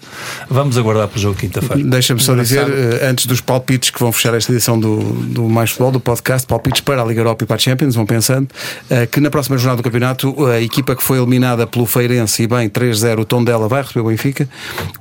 vamos 0.48 0.76
aguardar 0.76 1.08
para 1.08 1.16
o 1.16 1.20
jogo 1.20 1.34
de 1.36 1.40
quinta-feira. 1.40 1.82
Deixa-me 1.82 2.20
só 2.20 2.34
dizer, 2.34 2.66
eh, 2.68 3.08
antes 3.08 3.26
dos 3.26 3.40
palpites 3.40 3.90
que 3.90 3.98
vão 3.98 4.12
fechar 4.12 4.34
esta 4.34 4.52
edição 4.52 4.78
do, 4.78 4.98
do 4.98 5.48
Mais 5.48 5.70
Futebol, 5.70 5.92
do 5.92 6.00
podcast, 6.00 6.46
palpites 6.46 6.82
para 6.82 7.02
a 7.02 7.04
Liga 7.04 7.20
Europa 7.20 7.44
e 7.44 7.46
para 7.46 7.56
a 7.56 7.58
Champions, 7.58 7.94
vão 7.94 8.04
pensando, 8.04 8.48
eh, 8.90 9.06
que 9.06 9.20
na 9.20 9.30
próxima 9.30 9.56
jornada 9.56 9.78
do 9.78 9.84
campeonato, 9.84 10.46
a 10.46 10.60
equipa 10.60 10.94
que 10.94 11.02
foi 11.02 11.18
eliminada 11.18 11.66
pelo 11.66 11.86
Feirense 11.86 12.42
e 12.42 12.46
bem 12.46 12.68
3-0, 12.68 13.20
o 13.20 13.24
tom 13.24 13.42
dela 13.42 13.68
vai 13.68 13.82
receber 13.82 14.00
o 14.00 14.04
Benfica. 14.04 14.48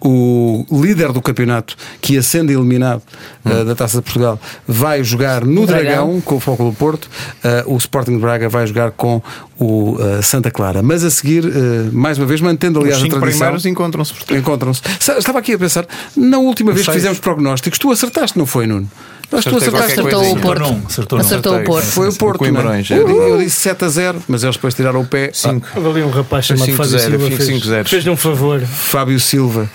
O 0.02 0.66
líder 0.72 1.12
do 1.12 1.22
campeonato, 1.22 1.76
que 2.02 2.14
ia 2.14 2.22
sendo 2.22 2.52
eliminado 2.52 3.02
eh, 3.46 3.64
da 3.64 3.76
Taça 3.76 3.98
de 3.98 4.04
Portugal, 4.04 4.40
vai 4.78 5.04
jogar 5.04 5.44
no 5.44 5.66
Dragão, 5.66 5.84
Dragão. 5.84 6.22
com 6.22 6.36
o 6.36 6.40
Foco 6.40 6.64
do 6.64 6.72
Porto. 6.74 7.10
Eh, 7.44 7.64
o 7.66 7.76
Sporting 7.78 8.14
de 8.14 8.20
Braga 8.20 8.48
vai 8.48 8.68
jogar 8.68 8.92
com 8.92 9.20
o 9.60 9.98
eh, 10.00 10.22
Santa 10.22 10.52
Clara. 10.52 10.82
Mas 10.84 11.04
a 11.04 11.10
seguir, 11.10 11.46
eh, 11.46 11.90
mais 11.92 12.18
uma 12.18 12.26
vez, 12.26 12.42
mantendo 12.42 12.80
aliás 12.80 12.98
Os 13.00 13.06
a 13.06 13.08
tradição. 13.10 13.38
primeiros 13.40 13.66
encontram-se. 13.66 14.14
Encontram-se. 14.32 14.82
Estava 15.18 15.40
aqui 15.40 15.54
a 15.54 15.58
pensar, 15.60 15.86
na 16.16 16.38
última 16.38 16.72
vez 16.72 16.86
que 16.86 16.94
fizemos 16.94 17.20
prognósticos, 17.20 17.80
tu 17.80 17.92
acertaste, 17.92 18.38
não 18.38 18.46
foi, 18.46 18.68
Nuno? 18.68 18.90
Que 19.30 19.44
tu 19.50 19.58
acertaste. 19.58 19.92
Acertou 20.00 20.32
o. 20.32 20.40
Porto. 20.40 20.64
Acertou 20.64 20.70
num, 20.80 20.86
acertou 20.86 21.18
num. 21.20 21.26
Acertou 21.26 21.58
o. 21.58 21.64
Porto. 21.66 21.86
Foi 21.86 22.08
o 22.08 22.14
Porto. 22.14 22.46
não? 22.46 22.54
Coimbrões, 22.54 22.90
eu, 22.90 23.10
eu 23.10 23.24
eu 23.28 23.38
disse 23.40 23.58
7 23.60 23.84
a 23.84 23.90
0, 23.90 24.24
mas 24.26 24.42
eles 24.42 24.56
depois 24.56 24.74
tiraram 24.74 25.02
o 25.02 25.06
pé. 25.06 25.32
Cinco. 25.34 25.68
Houve 25.76 25.90
ali 25.90 26.04
um 26.04 26.10
rapaz 26.10 26.46
chamado 26.46 26.66
5-0, 26.72 26.78
Fábio 26.78 27.00
Silva. 27.00 27.28
Fez, 27.30 27.50
5-0. 27.50 27.88
fez-lhe 27.90 28.10
um 28.10 28.16
favor. 28.16 28.62
Fábio 28.62 29.20
Silva, 29.20 29.70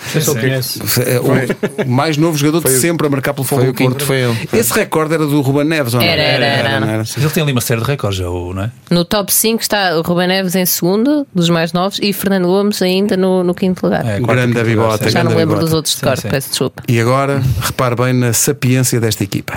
Não 1.23 1.35
é 1.35 1.83
o 1.85 1.89
mais 1.91 2.17
novo 2.17 2.35
jogador 2.35 2.59
de 2.61 2.63
Foi 2.69 2.77
o- 2.77 2.81
sempre 2.81 3.05
a 3.05 3.09
marcar 3.11 3.33
pelo 3.35 3.45
Fogo 3.45 3.61
foi 3.61 3.71
do 3.71 3.75
o 3.83 3.87
Porto. 3.89 4.05
foi 4.05 4.21
ele. 4.21 4.49
Esse 4.53 4.73
recorde 4.73 5.13
era 5.13 5.25
do 5.27 5.39
Ruben 5.41 5.65
Neves, 5.65 5.93
ou 5.93 5.99
não? 5.99 6.07
Era, 6.07 6.21
era, 6.21 6.45
era. 6.45 6.79
não 6.79 6.87
Mas 6.97 7.15
ele 7.15 7.29
tem 7.29 7.43
ali 7.43 7.51
uma 7.51 7.61
série 7.61 7.79
de 7.81 7.85
recordes, 7.87 8.17
já, 8.19 8.29
o- 8.29 8.53
não 8.55 8.63
é? 8.63 8.71
No 8.89 9.05
top 9.05 9.31
5 9.31 9.61
está 9.73 9.97
o 9.97 10.01
Ruben 10.03 10.27
Neves 10.27 10.53
em 10.53 10.65
segundo, 10.67 11.25
dos 11.33 11.49
mais 11.49 11.73
novos, 11.73 11.99
e 11.99 12.13
Fernando 12.13 12.45
Gomes 12.45 12.79
ainda 12.81 13.17
no, 13.17 13.43
no 13.43 13.55
quinto 13.55 13.83
lugar. 13.83 14.05
É, 14.05 14.19
grande 14.19 14.75
Bota, 14.75 15.05
sim. 15.05 15.09
Já 15.09 15.23
não 15.23 15.35
lembro 15.35 15.59
dos 15.59 15.73
outros 15.73 15.95
de 15.95 15.99
Sim, 15.99 16.05
cor, 16.05 16.17
sim. 16.17 16.29
peço 16.29 16.49
desculpa. 16.49 16.83
E 16.87 16.99
agora, 16.99 17.41
repare 17.59 17.95
bem 17.95 18.13
na 18.13 18.31
sapiência 18.33 18.99
desta 18.99 19.23
equipa. 19.23 19.53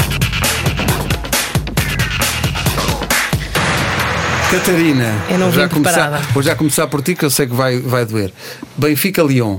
Catarina, 4.51 5.13
Eu 5.29 5.39
não 5.39 5.51
vou 5.51 5.61
já 5.61 5.69
começar, 5.69 6.23
vou 6.33 6.43
já 6.43 6.55
começar 6.55 6.87
por 6.87 7.03
ti 7.03 7.15
que 7.15 7.25
eu 7.25 7.31
sei 7.31 7.47
que 7.47 7.55
vai, 7.55 7.79
vai 7.79 8.07
doer. 8.07 8.33
Benfica 8.77 9.23
Lyon. 9.23 9.59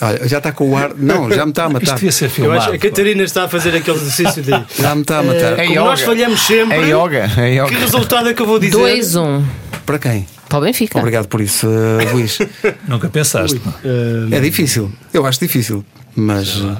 Olha, 0.00 0.28
já 0.28 0.38
está 0.38 0.52
com 0.52 0.70
o 0.70 0.76
ar. 0.76 0.90
Não, 0.94 1.30
já 1.30 1.44
me 1.46 1.52
está 1.52 1.64
a 1.64 1.66
Isto 1.68 1.72
matar. 1.80 1.94
devia 1.94 2.12
ser 2.12 2.26
Eu 2.26 2.30
filmado. 2.30 2.60
acho 2.60 2.70
que 2.70 2.76
a 2.86 2.90
Catarina 2.90 3.22
está 3.22 3.44
a 3.44 3.48
fazer 3.48 3.74
aquele 3.76 3.96
exercício 3.96 4.42
de. 4.42 4.50
Já 4.82 4.94
me 4.94 5.00
está 5.02 5.18
a 5.18 5.22
matar. 5.22 5.58
Eh, 5.58 5.64
É 5.64 5.66
como 5.68 5.80
nós 5.86 6.00
falhamos 6.02 6.40
sempre. 6.46 6.76
É 6.76 6.80
yoga, 6.90 7.24
é 7.24 7.28
Que 7.28 7.40
yoga. 7.60 7.78
resultado 7.78 8.28
é 8.28 8.34
que 8.34 8.42
eu 8.42 8.46
vou 8.46 8.58
dizer? 8.58 8.76
2-1 8.76 9.42
Para 9.86 9.98
quem? 9.98 10.26
para 10.48 10.58
o 10.58 10.60
Benfica. 10.60 10.98
Obrigado 10.98 11.26
por 11.28 11.40
isso, 11.40 11.66
eh, 11.66 12.12
Luís. 12.12 12.38
Nunca 12.86 13.08
pensaste. 13.08 13.60
Eh, 13.84 14.36
É 14.36 14.40
difícil. 14.40 14.92
Eu 15.14 15.24
acho 15.26 15.40
difícil. 15.40 15.84
Mas 16.14 16.62
eh, 16.62 16.76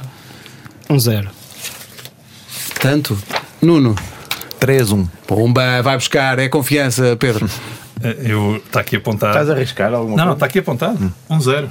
Um 0.93 0.99
zero. 1.01 1.29
tanto. 2.81 3.19
Nuno. 3.63 3.95
3-1. 4.61 5.09
Pomba, 5.27 5.83
vai 5.83 5.97
buscar. 5.97 6.39
É 6.39 6.49
confiança, 6.49 7.17
Pedro. 7.19 7.49
Eu 8.23 8.57
está 8.65 8.81
aqui 8.81 8.97
apontado. 8.97 9.33
Estás 9.33 9.49
a 9.51 9.55
arriscar 9.55 9.93
alguma 9.95 10.11
Não, 10.11 10.17
não, 10.17 10.25
coisa? 10.25 10.35
está 10.35 10.47
aqui 10.47 10.59
apontado. 10.59 11.13
Um 11.31 11.41
zero. 11.41 11.71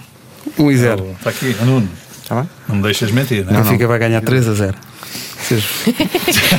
1 0.58 0.72
e 0.72 0.78
0. 0.78 1.16
Está 1.18 1.30
aqui, 1.30 1.56
Nuno. 1.64 1.90
Está 2.22 2.36
bem? 2.42 2.50
Não 2.68 2.76
me 2.78 2.84
deixas 2.84 3.12
mentir, 3.12 3.46
não 3.46 3.60
é? 3.60 3.64
Benfica 3.64 3.88
vai 3.88 4.00
ganhar 4.00 4.22
3 4.22 4.48
a 4.48 4.54
0. 4.54 4.78
Vocês 5.38 5.64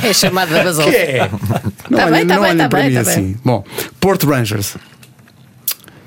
É 0.03 0.13
chamada 0.13 0.63
Basol. 0.63 0.85
Não 1.89 1.97
Tá 1.99 2.05
olhem, 2.05 2.11
bem, 2.19 2.27
tá 2.27 2.35
não 2.35 2.41
bem, 2.41 2.51
olhem 2.51 2.57
tá 2.57 2.69
para 2.69 2.79
bem, 2.79 2.89
mim 2.89 2.95
tá 2.95 3.01
assim. 3.01 3.37
Bom, 3.43 3.63
Porto 3.99 4.27
Rangers. 4.29 4.77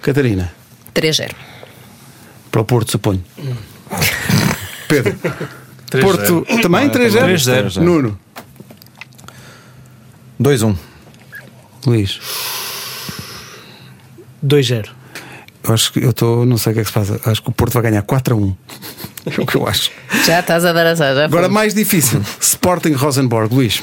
Catarina. 0.00 0.50
3-0. 0.94 1.30
Para 2.50 2.60
o 2.62 2.64
Porto, 2.64 2.90
suponho. 2.92 3.22
Pedro. 4.88 5.14
3-0. 5.90 6.00
Porto 6.00 6.46
também 6.62 6.88
3-0? 6.88 7.34
3-0. 7.34 7.76
Nuno. 7.82 8.18
2-1. 10.40 10.76
Luís. 11.86 12.18
2-0. 14.44 14.88
Acho 15.72 15.92
que 15.92 16.00
eu 16.04 16.10
estou. 16.10 16.44
Não 16.46 16.56
sei 16.58 16.72
o 16.72 16.74
que 16.74 16.80
é 16.80 16.84
que 16.84 16.88
se 16.88 16.94
passa. 16.94 17.20
Acho 17.24 17.42
que 17.42 17.48
o 17.48 17.52
Porto 17.52 17.72
vai 17.74 17.82
ganhar 17.84 18.02
4 18.02 18.34
a 18.34 18.38
1. 18.38 18.56
É 19.26 19.38
o 19.38 19.44
que 19.44 19.54
eu 19.54 19.68
acho. 19.68 19.90
Já 20.24 20.40
estás 20.40 20.64
a 20.64 20.72
dar 20.72 20.86
azar. 20.86 21.14
Já 21.14 21.24
Agora, 21.26 21.42
fomos. 21.42 21.54
mais 21.54 21.74
difícil. 21.74 22.22
Sporting 22.40 22.92
Rosenborg. 22.92 23.54
Luís. 23.54 23.82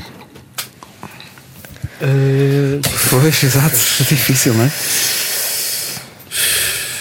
Pois, 3.10 3.44
exato. 3.44 3.76
Difícil, 4.10 4.54
não 4.56 4.66
é? 4.66 4.72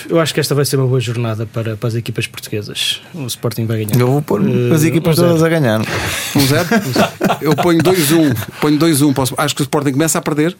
eu 0.09 0.21
acho 0.21 0.33
que 0.33 0.39
esta 0.39 0.55
vai 0.55 0.65
ser 0.65 0.77
uma 0.77 0.87
boa 0.87 1.01
jornada 1.01 1.47
para, 1.47 1.77
para 1.77 1.89
as 1.89 1.95
equipas 1.97 2.27
portuguesas. 2.27 3.01
O 3.13 3.27
Sporting 3.27 3.67
vai 3.67 3.85
ganhar. 3.85 3.99
Eu 4.01 4.07
vou 4.07 4.23
pôr 4.23 4.41
Eh, 4.43 4.73
as 4.75 4.85
equipas 4.85 5.15
um 5.19 5.23
zero. 5.23 5.29
todas 5.31 5.43
a 5.43 5.49
ganhar. 5.49 5.81
1-0. 5.81 7.39
Eu 7.43 7.57
ponho 7.57 7.81
2-1. 7.83 8.37
Ponho 8.61 8.79
2-1. 8.79 9.13
Posso- 9.15 9.35
Acho 9.37 9.55
que 9.57 9.63
o 9.63 9.65
Sporting 9.65 9.93
começa 9.93 10.19
a 10.19 10.23
perder, 10.23 10.57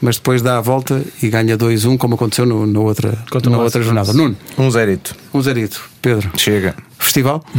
mas 0.00 0.16
depois 0.16 0.40
dá 0.42 0.58
a 0.58 0.60
volta 0.60 1.02
e 1.22 1.28
ganha 1.28 1.56
2-1, 1.56 1.96
como 1.98 2.14
aconteceu 2.14 2.46
no- 2.46 2.66
na 2.66 2.80
outra, 2.80 3.18
Contra 3.30 3.50
na 3.50 3.58
outra 3.58 3.82
jornada. 3.82 4.12
Nuno, 4.12 4.36
Um 4.58 4.70
zerito. 4.70 5.14
um 5.34 5.42
zerito. 5.42 5.80
Pedro, 6.00 6.30
Chega. 6.36 6.74
festival? 6.98 7.44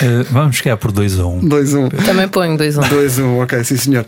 Eh, 0.00 0.24
vamos 0.30 0.56
ficar 0.56 0.76
por 0.78 0.90
2 0.90 1.18
a 1.18 1.26
1. 1.26 1.40
2-1. 1.42 1.90
Também 2.06 2.26
ponho 2.28 2.56
2-1. 2.56 2.80
2-1, 2.88 3.42
ok, 3.42 3.62
sim 3.64 3.76
senhor. 3.76 4.06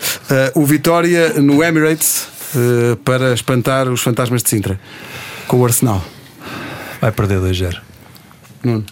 Uh, 0.54 0.60
o 0.60 0.64
Vitória 0.64 1.34
no 1.40 1.62
Emirates 1.62 2.26
uh, 2.54 2.96
para 2.98 3.34
espantar 3.34 3.88
os 3.88 4.00
fantasmas 4.00 4.42
de 4.42 4.48
Sintra 4.48 4.80
com 5.46 5.58
o 5.58 5.64
Arsenal. 5.64 6.02
Vai 7.00 7.12
perder 7.12 7.38
2-0. 7.40 7.76
Nuno. 8.62 8.84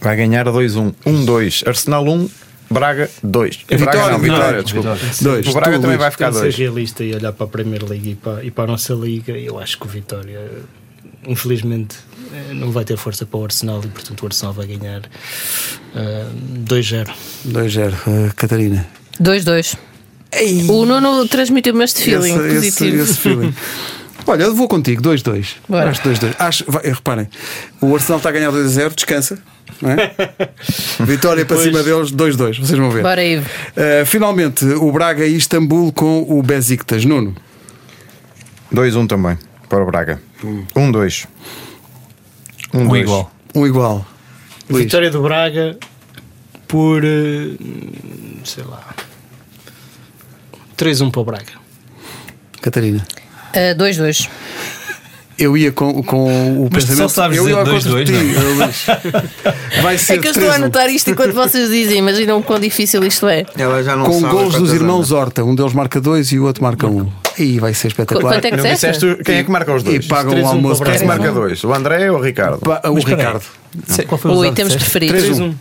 Vai 0.00 0.16
ganhar 0.16 0.46
2-1. 0.46 0.94
1-2. 1.04 1.66
Arsenal 1.66 2.04
1, 2.06 2.28
Braga 2.70 3.10
2. 3.22 3.56
Vitória, 3.56 3.84
Braga 3.84 3.98
não, 4.12 4.18
Vitória. 4.18 4.62
Vitória, 4.62 4.62
desculpa. 4.62 4.98
Dois. 5.22 5.46
O 5.46 5.52
Braga 5.52 5.70
Tu, 5.70 5.80
também 5.80 5.88
Luís. 5.88 5.98
vai 5.98 6.10
ficar 6.10 6.24
Tem 6.26 6.32
de 6.32 6.38
ser 6.38 6.44
2. 6.44 6.56
realista 6.56 7.04
e 7.04 7.14
olhar 7.14 7.32
para 7.32 7.46
a 7.46 7.48
Premier 7.48 7.84
League 7.84 8.10
e 8.10 8.14
para, 8.14 8.44
e 8.44 8.50
para 8.50 8.64
a 8.64 8.66
nossa 8.66 8.94
liga. 8.94 9.32
Eu 9.32 9.58
acho 9.58 9.78
que 9.78 9.86
o 9.86 9.88
Vitória, 9.88 10.40
infelizmente, 11.26 11.96
eh, 12.32 12.52
não 12.54 12.70
vai 12.70 12.84
ter 12.84 12.96
força 12.96 13.24
para 13.24 13.38
o 13.40 13.44
Arsenal 13.44 13.80
e, 13.84 13.88
portanto, 13.88 14.22
o 14.22 14.26
Arsenal 14.26 14.52
vai 14.52 14.66
ganhar 14.66 15.02
eh, 15.96 16.26
2-0. 16.66 17.08
2-0. 17.46 17.92
Uh, 18.06 18.34
Catarina. 18.34 18.86
2-2. 19.20 19.76
O 20.68 20.84
Nuno 20.84 21.26
transmitiu-me 21.26 21.84
este 21.84 22.02
feeling 22.02 22.34
esse, 22.34 22.66
esse, 22.66 22.84
positivo. 22.84 23.02
esse 23.02 23.14
feeling. 23.18 23.54
Olha, 24.28 24.42
eu 24.42 24.54
vou 24.54 24.68
contigo, 24.68 25.02
2-2. 25.02 25.56
Bora. 25.66 25.88
Acho 25.88 26.02
2-2. 26.02 26.34
Acho, 26.38 26.64
vai, 26.68 26.82
reparem, 26.82 27.26
o 27.80 27.94
Arsenal 27.94 28.18
está 28.18 28.28
a 28.28 28.32
ganhar 28.32 28.52
2-0, 28.52 28.94
descansa. 28.94 29.38
Não 29.80 29.90
é? 29.90 30.14
Vitória 31.00 31.46
para 31.46 31.56
cima 31.56 31.82
deles, 31.82 32.12
2-2. 32.12 32.58
Vocês 32.60 32.78
vão 32.78 32.90
ver. 32.90 33.02
Bora, 33.02 33.24
Ivo. 33.24 33.48
Uh, 33.48 34.04
finalmente, 34.04 34.66
o 34.66 34.92
Braga 34.92 35.24
e 35.24 35.34
Istambul 35.34 35.94
com 35.94 36.26
o 36.28 36.42
Besiktas. 36.42 37.06
Nuno. 37.06 37.34
2-1 38.70 39.08
também. 39.08 39.38
Para 39.66 39.82
o 39.82 39.86
Braga. 39.86 40.20
1-2. 40.74 41.26
Um 42.74 42.86
1-2. 42.86 43.00
igual. 43.00 43.32
Um 43.54 43.66
igual. 43.66 44.06
Luís. 44.68 44.84
Vitória 44.84 45.10
do 45.10 45.22
Braga 45.22 45.78
por, 46.66 47.02
eh, 47.02 47.56
sei 48.44 48.64
lá, 48.64 48.94
3-1 50.76 51.10
para 51.10 51.20
o 51.20 51.24
Braga. 51.24 51.52
Catarina. 52.60 53.06
Uh, 53.54 53.74
2-2. 53.76 54.28
Eu 55.38 55.56
ia 55.56 55.70
com, 55.70 56.02
com 56.02 56.64
o 56.64 56.68
Mas 56.72 56.84
tu 56.84 56.96
só 56.96 57.06
pensamento. 57.06 57.10
sabes 57.10 57.38
eu 57.38 57.48
ia 57.48 57.62
dizer 57.62 57.90
2-2, 57.92 58.04
de 58.04 58.12
ti, 58.12 58.38
Luís. 58.40 58.86
Vai 59.82 59.96
ser 59.96 60.14
É 60.14 60.18
que 60.18 60.26
eu 60.26 60.32
estou 60.32 60.48
a 60.50 60.54
3-1. 60.54 60.56
anotar 60.56 60.88
isto 60.90 61.10
enquanto 61.12 61.32
vocês 61.32 61.70
dizem, 61.70 61.98
imaginam 61.98 62.38
o 62.38 62.42
quão 62.42 62.58
difícil 62.58 63.04
isto 63.04 63.28
é. 63.28 63.46
Ela 63.56 63.80
já 63.84 63.94
não 63.94 64.04
Com 64.04 64.20
gols 64.20 64.54
dos 64.56 64.72
irmãos 64.72 65.12
anda. 65.12 65.20
Horta. 65.20 65.44
Um 65.44 65.54
deles 65.54 65.72
marca 65.74 66.00
dois 66.00 66.32
e 66.32 66.40
o 66.40 66.44
outro 66.44 66.64
marca 66.64 66.88
um. 66.88 67.08
Aí 67.38 67.60
vai 67.60 67.72
ser 67.72 67.86
espetacular. 67.86 68.32
Quanto 68.34 68.44
é 68.46 68.50
que 68.50 68.56
Não 68.56 68.64
disseste? 68.64 69.16
quem 69.24 69.36
é 69.36 69.44
que 69.44 69.50
marca 69.52 69.72
os 69.72 69.84
dois? 69.84 70.04
E 70.04 70.08
pagam 70.08 70.32
o 70.32 70.36
3-1 70.36 70.44
almoço 70.46 70.82
o 70.82 70.84
Quem 70.84 70.94
é 70.94 70.98
que 70.98 71.04
marca 71.04 71.30
dois? 71.30 71.62
O 71.62 71.72
André 71.72 72.10
ou 72.10 72.18
o 72.18 72.20
Ricardo? 72.20 72.58
Pa- 72.58 72.82
O 72.86 72.94
Mas. 72.94 73.04
Ricardo. 73.04 73.42
Qual 74.08 74.18
foi 74.18 74.30
o 74.32 74.38
Ui, 74.38 74.50
temos 74.50 74.74
preferidos. 74.74 75.22
3-1. 75.38 75.54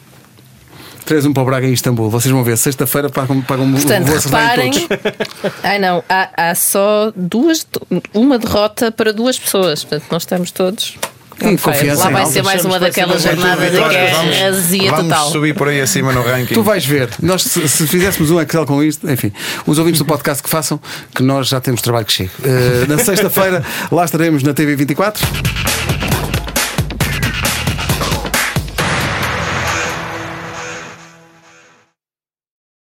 3-1 1.08 1.34
para 1.34 1.44
o 1.44 1.46
Braga 1.46 1.68
em 1.68 1.74
Istambul. 1.74 2.10
Vocês 2.10 2.32
vão 2.32 2.44
ver, 2.44 2.58
sexta-feira 2.58 3.10
pagam, 3.10 3.42
pagam 3.42 3.72
Portanto, 3.72 4.08
reparem. 4.08 4.72
todos. 4.72 4.88
Ai 5.64 5.80
não, 5.80 6.04
há, 6.10 6.50
há 6.50 6.56
só 6.56 7.12
duas, 7.16 7.66
uma 8.14 8.38
derrota 8.38 8.92
para 8.92 9.14
duas 9.14 9.40
pessoas. 9.40 9.84
Portanto, 9.84 10.06
nós 10.12 10.24
estamos 10.24 10.52
todos. 10.52 10.98
Sim, 11.40 11.56
fire. 11.56 11.62
confiança 11.62 12.04
Lá 12.06 12.10
vai 12.10 12.26
ser 12.26 12.42
mais 12.44 12.66
uma 12.66 12.80
daquelas 12.80 13.22
jornadas 13.22 13.72
em 13.72 13.90
que 13.90 13.96
é 13.96 14.48
azia 14.48 14.90
vamos 14.90 15.08
total. 15.08 15.32
subir 15.32 15.54
por 15.54 15.68
aí 15.68 15.80
acima 15.80 16.12
no 16.12 16.24
ranking. 16.24 16.56
Tu 16.56 16.64
vais 16.64 16.84
ver, 16.84 17.10
nós 17.22 17.44
se, 17.44 17.70
se 17.70 17.86
fizéssemos 17.86 18.32
um 18.32 18.42
Excel 18.42 18.66
com 18.66 18.82
isto, 18.82 19.08
enfim, 19.10 19.32
os 19.68 19.78
ouvintes 19.78 20.00
do 20.00 20.06
podcast 20.10 20.42
que 20.42 20.50
façam, 20.50 20.80
que 21.14 21.22
nós 21.22 21.48
já 21.48 21.62
temos 21.62 21.80
trabalho 21.84 22.08
que 22.08 22.12
chega. 22.14 22.32
Eh, 22.44 22.86
na 22.88 22.98
sexta-feira, 22.98 23.64
lá 23.92 24.04
estaremos 24.04 24.42
na 24.42 24.52
TV 24.52 24.76
24. 24.76 25.24